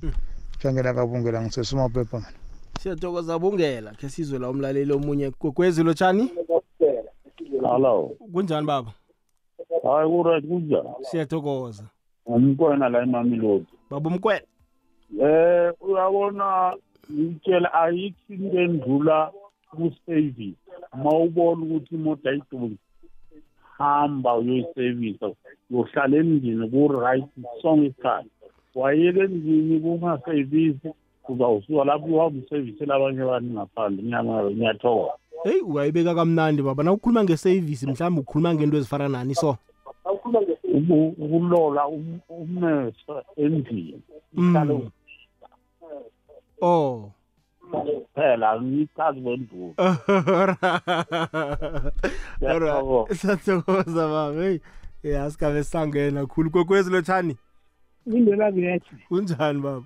jangela 0.64 0.94
kabungela 0.94 1.42
ngisesemaphepha 1.42 2.18
mina 2.18 2.34
siyathokoza 2.80 3.40
bungela 3.40 3.92
khe 3.92 4.10
sizwe 4.10 4.40
la 4.40 4.50
umlaleli 4.50 4.94
omunye 4.94 5.32
gogwezi 5.42 5.84
lotshani 5.84 6.30
Hello. 7.62 8.16
kunjani 8.34 8.68
baba 8.68 8.92
Hayi 9.84 10.10
kuright 10.10 10.46
kunjani? 10.48 10.90
siyathokoza 11.02 11.84
Umkwena 12.26 12.90
la 12.90 13.04
eMamelodi. 13.04 13.66
baba 13.90 14.10
umkwena 14.10 14.46
Eh 15.22 15.74
uyabona 15.82 16.74
ngitshela 17.12 17.74
ayikho 17.74 18.34
into 18.34 18.58
endlula 18.62 19.32
ku-service. 19.72 20.58
Mawubona 21.04 21.62
ukuthi 21.66 21.96
imoto 21.96 22.30
ayiduli 22.30 22.78
hamba 23.78 24.36
uyoyisevisa 24.38 25.32
uyohlala 25.72 26.18
endlini 26.18 26.70
ku-right 26.70 27.26
sonke 27.62 27.86
isikhathi 27.88 28.30
wayeka 28.80 29.20
endlini 29.24 29.80
kungasevisi 29.80 30.90
uzawusuka 31.30 31.84
lapho 31.86 32.06
uhamba 32.06 32.40
usevisele 32.46 32.94
abanye 32.94 33.22
abantu 33.22 33.54
ngaphandle 33.54 34.04
Ngiyama- 34.04 34.52
ngiyathokoza 34.52 35.14
heyi 35.44 35.62
ungayibeka 35.62 36.16
kamnandi 36.16 36.62
baba 36.62 36.84
na 36.84 36.92
ukhuluma 36.92 37.24
ngesevisi 37.24 37.88
mhlawumbe 37.88 38.22
ukhuluma 38.22 38.54
ngento 38.56 38.78
ezifana 38.78 39.10
nani 39.10 39.36
so? 39.36 39.58
Uku- 40.74 41.16
ukulola 41.18 41.88
um- 41.88 42.20
umesa 42.30 43.24
endlini. 43.38 44.02
Ihlale 44.38 44.74
Mm. 44.74 44.90
oh. 46.62 47.12
Phela 48.16 48.50
angichazi 48.52 49.22
kwendlula 49.22 49.74
Alright, 52.48 53.14
siyathokoza 53.14 54.08
baba 54.08 54.42
heyi 54.42 54.62
ya 55.04 55.32
sikabe 55.32 55.64
sangena 55.64 56.26
khulu. 56.26 56.50
Kokwezi 56.52 56.92
lotshani 56.92 57.38
indlela 58.06 58.52
ngiyathi 58.52 58.96
kunjani 59.08 59.60
baba? 59.62 59.86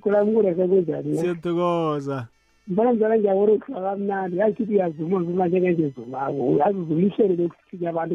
Kulamkula 0.00 0.54
sekunjani 0.54 1.16
siyathokoza. 1.18 2.26
Mbona 2.68 2.92
njalo 2.92 3.14
ngiyabona 3.18 3.52
ukuhla 3.52 3.80
kamnandi 3.80 4.36
yazi 4.38 4.52
ukuthi 4.62 4.72
uyazuma 4.74 5.22
zuma 5.24 5.46
njengengezumako 5.48 6.46
uyazi 6.48 6.78
uzulihlelo 6.78 7.34
lokusikinya 7.34 7.90
abantu 7.90 8.14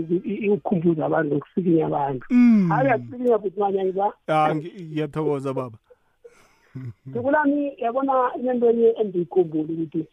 ukukhumbuza 0.54 1.06
abantu 1.06 1.34
nokusikinya 1.36 1.86
abantu. 1.86 2.26
Mm. 2.30 2.70
hayi 2.70 2.86
uyasikinya 2.88 3.39
futhi 3.39 3.60
manyangiba 3.60 4.14
Ah, 4.28 4.54
ngi- 4.56 4.84
ngiyathokoza 4.91 5.54
baba. 5.54 5.78
Sekulami 7.14 7.74
yabona 7.78 8.14
inento 8.39 8.70
enye 8.70 8.88
endiyikhumbula 9.02 9.64
ukuthi 9.74 10.06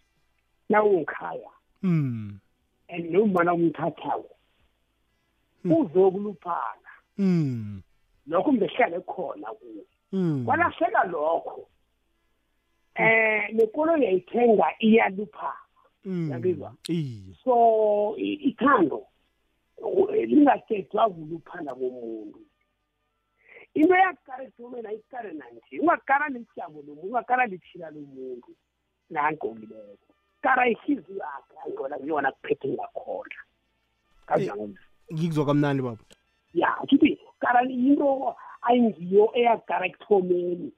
nawungikhaya 0.68 1.50
Mm. 1.82 2.38
and 2.88 3.10
nomana 3.10 3.54
umthathako 3.54 4.30
uzokuluphana 5.64 6.88
Mm. 7.18 7.80
Lokho 8.28 8.52
ngehlale 8.52 9.00
khona 9.00 9.48
kuwe 9.58 9.84
Mm. 10.12 10.44
kwalahleka 10.46 11.04
lokho. 11.04 11.68
Eh 12.94 13.52
nekolo 13.54 13.96
yayithenga 13.96 14.66
iyaluphana 14.80 15.54
Mm. 16.04 16.30
yabizwa 16.30 16.74
Iye. 16.88 17.34
so 17.44 18.14
i- 18.18 18.40
ithando 18.48 19.06
u- 19.78 20.10
lingakhetwa 20.12 21.10
kuluphana 21.10 21.74
komuntu. 21.74 22.40
Into 23.74 23.94
yakukara 23.94 24.44
ekuthomeni 24.44 24.88
ayikukare 24.88 25.32
nanje. 25.32 25.78
Ungakara 25.80 26.28
lijamo 26.28 26.82
lomuntu 26.82 27.06
ungakara 27.06 27.46
lithila 27.46 27.90
lomuntu. 27.90 28.50
Nangqokileko 29.10 29.98
kara 30.42 30.68
ihliziyo 30.68 31.18
yakhe 31.18 31.54
angcola 31.66 31.98
kuyona 31.98 32.32
kuphethe 32.32 32.68
ngakhona. 32.68 33.38
Kanjani 34.26 34.74
ngikuzwa 35.12 35.46
kamnandi 35.46 35.82
baba. 35.82 36.02
Ya 36.54 36.74
kithi 36.88 37.18
kara 37.40 37.62
into 37.62 38.34
ayingiyo 38.62 39.30
eyakukara 39.34 39.86
ekuthomeni. 39.86 40.72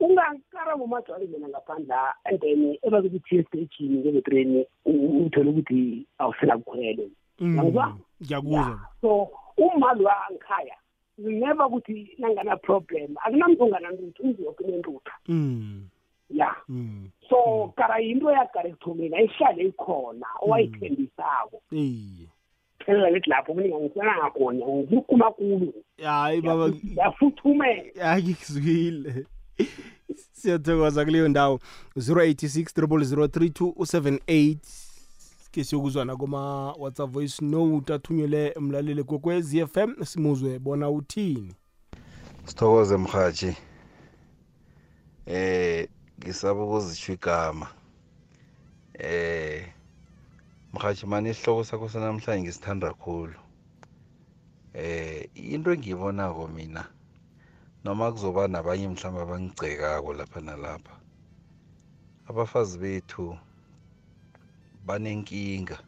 Ungakara 0.00 0.76
ngomagcwali 0.76 1.26
mina 1.26 1.48
ngaphandla 1.48 2.14
and 2.24 2.40
then 2.40 2.78
ebakuthi 2.82 3.36
esitejini 3.36 3.98
njengetreni 3.98 4.66
uthole 4.86 5.50
ukuthi 5.50 6.06
awusela 6.18 6.58
kukhwele. 6.58 7.08
Mm. 7.40 7.58
Ngiyakuzwa? 8.22 8.80
so 9.00 9.30
umali 9.56 10.04
wangikhaya 10.04 10.76
never 11.18 11.66
ukuthi 11.66 12.14
nangana 12.18 12.56
problem 12.56 13.14
akunamntu 13.24 13.64
onganantuthu 13.64 14.22
umntu 14.22 14.42
yoke 14.42 14.64
nentuthu 14.66 15.12
Mm. 15.28 15.88
ya 16.30 16.56
Mm. 16.68 17.10
so 17.28 17.72
kara 17.76 17.98
yinto 17.98 18.30
yakara 18.30 18.68
ekuthomeni 18.68 19.16
ayihlale 19.16 19.64
ikhona 19.64 20.26
owayithembisako. 20.40 21.62
Iye. 21.72 22.26
Phelela 22.88 23.10
lithi 23.10 23.30
lapho 23.30 23.54
kuningangisana 23.54 24.16
ngakhona 24.16 24.66
ngikuma 24.66 25.30
kulu 25.30 25.74
hayi 26.02 26.40
baba 26.40 26.72
yafuthumela 26.96 28.04
hayi 28.04 28.22
ngikuzwile 28.22 29.26
siyathokoza 30.32 31.04
kuleyo 31.04 31.28
ndawo. 31.28 31.60
086 31.96 32.82
0003278 32.82 34.56
ke 35.50 35.64
siyokuzwana 35.64 36.16
kuma-whatsapp 36.16 37.10
voice 37.10 37.44
note 37.44 37.94
athunyele 37.94 38.54
mlaleli 38.60 39.04
kokwezi 39.04 39.66
FM 39.66 40.04
simuzwe 40.04 40.58
bona 40.58 40.90
uthini? 40.90 41.54
Sithokoze 42.44 42.96
mhathi 42.96 43.56
eh 45.26 45.88
ngisaba 46.18 46.64
ukuzitsho 46.64 47.12
igama. 47.12 47.68
Eh 48.98 49.77
mhathi 50.78 51.06
mani 51.06 51.30
isihloko 51.30 51.64
sakho 51.64 51.88
sanamhlanje 51.88 52.42
ngisithanda 52.42 52.86
kakhulu 52.94 53.34
eh 54.74 55.26
into 55.34 55.72
engiyibonako 55.74 56.48
mina 56.48 56.82
noma 57.84 58.12
kuzoba 58.12 58.48
nabanye 58.48 58.88
mhlawumbe 58.88 59.22
abangigcekako 59.22 60.10
lapha 60.14 60.40
nalapha 60.40 60.94
abafazi 62.28 62.78
bethu 62.78 63.38
banenkinga. 64.86 65.78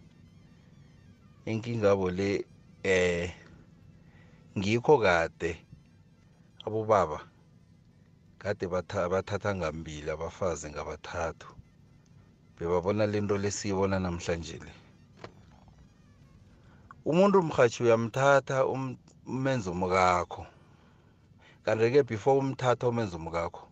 Inkinga 1.46 1.90
abo 1.90 2.10
le 2.10 2.44
eh 2.82 3.30
ngikho 4.58 4.98
kade 4.98 5.52
abobaba 6.66 7.20
kade 8.38 8.66
batha- 8.66 9.08
bathatha 9.08 9.54
ngambili 9.54 10.10
abafazi 10.10 10.70
ngabathathu. 10.70 11.48
Bebabona 12.58 13.06
lento 13.06 13.38
lesiyibona 13.38 13.98
namhlanje 13.98 14.58
le. 14.58 14.79
Umuntu 17.10 17.42
mhathi 17.42 17.82
uyamthatha 17.82 18.56
um- 18.72 18.96
umenze 19.26 19.68
umkakho 19.70 20.42
kanti-ke 21.64 22.02
before 22.10 22.38
umthatha 22.38 22.88
umenze 22.88 23.14
umkakho 23.16 23.64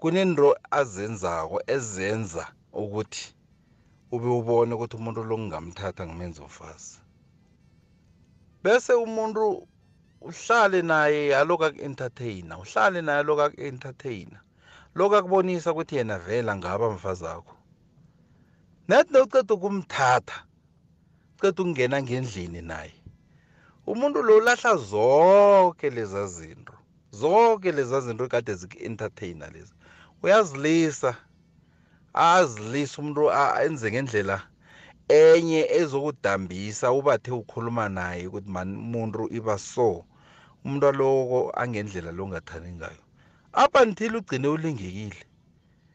kunento 0.00 0.48
azenzako 0.80 1.56
ezenza 1.74 2.44
ukuthi 2.82 3.26
ube 4.14 4.28
ubone 4.40 4.70
ukuthi 4.74 4.94
umuntu 4.96 5.20
lo 5.28 5.36
ngingamthatha 5.38 6.02
ngimenze 6.06 6.40
umfazi 6.42 6.98
bese 8.62 8.92
umuntu 9.06 9.42
uhlale 10.28 10.82
naye 10.82 11.36
aloku 11.36 11.64
aku-entertainer 11.64 12.58
uhlale 12.64 13.00
naye 13.06 13.18
aloku 13.22 13.42
aku-entertainer 13.42 14.40
loku 14.94 15.14
akubonisa 15.16 15.72
ukuthi 15.72 15.96
yena 15.96 16.18
vela 16.18 16.56
ngaba 16.56 16.90
mfazi 16.90 17.26
akho 17.26 17.54
net 18.88 19.06
noceda 19.10 19.54
ukumthatha 19.54 20.38
ceda 21.44 21.62
ukungena 21.62 22.02
ngendlini 22.02 22.62
naye. 22.62 22.92
Umuntu 23.86 24.22
lo 24.22 24.36
ulahla 24.36 24.76
zonke 24.76 25.90
leza 25.90 26.26
zinto 26.26 26.72
zonke 27.12 27.72
leza 27.72 28.00
zinto 28.00 28.28
kade 28.28 28.54
ziku-entertainer 28.54 29.52
lezi. 29.52 29.72
Uyazilisa 30.22 31.16
azilisa 32.14 33.02
umuntu 33.02 33.30
a- 33.30 33.64
enze 33.64 33.90
ngendlela 33.92 34.42
enye 35.08 35.68
ezokudambisa 35.70 36.92
ubathe 36.92 37.30
ukhuluma 37.30 37.88
naye 37.88 38.26
ukuthi 38.26 38.50
man 38.50 38.76
umuntu 38.76 39.28
iba 39.30 39.58
so 39.58 40.04
umuntu 40.64 40.86
aloko 40.88 41.52
angendlela 41.56 42.12
longathani 42.12 42.72
ngayo. 42.72 43.02
Up 43.64 43.76
until 43.76 44.16
ugcine 44.16 44.48
ulingekile. 44.48 45.20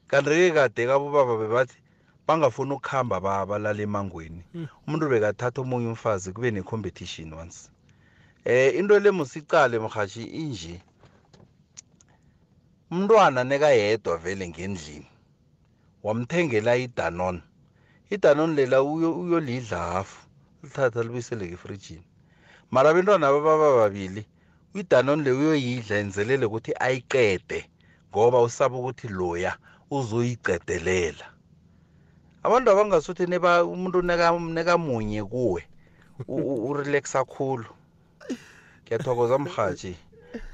Kanti-ke 0.08 0.52
kade 0.54 0.86
kabobaba 0.86 1.38
bebathi 1.38 1.78
bangafuni 2.30 2.74
ukuhamba 2.78 3.20
ba- 3.20 3.46
balala 3.46 3.82
emangweni. 3.82 4.44
Umuntu 4.86 5.10
bekathatha 5.10 5.62
omunye 5.62 5.88
umfazi 5.90 6.30
kube 6.32 6.52
ne-competition 6.52 7.34
once. 7.34 7.70
Eh 8.46 8.78
into 8.78 9.00
le 9.00 9.12
musicale 9.12 9.80
mhashi 9.80 10.24
inje 10.24 10.80
umntwana 12.92 13.44
nekayedwa 13.44 14.18
vele 14.18 14.50
ngendlini 14.50 15.08
wamthengela 16.04 16.76
idanon 16.78 17.42
idanon 18.10 18.56
lela 18.56 18.78
uyo- 18.82 19.20
uyolidla 19.22 19.78
hafu 19.78 20.28
lithatha 20.64 21.04
libuyiseleke 21.04 21.54
efrijini 21.54 22.06
mara 22.72 22.90
abentwana 22.90 23.32
bababa 23.32 23.78
babili 23.78 24.26
idanon 24.74 25.24
le 25.24 25.32
uyoyidla 25.32 25.98
enzelele 25.98 26.46
ukuthi 26.46 26.74
ayiqede 26.80 27.70
ngoba 28.12 28.42
usaba 28.42 28.78
ukuthi 28.78 29.08
loya 29.08 29.58
uzoyiqedelela. 29.92 31.39
Abantu 32.44 32.72
abangasuthi 32.72 33.24
umuntu 33.26 34.02
neka- 34.02 34.54
nekamunye 34.54 35.24
kuwe 35.24 35.64
u- 36.28 36.36
u- 36.36 36.70
urelaxa 36.70 37.26
khulu 37.26 37.66
ngiyathokoza 38.86 39.38
mhaji 39.38 39.96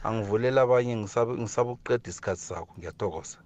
angivulela 0.04 0.62
abanye 0.62 0.96
ngisaba 0.96 1.72
ukuqeda 1.72 2.10
isikhathi 2.10 2.42
sakho. 2.42 2.74
Ngiyathokoza. 2.80 3.38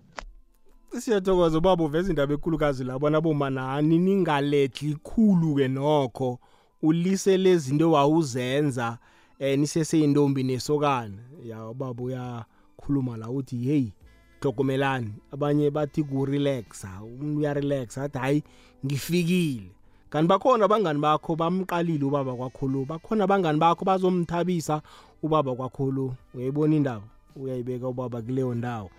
Siyathokoza 0.99 1.57
ubaba 1.57 1.83
uveza 1.83 2.09
indaba 2.09 2.33
ekhulukazi 2.33 2.83
labona 2.83 3.21
bomanani 3.21 3.97
ningaledli 3.97 4.95
khulu-ke 5.03 5.67
nokho. 5.67 6.39
Ulise 6.81 7.37
lezinto 7.37 7.91
wawuzenza 7.91 8.97
um 9.39 9.59
niseseyintombi 9.59 10.43
nesokana. 10.43 11.17
Ya 11.43 11.65
ubaba 11.69 12.03
uyakhuluma 12.03 13.17
la 13.17 13.29
uthi 13.29 13.57
heyi 13.57 13.93
hlogomelani 14.41 15.13
abanye 15.33 15.69
bathi 15.71 16.03
kurelaxa 16.03 16.89
umuntu 17.03 17.39
uyarelaxa 17.39 18.03
athi 18.03 18.17
hayi 18.17 18.43
ngifikile. 18.85 19.71
Kanti 20.09 20.27
bakhona 20.27 20.65
abangani 20.65 20.99
bakho 20.99 21.35
bamqalile 21.35 22.05
ubaba 22.05 22.33
kwakho 22.35 22.67
lo. 22.67 22.85
Bakhona 22.85 23.23
abangani 23.23 23.59
bakho 23.59 23.85
bazomthabisa 23.85 24.81
ubaba 25.21 25.55
kwakho 25.55 25.91
lo. 25.91 26.15
Uyayibona 26.33 26.75
indaba? 26.75 27.07
Uyayibeka 27.35 27.87
ubaba 27.87 28.21
kuleyo 28.21 28.55
ndawo. 28.55 28.89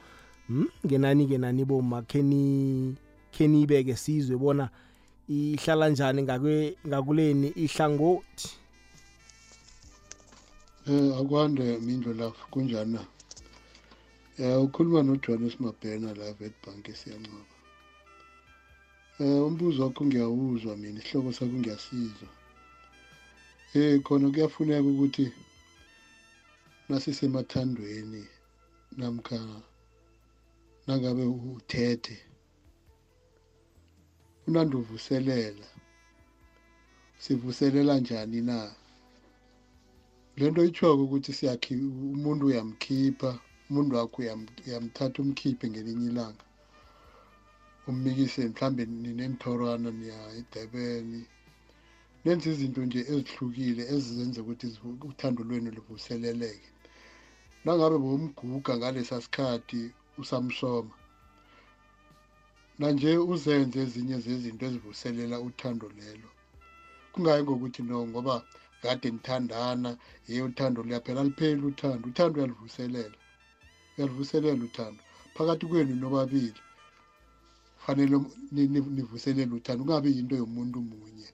Hmm? 0.46 0.68
ngenani 0.86 1.26
ke 1.26 1.38
nani 1.38 1.64
boma 1.64 2.02
kheni 2.02 2.94
kheni 3.32 3.62
ibeke 3.62 3.96
sizwe 3.96 4.36
bona 4.36 4.68
ihlala 5.28 5.88
njani 5.88 6.22
ngakwe 6.22 6.76
ngakuleni 6.86 7.48
ihlangothi? 7.48 8.48
Eh 10.86 11.18
akwande 11.18 11.78
mindlo 11.78 12.12
lapho. 12.14 12.46
Kunjani 12.50 12.92
na? 12.92 13.00
Eh 14.40 14.62
ukhuluma 14.64 15.02
noJohannes 15.02 15.60
Mabhena 15.60 16.14
la 16.14 16.26
Witbank 16.38 16.86
siyanqaba. 17.00 17.56
Eh 19.20 19.46
umbuzo 19.46 19.82
wakho 19.82 20.04
ngiyawuzwa 20.06 20.76
mina 20.76 21.00
isihloko 21.00 21.32
sakho 21.32 21.56
ngiyasizwa. 21.60 22.28
Eh 23.74 24.00
khona 24.04 24.30
kuyafuneka 24.32 24.88
ukuthi 24.92 25.26
nasisemathandweni 26.88 28.22
namkha 28.96 29.38
nangabe 30.86 31.24
uthethe 31.24 32.16
unandi 34.46 34.76
uvuselela 34.76 35.68
sivuselela 37.18 37.94
njani 38.00 38.40
na 38.40 38.56
lento 40.36 40.64
itshoke 40.64 41.02
ukuthi 41.02 41.32
siyakhi 41.32 41.74
umuntu 42.14 42.46
uyamkhipha 42.46 43.32
umuntu 43.70 43.92
wakho 43.98 44.18
uyamthatha 44.66 45.18
umkhiphe 45.22 45.64
ngelinye 45.70 46.06
ilanga 46.10 46.44
ummikise 47.88 48.40
mhlambe 48.50 48.82
ninenthorwana 49.02 49.90
niya 49.98 50.20
edurban. 50.40 51.10
Nenza 52.22 52.46
izinto 52.52 52.80
nje 52.84 53.00
ezihlukile 53.12 53.82
ezizenza 53.94 54.38
ukuthi 54.40 54.66
uthando 55.10 55.40
lwenu 55.48 55.70
luvuseleleke. 55.76 56.70
Nangabe 57.64 57.96
bomguga 58.04 58.72
ngalesa 58.78 59.16
sikhathi 59.24 59.82
usamsoma 60.20 60.94
nanje 62.78 63.10
uzenze 63.32 63.78
ezinye 63.84 64.16
zezinto 64.24 64.62
ezivuselela 64.68 65.36
uthando 65.48 65.86
lelo. 65.98 66.28
Kungayi 67.12 67.42
ngokuthi 67.44 67.80
no 67.88 67.96
ngoba 68.10 68.34
kade 68.82 69.08
nithandana 69.10 69.90
ye 70.28 70.36
uthando 70.48 70.78
liyaphela 70.86 71.20
alipheli 71.22 71.62
uthando 71.70 72.04
uthando 72.10 72.34
uyalivuselela. 72.38 73.19
Uyalivuselela 74.00 74.64
uthando. 74.64 75.02
Phakathi 75.34 75.66
kwenu 75.66 75.94
nobabili 75.94 76.60
fanele 77.84 78.16
nivuselele 78.96 79.52
uthando. 79.54 79.84
Kungabi 79.84 80.16
yinto 80.16 80.36
yomuntu 80.36 80.80
munye. 80.80 81.28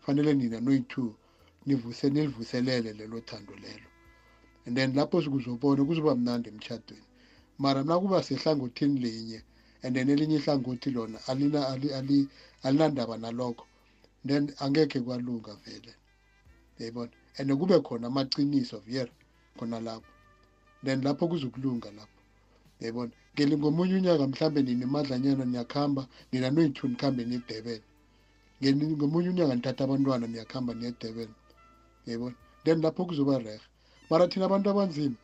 Fanele 0.00 0.34
nina 0.34 0.60
noyi-two 0.60 1.14
nivuse 1.66 2.10
nilivuselele 2.10 2.92
lelo 2.92 3.20
thando 3.20 3.54
lelo. 3.54 3.88
And 4.66 4.76
then 4.76 4.94
lapho 4.94 5.22
sikuzobona 5.22 5.84
kuzoba 5.84 6.14
mnandi 6.14 6.48
emtshadweni 6.48 7.06
mara 7.58 7.82
nakuba 7.82 8.22
sehlangothini 8.22 9.00
linye 9.00 9.42
and 9.82 9.96
then 9.96 10.08
elinye 10.10 10.36
ihlangothi 10.36 10.90
lona 10.90 11.18
alinandaba 12.62 13.16
nalokho 13.18 13.66
then 14.26 14.52
angekhe 14.58 15.00
kwalunga 15.00 15.54
vele. 15.64 15.94
Yayibona? 16.78 17.10
And 17.38 17.50
kube 17.58 17.80
khona 17.80 18.06
amaciniso 18.06 18.78
vyer 18.78 19.08
khona 19.58 19.80
lapho. 19.80 20.11
Then 20.84 21.00
lapho 21.02 21.28
kuzokulunga 21.28 21.90
lapho. 21.90 22.18
Yayibona 22.80 23.12
ngeli 23.34 23.56
ngomunye 23.56 23.94
unyaka 23.94 24.26
mhlambe 24.26 24.62
ninemadlanyana 24.62 25.44
niyakuhamba 25.44 26.02
nina 26.32 26.50
noyi-two 26.50 26.88
nikhambe 26.88 27.24
niyedebele. 27.24 27.82
Ngomunye 28.62 29.28
unyaka 29.28 29.54
nithatha 29.54 29.84
abantwana 29.84 30.26
niyakuhamba 30.26 30.74
niyedebele. 30.74 31.34
Yayibona 32.06 32.36
then 32.64 32.80
lapho 32.80 33.04
kuzoba 33.04 33.38
rehe 33.38 33.60
mara 34.10 34.28
thina 34.28 34.44
abantu 34.46 34.70
abanzima 34.70 35.16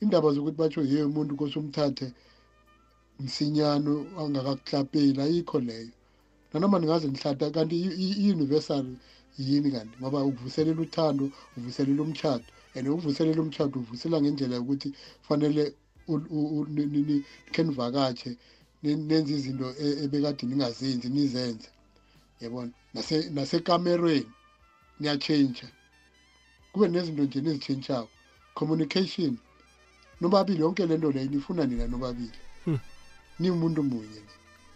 indaba 0.00 0.32
zokuthi 0.32 0.56
batsho 0.56 0.82
ye 0.82 1.04
umuntu 1.04 1.36
kosumthathe 1.36 2.12
msinyano 3.20 4.06
angakakuhlapeli 4.18 5.20
ayikho 5.20 5.60
leyo. 5.60 5.92
Nanoma 6.52 6.78
ningaze 6.78 7.08
nihlata 7.08 7.50
kanti 7.50 7.76
i-universal 7.76 8.86
yini 9.38 9.70
kanti? 9.70 9.94
Ngoba 10.00 10.24
uvuselela 10.24 10.80
uthando 10.80 11.30
uvuselela 11.56 12.02
umtshado 12.02 12.44
and 12.74 12.88
ukuvuselela 12.88 13.42
umtshado 13.42 13.80
uvusela 13.80 14.20
ngendlela 14.20 14.56
yokuthi 14.56 14.92
fanele 15.22 15.74
khe 17.52 17.62
nivakatshe 17.62 18.36
nenze 18.82 19.32
izinto 19.34 19.74
ebekade 20.04 20.46
ningazenzi 20.46 21.08
nizenze. 21.08 21.68
Yabona? 22.40 22.72
Nasekamerweni 23.34 24.30
niyatshentsha 25.00 25.66
kube 26.72 26.88
nezinto 26.88 27.22
nje 27.24 27.40
nizitshentshako. 27.40 28.08
Communication. 28.54 29.36
Nobabili 30.20 30.60
yonke 30.60 30.86
le 30.86 30.96
nto 30.96 31.10
leyo 31.10 31.30
nifuna 31.30 31.66
nina 31.66 31.86
nobabili. 31.86 32.38
Niwumuntu 33.38 33.82
munye 33.82 34.22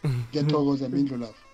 ngiyathokoza 0.31 0.89
mindlo 0.89 1.17
lapho. 1.17 1.45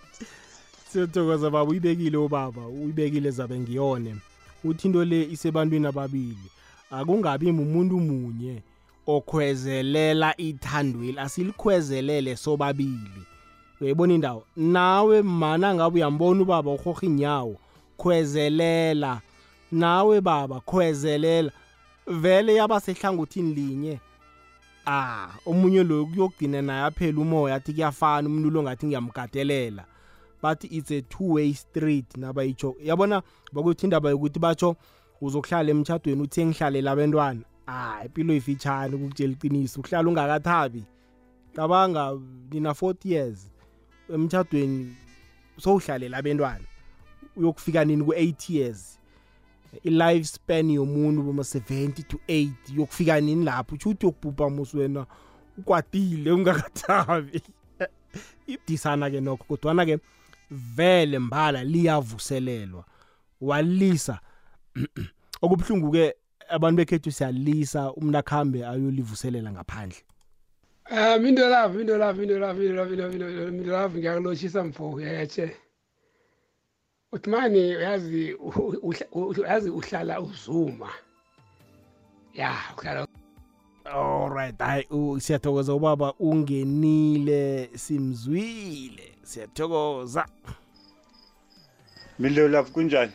Siyathokoza 0.89 1.51
baba. 1.51 1.70
Uyibekile 1.70 2.16
ubaba 2.16 2.68
uyibekile 2.68 3.30
zabe 3.30 3.59
ngiyone. 3.61 4.16
Uthi 4.64 4.88
into 4.88 5.04
le 5.04 5.22
isebantwini 5.22 5.86
ababili 5.86 6.48
akungabi 6.90 7.50
umuntu 7.50 8.00
munye 8.00 8.62
okhwezelela 9.06 10.36
ithandweli 10.36 11.18
asilikhwezelele 11.18 12.36
sobabili. 12.36 13.22
Uyayibona 13.80 14.14
indawo? 14.14 14.44
Nawe 14.56 15.22
mana 15.22 15.74
ngabe 15.74 15.94
uyambona 15.96 16.42
ubaba 16.42 16.70
uhoha 16.70 17.06
inyawo 17.06 17.56
khwezelela? 17.98 19.20
Nawe 19.72 20.20
baba 20.20 20.61
khwezelela? 20.61 21.50
Vele 22.06 22.54
yaba 22.54 22.80
sehlangothini 22.80 23.54
linye? 23.54 24.00
Ah 24.86 25.28
omunye 25.46 25.84
lo 25.84 26.06
kuyogcina 26.06 26.62
naye 26.62 26.82
aphela 26.84 27.20
umoya 27.20 27.54
athi 27.54 27.72
kuyafana 27.72 28.28
umuntu 28.28 28.50
lo 28.50 28.62
ngathi 28.62 28.86
ngiyamgadelela 28.86 29.84
bathi 30.43 30.66
it's 30.70 30.91
a 30.91 31.03
two 31.03 31.32
way 31.34 31.53
street 31.53 32.16
nabayitsho 32.16 32.76
yabona 32.84 33.22
bakuthi 33.53 33.86
indaba 33.86 34.11
yokuthi 34.11 34.39
batsho 34.39 34.76
uzokuhlala 35.20 35.70
emtshadweni 35.70 36.22
uthi 36.22 36.41
engihlalela 36.41 36.91
abantwana 36.91 37.45
ah 37.68 38.05
impilo 38.05 38.34
ifitshane 38.34 38.95
ukutshela 38.97 39.32
iqiniso. 39.32 39.80
Uhlala 39.80 40.09
ungakathabi. 40.09 40.84
Cabanga 41.55 42.18
nina 42.51 42.70
40 42.70 43.09
years 43.09 43.51
emtshadweni 44.14 44.95
sowuhlalela 45.59 46.18
abantwana 46.18 46.64
uyokufika 47.36 47.84
nini 47.84 48.05
ku-8 48.05 48.53
years? 48.55 48.99
I-life 49.84 50.24
span 50.24 50.70
yomuntu 50.70 51.22
boma-70 51.22 52.03
to 52.09 52.18
8 52.28 52.51
yokufika 52.76 53.20
nini 53.20 53.45
lapho? 53.45 53.74
Utsho 53.74 53.89
ukuthi 53.89 54.07
yokubhubha 54.07 54.51
musi 54.51 54.76
wena 54.76 55.07
ukwatile 55.59 56.32
ungakathabi. 56.32 57.43
Ibudisana-ke 58.47 59.20
nokho 59.20 59.45
kodwana-ke 59.45 59.99
vele 60.51 61.18
mbala 61.18 61.64
liyavuselelwa. 61.64 62.84
Walisa. 63.40 64.20
Okubuhlungu-ke 65.42 66.14
abantu 66.49 66.76
bekhethu 66.76 67.12
siyalisa 67.12 67.92
umntu 67.92 68.18
akuhambe 68.18 68.66
ayolivuselela 68.66 69.53
ngaphandle. 69.53 70.03
Um 70.90 71.26
into 71.26 71.49
lavo 71.49 71.80
into 71.80 71.99
lavo 71.99 72.22
into 72.22 72.38
lavo 72.38 72.62
into 72.62 72.74
lavo 72.74 73.49
into 73.49 73.70
lavo 73.70 73.99
ngiyakulotshisa 73.99 74.64
mfo 74.64 75.01
yetshe 75.01 75.57
uthi 77.12 77.30
mani 77.30 77.76
uyazi 77.76 78.36
uyazi 79.12 79.70
uhlala 79.70 80.20
uzuma. 80.20 80.90
Ya 82.34 82.55
uhlala 82.78 83.07
alright 83.84 84.59
hayi 84.59 84.86
siyathokoza 85.20 85.74
ubaba 85.74 86.14
ungenile 86.18 87.70
simzwile. 87.74 89.18
Siyathokoza. 89.29 90.24
Mindlolafu 92.18 92.72
kunjani? 92.72 93.12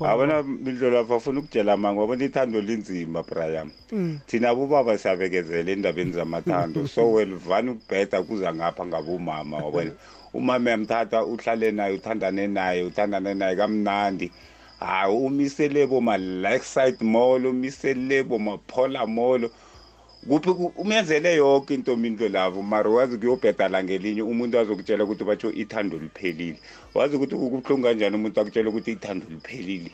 Abona 0.00 0.42
mindlolafu 0.42 1.14
afuna 1.14 1.40
ukutshela 1.40 1.76
manga 1.76 2.00
wabona 2.00 2.24
ithando 2.24 2.60
linzima 2.60 3.22
brian. 3.22 3.70
Thina 4.26 4.48
abobaba 4.50 4.98
siyabekezela 4.98 5.70
endabeni 5.70 6.12
zamathando 6.12 6.86
so 6.94 7.12
welivani 7.12 7.70
ukubheda 7.70 8.22
kuza 8.22 8.54
ngapha 8.54 8.86
ngabomama 8.86 9.56
wabona 9.64 9.92
umama 10.34 10.66
uyamthatha 10.70 11.24
uhlale 11.24 11.70
naye 11.72 11.94
uthandane 11.94 12.46
naye 12.46 12.82
uthandane 12.84 13.34
naye 13.34 13.56
kamnandi. 13.56 14.32
Hayi 14.80 15.16
umisele 15.16 15.86
boma-lakeside 15.86 17.04
mall 17.04 17.46
umisele 17.46 18.22
boma-polar 18.22 19.06
mall. 19.08 19.50
Kuphi 20.28 20.50
umenzele 20.76 21.36
yonke 21.36 21.74
into 21.74 21.96
mindlo 21.96 22.28
lavo 22.28 22.62
mara 22.62 22.90
wazi 22.90 23.18
kuyobhedala 23.18 23.84
ngelinye 23.84 24.22
umuntu 24.22 24.58
azokutshela 24.58 25.04
ukuthi 25.04 25.24
batsho 25.24 25.50
ithando 25.50 25.98
liphelile. 25.98 26.58
Wazi 26.94 27.16
ukuthi 27.16 27.34
kubuhlungu 27.34 27.82
kanjani 27.82 28.16
umuntu 28.16 28.40
akutshela 28.40 28.68
ukuthi 28.70 28.92
ithando 28.92 29.26
liphelile? 29.30 29.90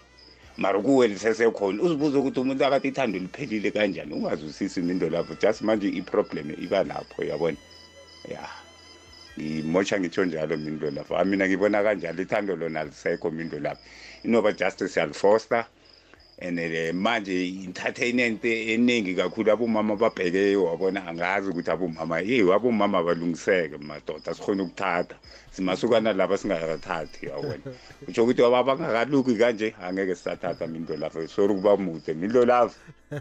Mara 0.58 0.80
kuwe 0.80 1.08
lisesekhona 1.08 1.82
uzibuze 1.82 2.18
ukuthi 2.18 2.40
umuntu 2.40 2.64
akathi 2.64 2.88
ithando 2.88 3.18
liphelile 3.18 3.70
kanjani 3.70 4.12
ungazwisisi 4.12 4.80
mindo 4.82 5.08
lapho 5.08 5.34
just 5.40 5.62
manje 5.62 5.88
iproblem 5.88 6.50
iba 6.60 6.84
lapho 6.84 7.24
yabona 7.24 7.56
ya 8.28 8.48
ngimosha 9.38 10.00
ngitsho 10.00 10.24
njalo 10.24 10.56
mindo 10.56 10.90
lapho 10.90 11.24
mina 11.24 11.48
ngibona 11.48 11.82
kanjalo 11.82 12.22
ithando 12.22 12.56
lona 12.56 12.84
lisekho 12.84 13.30
mindo 13.30 13.58
lapho 13.58 13.80
inoba 14.24 14.52
just 14.52 14.86
siyalifoster 14.86 15.64
and 16.40 16.58
eh, 16.58 16.92
manje 16.92 17.64
entertainment 17.64 18.42
eningi 18.42 19.14
kakhulu. 19.14 19.52
Abomama 19.52 19.96
babheke 19.96 20.56
wabona 20.56 21.06
angazi 21.06 21.50
ukuthi 21.50 21.70
abomama 21.70 22.20
ye 22.20 22.42
abomama 22.42 23.02
balungiseke 23.02 23.78
madoda 23.78 24.34
sikhona 24.34 24.62
ukuthatha. 24.62 25.16
Simasukana 25.50 26.12
laba 26.12 26.38
singakathathi 26.38 27.26
yabona 27.26 27.58
utsho 28.08 28.24
ukuthi 28.24 28.42
waba 28.42 28.62
bangakaluki 28.64 29.34
kanje 29.34 29.74
angeke 29.82 30.14
sisathatha 30.14 30.66
minto 30.66 30.96
lapho. 30.96 31.26
Sori 31.26 31.54
ukuba 31.54 31.76
mude 31.76 32.14
minto 32.14 32.44
lapho. 32.44 32.74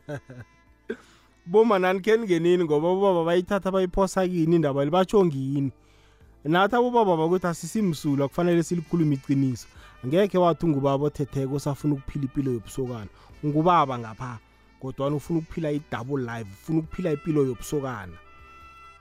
Bomanani 1.48 2.02
khe 2.02 2.18
ningenini 2.18 2.64
ngoba 2.64 2.92
ubaba 2.92 3.24
bayithatha 3.26 3.72
bayiphosa 3.72 4.28
kini 4.28 4.56
indaba 4.56 4.86
libatsho 4.86 5.26
ngini? 5.26 5.72
Nathi 6.46 6.76
abobaba 6.76 7.18
bakuthi 7.18 7.48
asisimsulwa 7.48 8.28
kufanele 8.28 8.64
silikhulume 8.64 9.16
iqiniso. 9.16 9.68
Angekhe 10.04 10.38
wathi 10.38 10.66
ungubaba 10.66 11.06
othetheko 11.06 11.56
osafuna 11.56 11.94
ukuphila 11.94 12.24
impilo 12.26 12.52
yobusokana. 12.52 13.10
Ungubaba 13.44 14.00
ngapha 14.00 14.40
kodwana 14.80 15.16
ufuna 15.16 15.40
ukuphila 15.40 15.72
i-double 15.72 16.22
life 16.22 16.50
ufuna 16.54 16.80
ukuphila 16.80 17.12
impilo 17.12 17.46
yobusokana. 17.46 18.18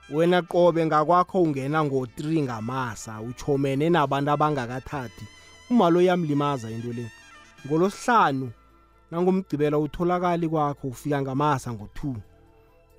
Wena 0.09 0.41
qobe 0.41 0.85
ngakwakho 0.85 1.41
ungena 1.41 1.83
ngo-3 1.83 2.43
ngamasa 2.43 3.21
uchomene 3.21 3.89
nabantu 3.89 4.31
abangakathathi. 4.31 5.25
Umalo 5.69 6.01
yamlimaza 6.01 6.71
into 6.71 6.93
le. 6.93 7.11
Ngolosihlanu 7.65 8.51
nangomgcibela 9.11 9.79
utholakali 9.79 10.49
kwakho 10.49 10.87
ufika 10.87 11.21
ngamasa 11.21 11.73
ngo-2 11.73 12.15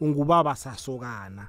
ungubaba 0.00 0.56
sasokana. 0.56 1.48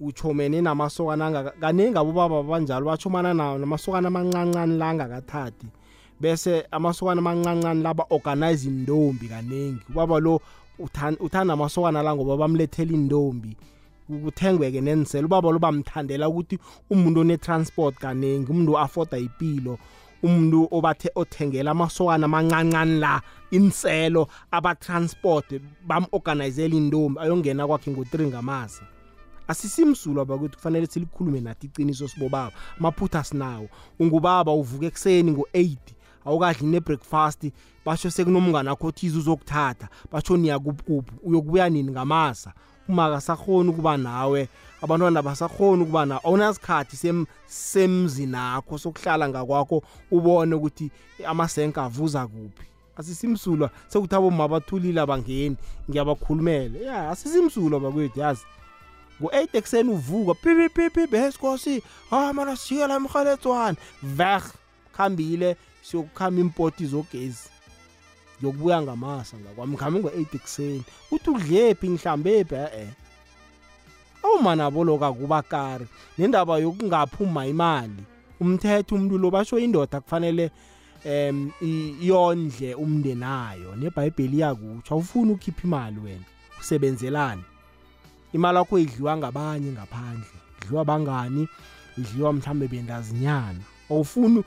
Uchomene 0.00 0.60
namasokana 0.60 1.52
kaningi 1.60 1.98
abobaba 1.98 2.42
banjalo 2.42 2.86
bachomana 2.86 3.34
nawo 3.34 3.58
namasokana 3.58 4.08
amancancane 4.08 4.78
la 4.78 4.88
angakathathi. 4.90 5.66
Bese 6.20 6.66
amasokana 6.70 7.18
amancancane 7.18 7.82
laba 7.82 8.06
organize 8.10 8.68
indombi 8.68 9.28
kaningi. 9.28 9.80
Ubaba 9.90 10.20
lo 10.20 10.40
uthan- 10.78 11.16
uthanda 11.20 11.54
amasokana 11.54 12.02
la 12.02 12.14
ngoba 12.14 12.36
bamlethela 12.36 12.92
indombi 12.92 13.56
kuthengweke 14.08 14.80
nenselo 14.80 15.26
ubaba 15.26 15.50
lo 15.52 15.58
bamthandela 15.58 16.28
ukuthi 16.28 16.58
umuntu 16.90 17.20
one-transport 17.20 17.94
kaningi 17.98 18.50
umuntu 18.50 18.78
afoda 18.78 19.18
ipilo. 19.18 19.78
Umuntu 20.22 20.68
obathe 20.70 21.10
othengela 21.14 21.70
amasokana 21.70 22.26
amancancane 22.26 22.98
la 22.98 23.22
inselo 23.50 24.28
abatransport 24.50 25.60
bam-organizela 25.86 26.74
indombi 26.74 27.20
ayongena 27.20 27.66
kwakhe 27.66 27.90
ngo-3 27.90 28.26
ngamasa 28.26 28.82
asisimsulwa 29.48 30.24
bakuthi 30.24 30.56
kufanele 30.56 30.86
silikhulume 30.86 31.40
nathi 31.40 31.66
iciniso 31.66 32.08
sibobaba. 32.08 32.52
Amaphutha 32.78 33.24
sinawo. 33.24 33.68
Ungubaba 33.98 34.52
uvuka 34.52 34.86
ekuseni 34.86 35.30
ngo-8 35.32 35.76
awukadli 36.24 36.66
nebreakfast 36.66 37.52
basho 37.84 38.10
sekunomngane 38.10 38.70
akho 38.70 38.86
othize 38.86 39.18
uzokuthatha 39.18 39.88
basho 40.12 40.36
niyakupukuphi 40.36 41.12
uyokubuya 41.22 41.70
nini 41.70 41.90
ngamasa? 41.92 42.52
Uma 42.88 43.06
akasakhoni 43.06 43.70
ukuba 43.70 43.96
nawe 43.96 44.48
abantwana 44.82 45.22
basakhoni 45.22 45.82
ukuba 45.82 46.06
nawe 46.06 46.20
awunasikhathi 46.24 46.96
sem, 46.96 47.26
semzini 47.46 48.36
akho 48.36 48.78
sokuhlala 48.78 49.28
ngakwakho 49.28 49.82
ubone 50.10 50.54
ukuthi 50.54 50.90
amasenke 51.26 51.80
avuza 51.80 52.26
kuphi. 52.26 52.66
Asisimsulwa 52.96 53.70
sekuthi 53.88 54.14
aboma 54.14 54.48
bathulile 54.48 55.00
abangeni 55.00 55.56
ngiyabakhulumela. 55.90 56.78
Ya 56.78 57.10
asisimsulwa 57.10 57.80
bakwethu 57.80 58.20
yazi. 58.20 58.44
Ngo-8 59.22 59.48
ekuseni 59.52 59.90
uvuka 59.90 60.34
pipipipi 60.34 61.06
besikosi 61.06 61.82
hayi 62.10 62.32
mana 62.32 62.56
sijike 62.56 62.86
la 62.86 62.94
emrhaletswane 62.96 63.76
veg 64.02 64.42
khambile 64.96 65.56
siyokukhamba 65.82 66.40
impoti 66.40 66.86
zogezi. 66.86 67.48
Ngiyokubuya 68.38 68.82
ngamasa 68.82 69.36
ngakwami 69.36 69.72
ngikhambe 69.72 69.98
ngo-8 70.00 70.36
ekuseni 70.36 70.82
uthi 71.10 71.30
udlephi 71.30 71.88
ngihlambephi 71.90 72.54
e-e 72.54 72.88
awumanabo 74.22 74.84
loku 74.84 75.04
akubakari 75.04 75.86
nendaba 76.18 76.58
yokungaphuma 76.58 77.46
imali? 77.46 78.02
Umthetho 78.40 78.94
umuntu 78.94 79.18
lo 79.18 79.30
basho 79.30 79.58
indoda 79.58 80.00
kufanele 80.00 80.50
em 81.04 81.50
i- 81.62 81.94
yondle 82.02 82.74
umndenayo 82.74 83.76
nebhayibheli 83.76 84.36
iyakutsho 84.36 84.94
awufuni 84.94 85.32
ukhipha 85.32 85.62
imali 85.64 86.00
wena. 86.00 86.24
Usebenzelani? 86.60 87.42
Imali 88.34 88.58
yakho 88.58 88.78
idliwa 88.78 89.16
ngabanye 89.16 89.72
ngaphandle. 89.72 90.38
Idliwa 90.62 90.82
abangani 90.82 91.48
idliwa 91.98 92.32
mhlambe 92.32 92.68
bendazinyana 92.68 93.62
awufuni 93.90 94.44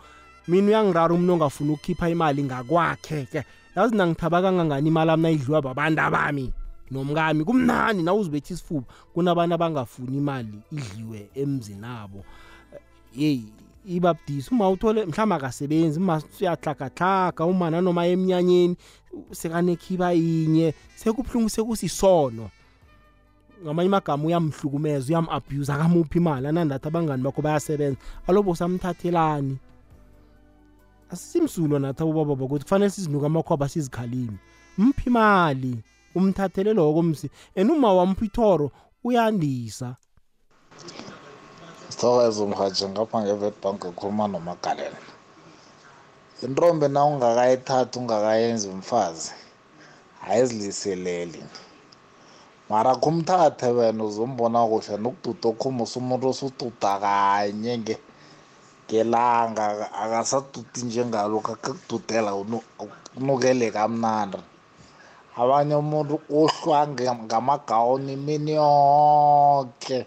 mina 0.48 0.68
uyangirara 0.68 1.14
umuntu 1.14 1.34
ongafuni 1.34 1.72
ukukhipha 1.72 2.10
imali 2.10 2.44
ngakwakhe 2.44 3.26
ke. 3.32 3.44
Yazi 3.76 3.96
nangithaba 3.96 4.42
kangangani 4.42 4.88
imali 4.88 5.12
ami 5.12 5.24
nayidliwa 5.24 5.62
babantu 5.62 6.02
abami? 6.02 6.54
Nomkami 6.92 7.44
kumnani 7.44 8.04
nawuzibethi 8.04 8.54
isifuba 8.54 8.88
kunabantu 9.14 9.56
abangafuni 9.56 10.18
imali 10.18 10.60
idliwe 10.72 11.30
emzini 11.36 11.86
abo. 11.86 12.24
Yeyi 13.16 13.54
ibabudisi 13.86 14.50
uma 14.52 14.70
uthole 14.70 15.06
mhlawumbe 15.06 15.36
akasebenzi 15.36 16.00
uma 16.00 16.22
uyahlagahlaga 16.42 17.46
uma 17.46 17.70
nanoma 17.70 18.08
emnyanyeni 18.08 18.76
sekanekhiba 19.32 20.12
yinye 20.12 20.74
sekubuhlungu 20.96 21.50
sekusisono 21.50 22.50
ngamanye 23.64 23.88
amagama 23.88 24.24
uyamhlukumeza 24.26 25.08
uyam-abuse 25.08 25.72
akamuphi 25.74 26.18
imali 26.18 26.48
anandathi 26.48 26.88
abangani 26.88 27.24
bakho 27.24 27.42
bayasebenza. 27.42 28.00
Alobo 28.28 28.56
samthathelani. 28.56 29.58
Asisimsulwa 31.12 31.80
nathi 31.80 32.04
abobaba 32.04 32.36
bokuthi 32.36 32.64
kufanele 32.64 32.92
sizinuka 32.92 33.26
amakhwaba 33.26 33.70
sizikhalimi 33.70 34.38
mphi 34.78 35.10
imali? 35.10 35.84
Umthathele 36.16 36.74
loko 36.74 37.04
msi. 37.04 37.30
And 37.56 37.72
uma 37.72 37.94
wampha 37.94 38.26
ithoro 38.26 38.72
uyandisa. 39.04 39.96
Sithokoza 41.90 42.44
umhaji 42.44 42.86
ngapha 42.86 43.22
nge-wetbank 43.22 43.86
ukhuluma 43.86 44.28
nomagalela 44.28 44.98
intombi 46.44 46.88
na 46.88 47.06
ungakayithathi 47.06 48.00
ungakayenzi 48.00 48.68
umfazi 48.68 49.32
ayiziliseleli 50.28 51.44
mara 52.70 52.96
kumthathe 53.04 53.68
wena 53.78 54.04
uzombona 54.04 54.60
kuhle 54.72 54.98
nokududa 55.04 55.48
okhumusa 55.50 55.96
umuntu 56.02 56.26
osududa 56.32 56.92
kanye 57.04 57.74
nge- 57.82 58.02
ngelanga 58.88 59.66
akasaduti 60.04 60.80
njengalokhu 60.88 61.52
akakududela 61.56 62.32
unukele 63.20 63.68
kamnandi. 63.72 64.40
Abanye 65.40 65.76
umuntu 65.84 66.16
uhlwa 66.30 66.80
nge- 66.88 67.16
ngamagawuni 67.26 68.14
imini 68.14 68.52
yoke 68.60 69.98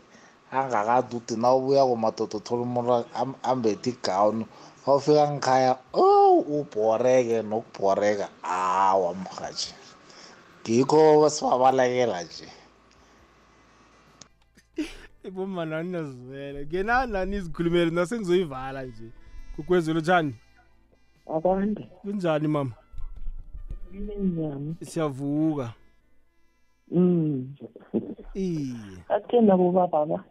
angakadudi 0.53 1.35
na 1.37 1.49
ubuya 1.57 1.85
kumadoda 1.87 2.37
uthola 2.39 2.63
umuntu 2.69 2.93
am- 3.21 3.39
ambethe 3.43 3.91
igawuni. 3.91 4.45
Awufika 4.87 5.25
ngikhaya 5.33 5.73
oh 5.95 6.39
ubhoreke 6.57 7.43
nokubhoreka 7.43 8.27
awa 8.43 9.15
mhaji 9.15 9.71
ngikho 10.63 11.31
sibabalekela 11.31 12.23
nje. 12.23 12.49
Iboma 15.25 15.65
nani 15.65 15.91
nazivela 15.91 16.61
ngenani 16.67 17.13
nani 17.13 17.37
izikhulumeli? 17.37 17.91
Nasengizoyivala 17.91 18.83
nje. 18.83 19.11
Kukwezelo 19.57 20.01
njani? 20.01 20.35
Akwande. 21.37 21.83
Kunjani 22.03 22.49
mama? 22.49 22.73
Siyavuka. 24.83 25.73
Mm. 26.91 27.55
Iye. 28.35 28.75
Athenda 29.09 29.57
bobaba 29.57 30.07
ba 30.07 30.25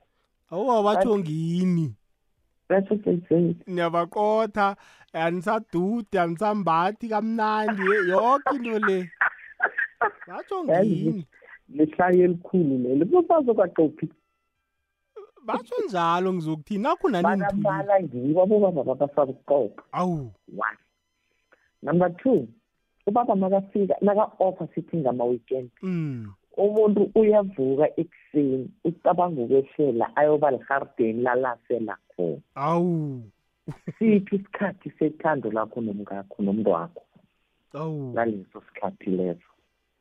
awuba 0.52 0.84
batsho 0.84 1.18
ngini? 1.20 1.96
Basebenzeni 2.70 3.56
niyabaqotha. 3.68 4.76
Anisadude 5.14 6.20
anisambathi 6.20 7.10
kamnandi. 7.10 7.82
Yoke 8.10 8.56
into 8.56 8.80
le. 8.80 9.10
Batsho 10.30 10.64
ngini 10.64 11.26
lihlayo 11.70 12.24
elikhulu 12.24 12.78
lelo 12.78 13.06
bobazokaqophi 13.06 14.08
batsho 15.46 15.76
njalo 15.86 16.34
ngizokuthini? 16.34 16.84
Nakho 16.84 17.10
nani 17.10 17.24
bakambala 17.24 18.04
ngibo 18.04 18.44
abobaba 18.44 18.84
babasakuqopha 18.84 19.84
awu. 19.92 20.32
One 20.58 20.80
number 21.82 22.10
two 22.22 22.48
ubaba 23.08 23.36
makafika 23.36 23.96
naka-offer 24.02 24.68
sithi 24.76 24.98
ngama-weekend 24.98 25.70
mm. 25.82 26.34
Umuntu 26.58 27.12
uyavuka 27.16 27.88
ekuseni 28.02 28.70
ucabanga 28.84 29.42
ukwehlela 29.42 30.16
ayoba 30.16 30.52
liharideni 30.52 31.22
lalasela 31.22 31.98
khona 32.12 32.42
awu. 32.56 33.24
Siphi 33.98 34.36
isikhathi 34.36 34.92
sethando 35.00 35.52
lakho 35.52 35.82
nomngakho 35.82 36.44
nomntu 36.44 36.70
wakho 36.70 37.04
awu. 37.74 38.12
Ngaleso 38.14 38.62
sikhathi 38.68 39.10
leso. 39.10 39.49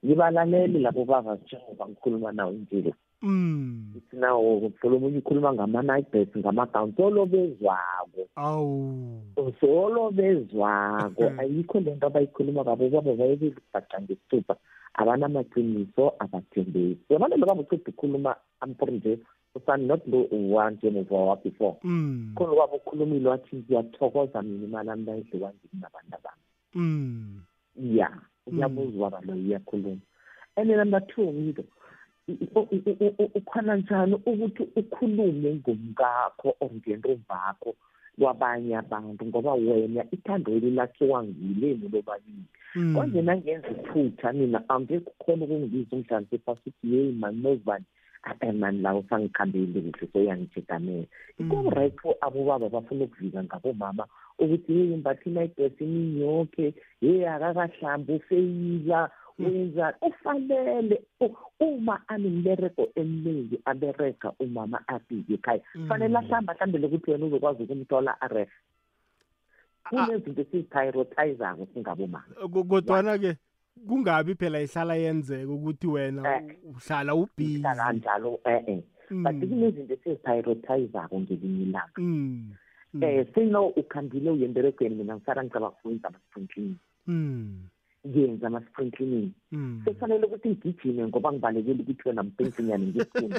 Ngibalaleli 0.04 0.78
labo 0.78 1.04
baba 1.04 1.34
njengoba 1.34 1.88
ngikhuluma 1.88 2.32
nawo 2.32 2.52
njile 2.52 2.94
mm. 3.22 3.92
Uthi 3.96 4.16
nawo 4.16 4.58
uthola 4.58 4.96
omunye 4.96 5.18
ukhuluma 5.18 5.52
ngama-nightbet 5.52 6.36
ngama-gown 6.38 6.92
solo 6.96 7.26
bezwako. 7.26 8.22
Awu. 8.36 9.22
Solo 9.60 10.10
bezwako. 10.10 11.32
Ayikho 11.38 11.80
le 11.80 11.94
nto 11.94 12.06
abayikhuluma 12.06 12.64
kabo 12.64 12.88
baba 12.88 13.14
bayekile 13.14 13.54
ubhaca 13.58 13.96
ngesithupha 14.02 14.56
abanamaqiniso 14.94 16.14
abathembeki 16.18 17.06
yabona 17.10 17.36
lo 17.36 17.46
baba 17.46 17.62
uceda 17.62 17.90
ukhuluma 17.90 18.36
ampori 18.60 18.92
nje 18.92 19.18
usani 19.54 19.86
not 19.86 20.06
lo 20.06 20.26
one 20.30 20.76
njengoba 20.76 21.16
wa-before 21.16 21.76
mm. 21.82 22.32
Khona 22.34 22.54
kwabo 22.54 22.76
ukhulumile 22.76 23.28
wathi 23.28 23.56
ngiyathokoza 23.56 24.42
mina 24.42 24.64
imali 24.66 24.90
ami 24.90 25.04
bayidliwa 25.04 25.50
ngini 25.50 25.82
nabantu 25.82 26.14
abami. 26.16 26.42
Mm. 26.74 27.40
Ya 27.76 28.10
uyabuza 28.52 28.96
ubaba 28.96 29.20
lo 29.26 29.34
iyakhuluma. 29.34 30.00
And 30.56 30.70
number 30.70 31.00
two 31.06 31.32
mntu 31.32 31.64
ukhona 33.34 33.76
njani 33.76 34.14
ukuthi 34.14 34.62
ukhulume 34.76 35.54
ngomkakho 35.54 36.54
or 36.60 36.70
ngentombakho 36.70 37.74
kwabanye 38.18 38.76
abantu? 38.76 39.26
Ngoba 39.26 39.54
wena 39.54 40.04
ithandeli 40.10 40.70
lakhiwa 40.70 41.24
ngileni 41.24 41.88
lobabili. 41.92 42.44
Mm. 42.74 42.94
konje 42.94 43.22
nangenza 43.22 43.68
iphutha 43.68 44.32
mina 44.32 44.68
angeke 44.68 45.10
ukhona 45.10 45.44
ukungibiza 45.44 45.96
umdlalo 45.96 46.26
sephasi 46.30 46.60
uthi 46.66 46.94
yeyi 46.94 47.12
mani 47.12 47.42
nozibani 47.42 47.84
mani 48.52 48.80
lawo 48.82 49.04
sangikhambile 49.10 49.80
kuhle 49.80 50.08
soyangijigamela 50.12 51.06
iko-right 51.38 52.00
for 52.00 52.14
abobaba 52.20 52.68
bafuna 52.68 53.04
ukuvika 53.04 53.44
ngabomama 53.44 54.06
ukuthi 54.38 54.72
yeyi 54.72 54.96
mbathina 54.96 55.44
idresi 55.44 55.84
imiyokhe 55.84 56.74
yeyi 57.00 57.26
akakahlambi 57.26 58.12
ufeyila 58.12 59.10
wenza. 59.38 59.94
Ufanele 60.02 61.02
uma 61.60 62.08
anembereko 62.08 62.88
eminingi 62.94 63.60
abereka 63.64 64.32
umama 64.40 64.82
afike 64.88 65.34
ekhaya. 65.34 65.60
Fanele 65.88 66.18
ahlamba 66.18 66.52
ahlambele 66.52 66.86
ukuthi 66.86 67.10
wena 67.10 67.26
uzokwazi 67.26 67.62
ukumthola 67.62 68.20
arefe 68.20 68.52
kunezinto 69.88 70.40
esiziprioritizako 70.42 71.66
singabomama. 71.74 72.34
Ko- 72.52 72.64
kodwana-ke 72.64 73.36
kungabi 73.86 74.34
phela 74.34 74.60
ihlala 74.60 74.94
yenzeka 74.94 75.52
ukuthi 75.52 75.86
wena 75.86 76.42
uhlala 76.64 77.14
ubhizi 77.14 77.62
kanjalo 77.62 78.40
eh-eh. 78.44 78.82
But 79.10 79.40
kunezinto 79.40 79.94
esiziprioritizako 79.94 81.20
ngelinye 81.20 81.62
ilanga. 81.62 81.98
Mm, 81.98 82.52
um 82.94 83.24
sino 83.34 83.66
ukhambile 83.66 84.30
uye 84.30 84.44
emberegweni 84.44 84.94
mina 84.94 85.16
ngisala 85.16 85.44
ngicaba 85.44 85.70
kwenza 85.70 86.08
ama-sprinkling 86.08 86.74
mm, 87.06 87.68
ngiyenza 88.06 88.46
ama-sprinkling 88.46 89.30
mm. 89.52 89.82
sekufanele 89.84 90.26
ukuthi 90.26 90.48
ngigijime 90.48 91.06
ngoba 91.06 91.32
ngibalekele 91.32 91.82
ukuthi 91.82 92.08
wena 92.08 92.22
mpensinyane 92.22 92.86
ngesifuni 92.86 93.34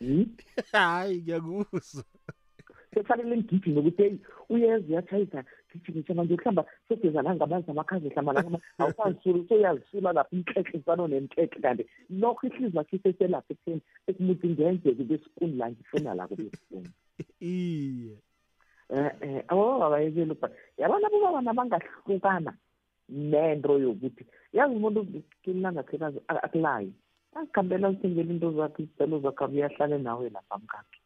hayi 0.72 1.20
ngiyakuzwa. 1.22 2.04
Sekufanele 2.94 3.36
ngigijime 3.36 3.80
ukuthi 3.80 4.02
eyi 4.02 4.20
uyeza 4.48 4.86
uyatshayisa 4.88 5.44
gijimisa 5.74 6.14
manje 6.14 6.34
ukuhlamba 6.34 6.64
segeza 6.88 7.22
la 7.22 7.34
ngamanzi 7.34 7.70
amakhazi 7.70 8.08
hlamba 8.08 8.32
la 8.32 8.44
awusazisula 8.78 9.48
soyazisula 9.48 10.12
lapho 10.12 10.36
inhlekhe 10.36 10.78
fano 10.86 11.08
nenhlekhe 11.08 11.60
kanti 11.60 11.84
nokho 12.10 12.46
ihliziyo 12.46 12.78
yakho 12.78 12.96
iseselapha 12.96 13.52
ekutheni 13.54 13.82
ekumuthi 14.08 14.48
ngenzeka 14.48 14.96
kube 14.98 15.18
sipuni 15.18 15.56
la 15.56 15.70
ngifuna 15.70 16.14
la 16.14 16.28
kube 16.28 16.50
sipuni 16.50 16.90
iye. 17.40 18.16
Um 18.90 19.10
abobaba 19.48 19.90
bayekele 19.90 20.32
ubha 20.32 20.48
yabona 20.78 21.06
abobaba 21.06 21.40
nabangahlukana 21.40 22.52
nento 23.08 23.78
yokuthi 23.78 24.24
yazi 24.52 24.74
umuntu 24.74 25.22
kilinangathekazi 25.42 26.20
akulayo 26.28 26.92
azikhambela 27.34 27.88
uzithengela 27.88 28.30
into 28.32 28.52
zakho 28.52 28.82
izitelo 28.82 29.20
zakho 29.20 29.44
abuye 29.44 29.64
ahlale 29.64 29.98
nawe 29.98 30.30
lapha 30.30 30.58
mkakhe 30.58 31.00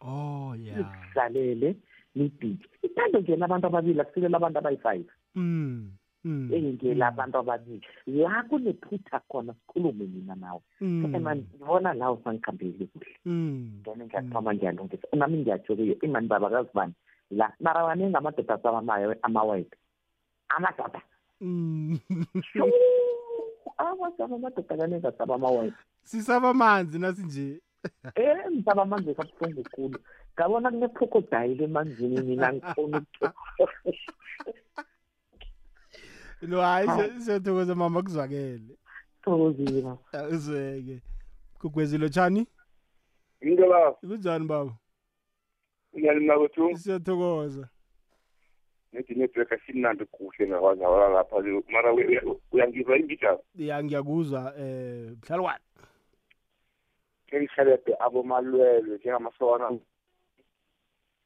oh 0.00 0.54
ya 0.56 0.76
lidlalele 0.78 1.76
lidije 2.14 2.68
ithando 2.82 3.20
nje 3.20 3.36
labantu 3.36 3.66
ababili 3.66 4.00
akusikela 4.00 4.36
abantu 4.36 4.58
abayi-five. 4.58 5.06
Mm, 5.34 5.90
mm, 6.24 6.50
engela 6.54 7.06
abantu 7.06 7.38
ababili. 7.38 7.86
La 8.06 8.42
kunephutha 8.48 9.20
khona 9.28 9.54
sikhulume 9.54 10.04
mina 10.06 10.34
nawe. 10.34 10.60
Mm. 10.80 11.14
emani 11.14 11.42
ngibona 11.42 11.94
la 11.94 12.10
usangikhambeli 12.12 12.86
kuhle. 12.86 13.16
Mm. 13.24 13.82
then 13.84 14.02
ngiyathoma 14.02 14.54
ngiyalungisa. 14.54 15.16
Nami 15.16 15.38
ngiyatsho-ke 15.38 15.98
imani 16.02 16.28
baba 16.28 16.50
kazibani 16.50 16.94
la 17.30 17.52
mara 17.60 17.84
waningi 17.84 18.16
amadoda 18.16 18.54
asaba 18.54 18.78
amawayite 19.22 19.76
amadoda. 20.48 21.02
Mm. 21.40 21.98
awasaba 23.76 24.36
amadoda 24.36 24.76
kaningi 24.76 25.06
asaba 25.06 25.34
amawayite 25.34 25.76
sisaba 26.02 26.48
amanzi 26.50 26.98
nasinje 26.98 27.60
Eh 28.14 28.50
ngisaba 28.50 28.82
amanzi 28.82 29.14
kabuhlungu 29.14 29.62
khulu. 29.74 29.98
Ngabona 30.34 30.70
kune-crocodile 30.70 31.64
emanzini 31.64 32.20
mina 32.22 32.52
ngifuna 32.52 33.02
no 36.42 36.60
hayi 36.60 36.86
siya- 36.88 37.20
siyathokoza 37.20 37.74
mama 37.74 38.02
kuzwakele. 38.02 38.76
Thokozile 39.22 39.96
uzweke 40.32 41.00
kugwezile 41.60 42.08
tshani 42.08 42.46
into 43.40 43.66
la. 43.66 43.92
Kunjani 43.92 44.46
baba? 44.46 44.72
Uyalimna 45.92 46.38
kwethu? 46.38 46.76
Siyathokoza. 46.76 47.68
Nethi 48.92 49.14
network 49.14 49.52
asimnandi 49.52 50.04
kuhle 50.04 50.46
ngakwazi 50.48 50.80
lapha 50.82 51.42
mara 51.72 51.92
uyangizwa 52.52 52.98
ingijana 52.98 53.38
ya 53.54 53.84
ngiyakuzwa 53.84 54.54
eh 54.58 55.12
mhlalwane 55.22 55.64
kengihelebhe 57.26 57.96
abomalwelwe 58.00 58.96
njengamasokana. 58.98 59.78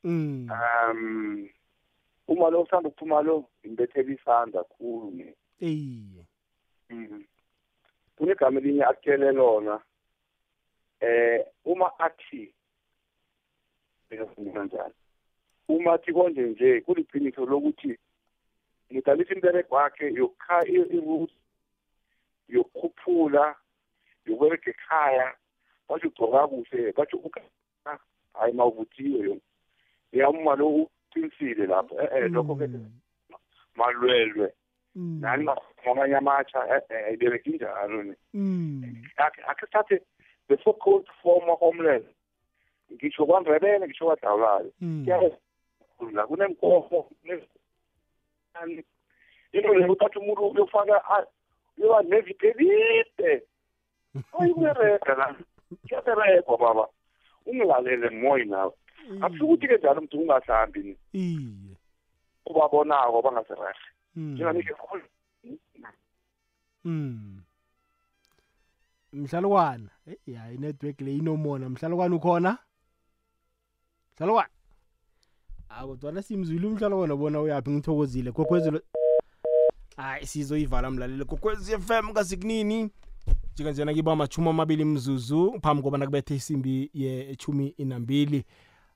Mm. 0.08 0.48
Um 0.50 1.48
uma 2.28 2.50
lo 2.50 2.62
usanda 2.62 2.88
ukuphuma 2.88 3.22
lo 3.22 3.44
imbethela 3.64 4.12
isandla 4.12 4.64
khulu 4.64 5.10
ne 5.10 5.34
iye 5.60 6.24
Mhm. 6.90 7.24
kunegama 8.16 8.58
elinye 8.60 8.84
akutshele 8.84 9.32
lona 9.32 9.80
eh 11.00 11.44
uma 11.64 11.98
athi 11.98 12.54
bekafuna 14.10 14.64
njani 14.64 14.94
uma 15.68 15.92
athi 15.92 16.12
konje 16.12 16.42
nje 16.42 16.80
kuliqiniso 16.80 17.46
lokuthi 17.46 17.98
ngidalisa 18.92 19.34
imbereko 19.34 19.74
wakhe 19.74 20.12
yokha 20.12 20.64
iruth 20.66 21.32
yokukhuphula 22.48 23.54
yokubereka 24.26 24.70
ekhaya 24.70 25.36
batsho 25.88 26.08
ugcoka 26.08 26.48
kuhle 26.48 26.94
uka 27.24 27.40
hayi 28.34 28.52
mawuvuthiwe 28.52 29.20
yo 29.28 29.36
yama 30.12 30.54
lo 30.56 30.68
uqinisile 30.68 31.66
lapho. 31.66 31.94
Eh 32.02 32.08
eh 32.12 32.30
lokho 32.30 32.54
ke 32.56 32.66
malwelwe 33.76 34.52
nani 34.94 35.48
ngamanye 35.84 36.16
amatsha 36.16 36.58
eh 36.76 36.82
eh 36.90 37.06
ayibereki 37.06 37.50
njalo 37.50 38.02
ne 38.02 38.14
mm. 38.34 38.82
Ake 39.16 39.42
ake 39.48 39.66
sathe 39.72 40.00
the 40.48 40.56
so 40.64 40.72
called 40.72 41.06
former 41.22 41.56
homeland. 41.60 42.04
Ngisho 42.92 43.26
kwandrebele 43.26 43.86
ngisho 43.86 44.04
kwadawulayo 44.06 44.72
la 46.12 46.26
kunemkomo 46.26 47.10
ne- 47.24 47.48
into 49.52 49.74
leyo 49.74 49.92
uthatha 49.92 50.20
umuntu 50.20 50.46
uyofaka 50.48 51.26
uyoba 51.78 52.02
neviki 52.02 52.46
elide 52.46 53.42
ayikuberega 54.40 55.14
la. 55.14 55.34
Kuyaberegwa 55.88 56.58
baba. 56.58 56.88
Ungilalele 57.46 58.08
moyi 58.10 58.44
nawe. 58.44 58.72
Akusuke 59.20 59.44
ukuthi-ke 59.44 59.76
njalo 59.78 60.00
mntu 60.00 60.18
ungahlambi 60.20 60.80
ni 60.82 60.96
iye. 61.12 61.76
Ubabonako 62.46 63.22
bangaserehe 63.22 63.74
Mm. 64.16 64.34
njenganisho 64.34 64.76
mm. 66.84 67.40
Mhlalukwana 69.12 69.90
hey 70.24 70.34
hayi 70.34 70.54
inetwork 70.54 71.00
le 71.00 71.16
inomona. 71.16 71.68
Mhlalukwana 71.68 72.16
ukhona? 72.16 72.58
Mhlalukwana 74.16 74.48
akodwana 75.68 76.22
simzwile 76.22 76.66
umhlalukwana 76.66 77.16
bona 77.16 77.40
uyaphi? 77.40 77.70
Ngithokozile. 77.70 78.32
Kokwezelo 78.32 78.80
hayi 79.96 80.26
sizoyivala 80.26 80.90
mlaleli. 80.90 81.24
Kokwezi 81.24 81.78
FM 81.78 82.12
kasikunini 82.12 82.90
jika 83.54 83.70
njena 83.70 83.94
kiba 83.94 84.12
amachumi 84.12 84.48
amabili 84.48 84.84
mzuzu 84.84 85.60
phambi 85.62 85.82
kobana 85.82 86.06
kubethe 86.06 86.34
isimbi 86.34 86.90
yechumi 86.94 87.68
inambili 87.68 88.44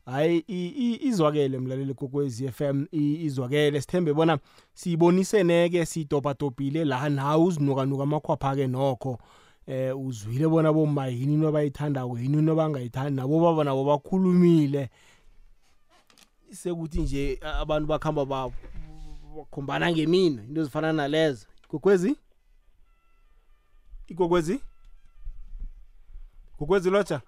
hayi 0.06 0.44
i- 0.48 0.66
i- 0.76 1.06
izwakele 1.08 1.58
mlaleli 1.58 1.94
kokwezi 1.94 2.48
FM 2.48 2.86
i- 2.92 3.24
izwakele. 3.24 3.80
Sithembe 3.80 4.12
bona 4.14 4.38
siyibonisene-ke 4.74 5.86
sitopatopile 5.86 6.84
la 6.84 7.08
nawe 7.08 7.44
uzinukanuka 7.44 8.02
amakhwapha-ke 8.02 8.66
nokho. 8.66 9.18
Eh 9.66 9.98
uzwile 9.98 10.48
bona 10.48 10.72
boma 10.72 11.06
yini 11.06 11.34
into 11.34 11.48
abayithandako 11.48 12.18
yini 12.18 12.38
into 12.38 12.52
abangayithandi 12.52 13.16
nabo 13.16 13.40
baba 13.40 13.64
nabo 13.64 13.84
bakhulumile. 13.84 14.90
Sekuthi 16.50 17.00
nje 17.00 17.38
a- 17.42 17.58
abantu 17.60 17.86
bakhamba 17.86 18.24
ba- 18.24 18.50
bakhombana 19.36 19.92
ngemina 19.92 20.42
into 20.44 20.60
ezifana 20.60 20.92
nalezo. 20.92 21.46
Kokwezi? 21.68 22.16
Ikokwezi 24.08 24.60
kokwezi 26.58 26.90
lotsha? 26.90 27.20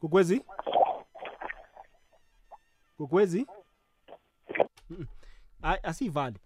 Kokwezi 0.00 0.42
kokwezi 2.98 3.46
Mm-mm. 4.90 5.06
hayi 5.62 5.80
asiyivali. 5.82 6.36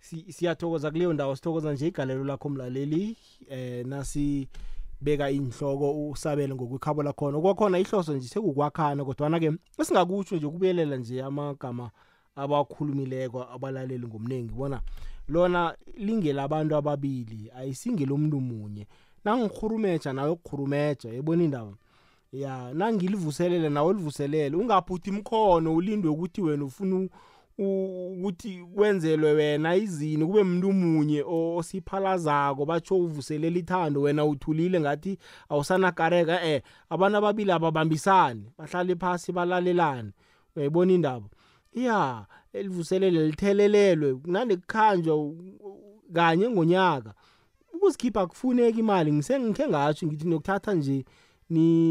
Si- 0.00 0.32
siyathokoza 0.32 0.90
kuleyo 0.90 1.12
ndawo. 1.12 1.36
Sithokoza 1.36 1.72
nje 1.72 1.86
igalelo 1.88 2.24
lakho 2.24 2.48
mlaleli. 2.48 3.16
Eh 3.48 3.86
nasibeka 3.86 5.30
inhloko 5.30 6.10
usabele 6.10 6.54
ngokwikhabo 6.54 7.02
lakhona. 7.02 7.38
Okwakhona 7.38 7.78
ihloso 7.78 8.14
nje 8.16 8.28
sekukwakhana 8.28 9.04
kodwana-ke 9.04 9.52
esingakutsho 9.78 10.36
nje 10.36 10.46
ukubuyelela 10.46 10.96
nje 10.96 11.22
amagama 11.22 11.90
abakhulumileko 12.36 13.42
abalaleli 13.42 14.06
ngomningi 14.06 14.54
bona 14.54 14.80
lona 15.28 15.76
lingelabantu 15.96 16.76
ababili 16.76 17.50
ayisingelomuntu 17.56 18.40
munye. 18.40 18.86
Nangikhurumeja 19.24 20.12
nawe 20.12 20.30
ukukhurumeja 20.30 21.10
yebona 21.10 21.42
indaba? 21.44 21.72
Ya 22.34 22.74
nangilivuselele 22.74 23.68
nawe 23.68 23.94
livuselele 23.94 24.56
ungaphuthi 24.56 25.10
imkhono 25.10 25.74
ulindwe 25.74 26.10
ukuthi 26.10 26.40
wena 26.42 26.64
ufuna 26.64 27.08
ukuthi 27.58 28.58
kwenzelwe 28.74 29.32
wena 29.32 29.76
izini 29.76 30.26
kube 30.26 30.40
umuntu 30.40 30.72
munye 30.72 31.24
osiphalazako 31.26 32.66
batsho 32.66 32.96
uvuselela 32.96 33.58
ithando 33.58 34.00
wena 34.00 34.24
uthulile 34.24 34.80
ngathi 34.80 35.18
awusanakareka. 35.48 36.44
Eh 36.44 36.62
abantu 36.90 37.16
ababili 37.18 37.52
ababambisani 37.52 38.50
bahlale 38.58 38.96
phasi 38.96 39.32
balalelane. 39.32 40.10
Uyayibona 40.56 40.92
indaba? 40.92 41.26
Ya 41.72 42.26
elivuselele 42.52 43.26
lithelelelwe 43.26 44.14
kunande 44.14 44.56
kukhanjwa 44.56 45.32
kanye 46.12 46.50
ngonyaka. 46.50 47.14
Ukuzikhipha 47.74 48.26
kufuneka 48.26 48.78
imali 48.78 49.12
ngise 49.12 49.40
ngatsho 49.40 50.06
ngithi 50.06 50.28
nokuthatha 50.28 50.74
nje 50.74 51.04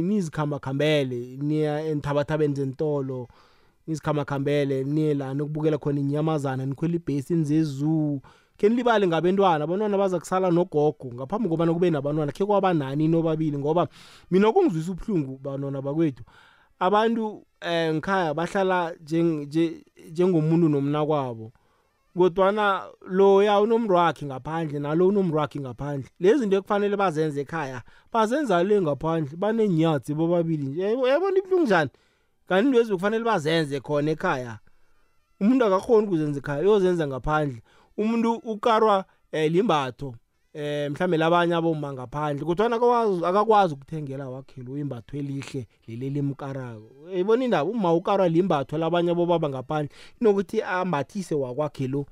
nizikhamba-khambele 0.02 1.38
niya 1.42 1.86
enthabathabeni 1.86 2.56
zentolo 2.56 3.28
nizikhamba-khambele 3.88 4.84
niye 4.84 5.14
la 5.14 5.34
nokubukela 5.34 5.78
khona 5.78 6.00
inyamazana 6.00 6.66
nikhwela 6.66 6.96
ibhesi 6.96 7.36
nizezoo 7.36 8.20
khe 8.58 8.70
nilibale 8.70 9.08
ngabentwana 9.08 9.64
abantwana 9.64 9.98
baza 9.98 10.20
kusala 10.20 10.52
nogogo 10.52 11.14
ngaphambi 11.14 11.50
kobana 11.50 11.74
kube 11.74 11.90
nabantwana 11.90 12.32
khe 12.32 12.46
kwabanani 12.46 13.08
nobabili 13.08 13.58
ngoba 13.58 13.88
mina 14.32 14.52
kungizwisa 14.52 14.92
ubuhlungu 14.92 15.40
bantwana 15.44 15.82
bakwethu. 15.82 16.24
Abantu 16.80 17.46
eh 17.62 17.94
ngikhaya 17.94 18.34
bahlala 18.34 18.96
njengomuntu 20.12 20.70
nomna 20.70 21.06
kwabo 21.06 21.52
kodwana 22.18 22.84
loya 23.08 23.60
unomntu 23.62 23.94
wakhe 23.94 24.26
ngaphandle 24.26 24.80
nalo 24.80 25.08
unomntu 25.08 25.36
wakhe 25.38 25.60
ngaphandle. 25.60 26.10
Lezi 26.20 26.40
zinto 26.40 26.58
ekufanele 26.58 26.96
bazenze 26.98 27.42
ekhaya 27.42 27.82
bazenza 28.14 28.64
le 28.64 28.82
ngaphandle 28.82 29.38
banenyatsi 29.38 30.14
bobabili 30.14 30.68
nje. 30.68 30.82
Yabona 30.82 31.38
ibuhlungu 31.38 31.66
njani? 31.66 31.90
Kanti 32.48 32.68
into 32.68 32.80
ezi 32.80 32.94
kufanele 32.94 33.24
bazenze 33.24 33.80
khona 33.80 34.12
ekhaya 34.12 34.60
umuntu 35.42 35.66
akakhoni 35.66 36.08
ukuzenza 36.08 36.40
ekhaya 36.40 36.62
uyozenza 36.62 37.08
ngaphandle. 37.08 37.62
Umuntu 37.98 38.34
ukarwa 38.34 39.06
um 39.34 39.40
limbatho. 39.54 40.16
Eh 40.54 40.92
mhlambe 40.92 41.18
labanye 41.18 41.56
aboma 41.56 41.94
ngaphandle 41.94 42.46
kodwana 42.46 42.76
akakwazi 43.28 43.74
ukuthengela 43.74 44.30
wakhe 44.30 44.64
lo 44.64 44.78
imbatho 44.78 45.18
elihle 45.18 45.68
leli 45.88 46.10
limkarako 46.10 46.90
ibona 47.16 47.46
indaba? 47.46 47.70
Uma 47.70 47.94
ukarwa 47.94 48.30
limbatho 48.30 48.78
labanye 48.78 49.12
abobaba 49.12 49.50
ngaphandle 49.50 49.90
inokuthi 50.22 50.62
ambathise 50.62 51.36
wakwakhe 51.36 51.88
lo. 51.88 52.06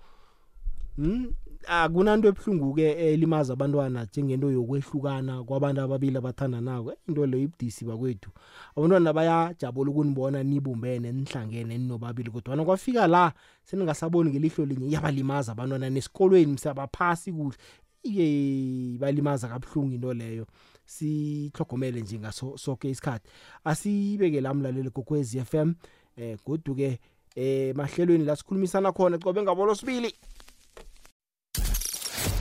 Hmm? 0.96 1.34
Akunanto 1.68 2.28
ebuhlungu-ke 2.28 3.14
elimaza 3.14 3.54
abantwana 3.54 4.04
njengento 4.04 4.52
yokwehlukana 4.52 5.44
kwabantu 5.44 5.82
ababili 5.82 6.18
abathandanako 6.18 6.94
into 7.08 7.26
leyo 7.26 7.44
ibudisi 7.44 7.86
bakwethu. 7.86 8.30
Abantwana 8.76 9.14
bayajabula 9.14 9.92
ukunibona 9.92 10.44
nibumbene 10.44 11.12
nihlangene 11.12 11.78
ninobabili 11.78 12.32
kodwana 12.32 12.66
kwafika 12.66 13.08
la 13.08 13.34
seningasaboni 13.64 14.30
ngelihlo 14.30 14.66
linye 14.66 14.88
iyabalimaza 14.88 15.52
abantwana 15.52 15.90
nesikolweni 15.90 16.54
msabaphasi 16.54 17.32
kuhle. 17.32 17.58
Iye 18.04 18.98
balimaza 18.98 19.48
kabuhlungu 19.48 19.96
into 19.96 20.14
leyo. 20.14 20.48
Sihlogomele 20.86 22.02
nje 22.02 22.20
ngaso 22.20 22.58
sonke 22.58 22.90
isikhathi. 22.90 23.30
Asibeke 23.64 24.42
la 24.42 24.54
mlaleli 24.54 24.90
kokwezi 24.90 25.42
FM 25.42 25.74
eh 26.18 26.38
goduke 26.46 27.00
eh 27.36 27.76
mahlelweni 27.76 28.26
la 28.26 28.36
sikhulumisana 28.36 28.92
khona 28.92 29.18
cobe 29.18 29.42
ngabolo 29.42 29.76
sibili. 29.76 30.14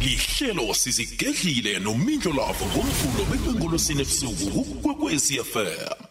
Lihlelo 0.00 0.74
sizigedlile 0.74 1.78
nomindlo 1.78 2.32
lavo 2.32 2.64
ngomvulo 2.66 3.24
bekwengolosini 3.30 4.00
ebusuku 4.00 4.64
kwekwezi 4.82 5.44
FM 5.44 6.09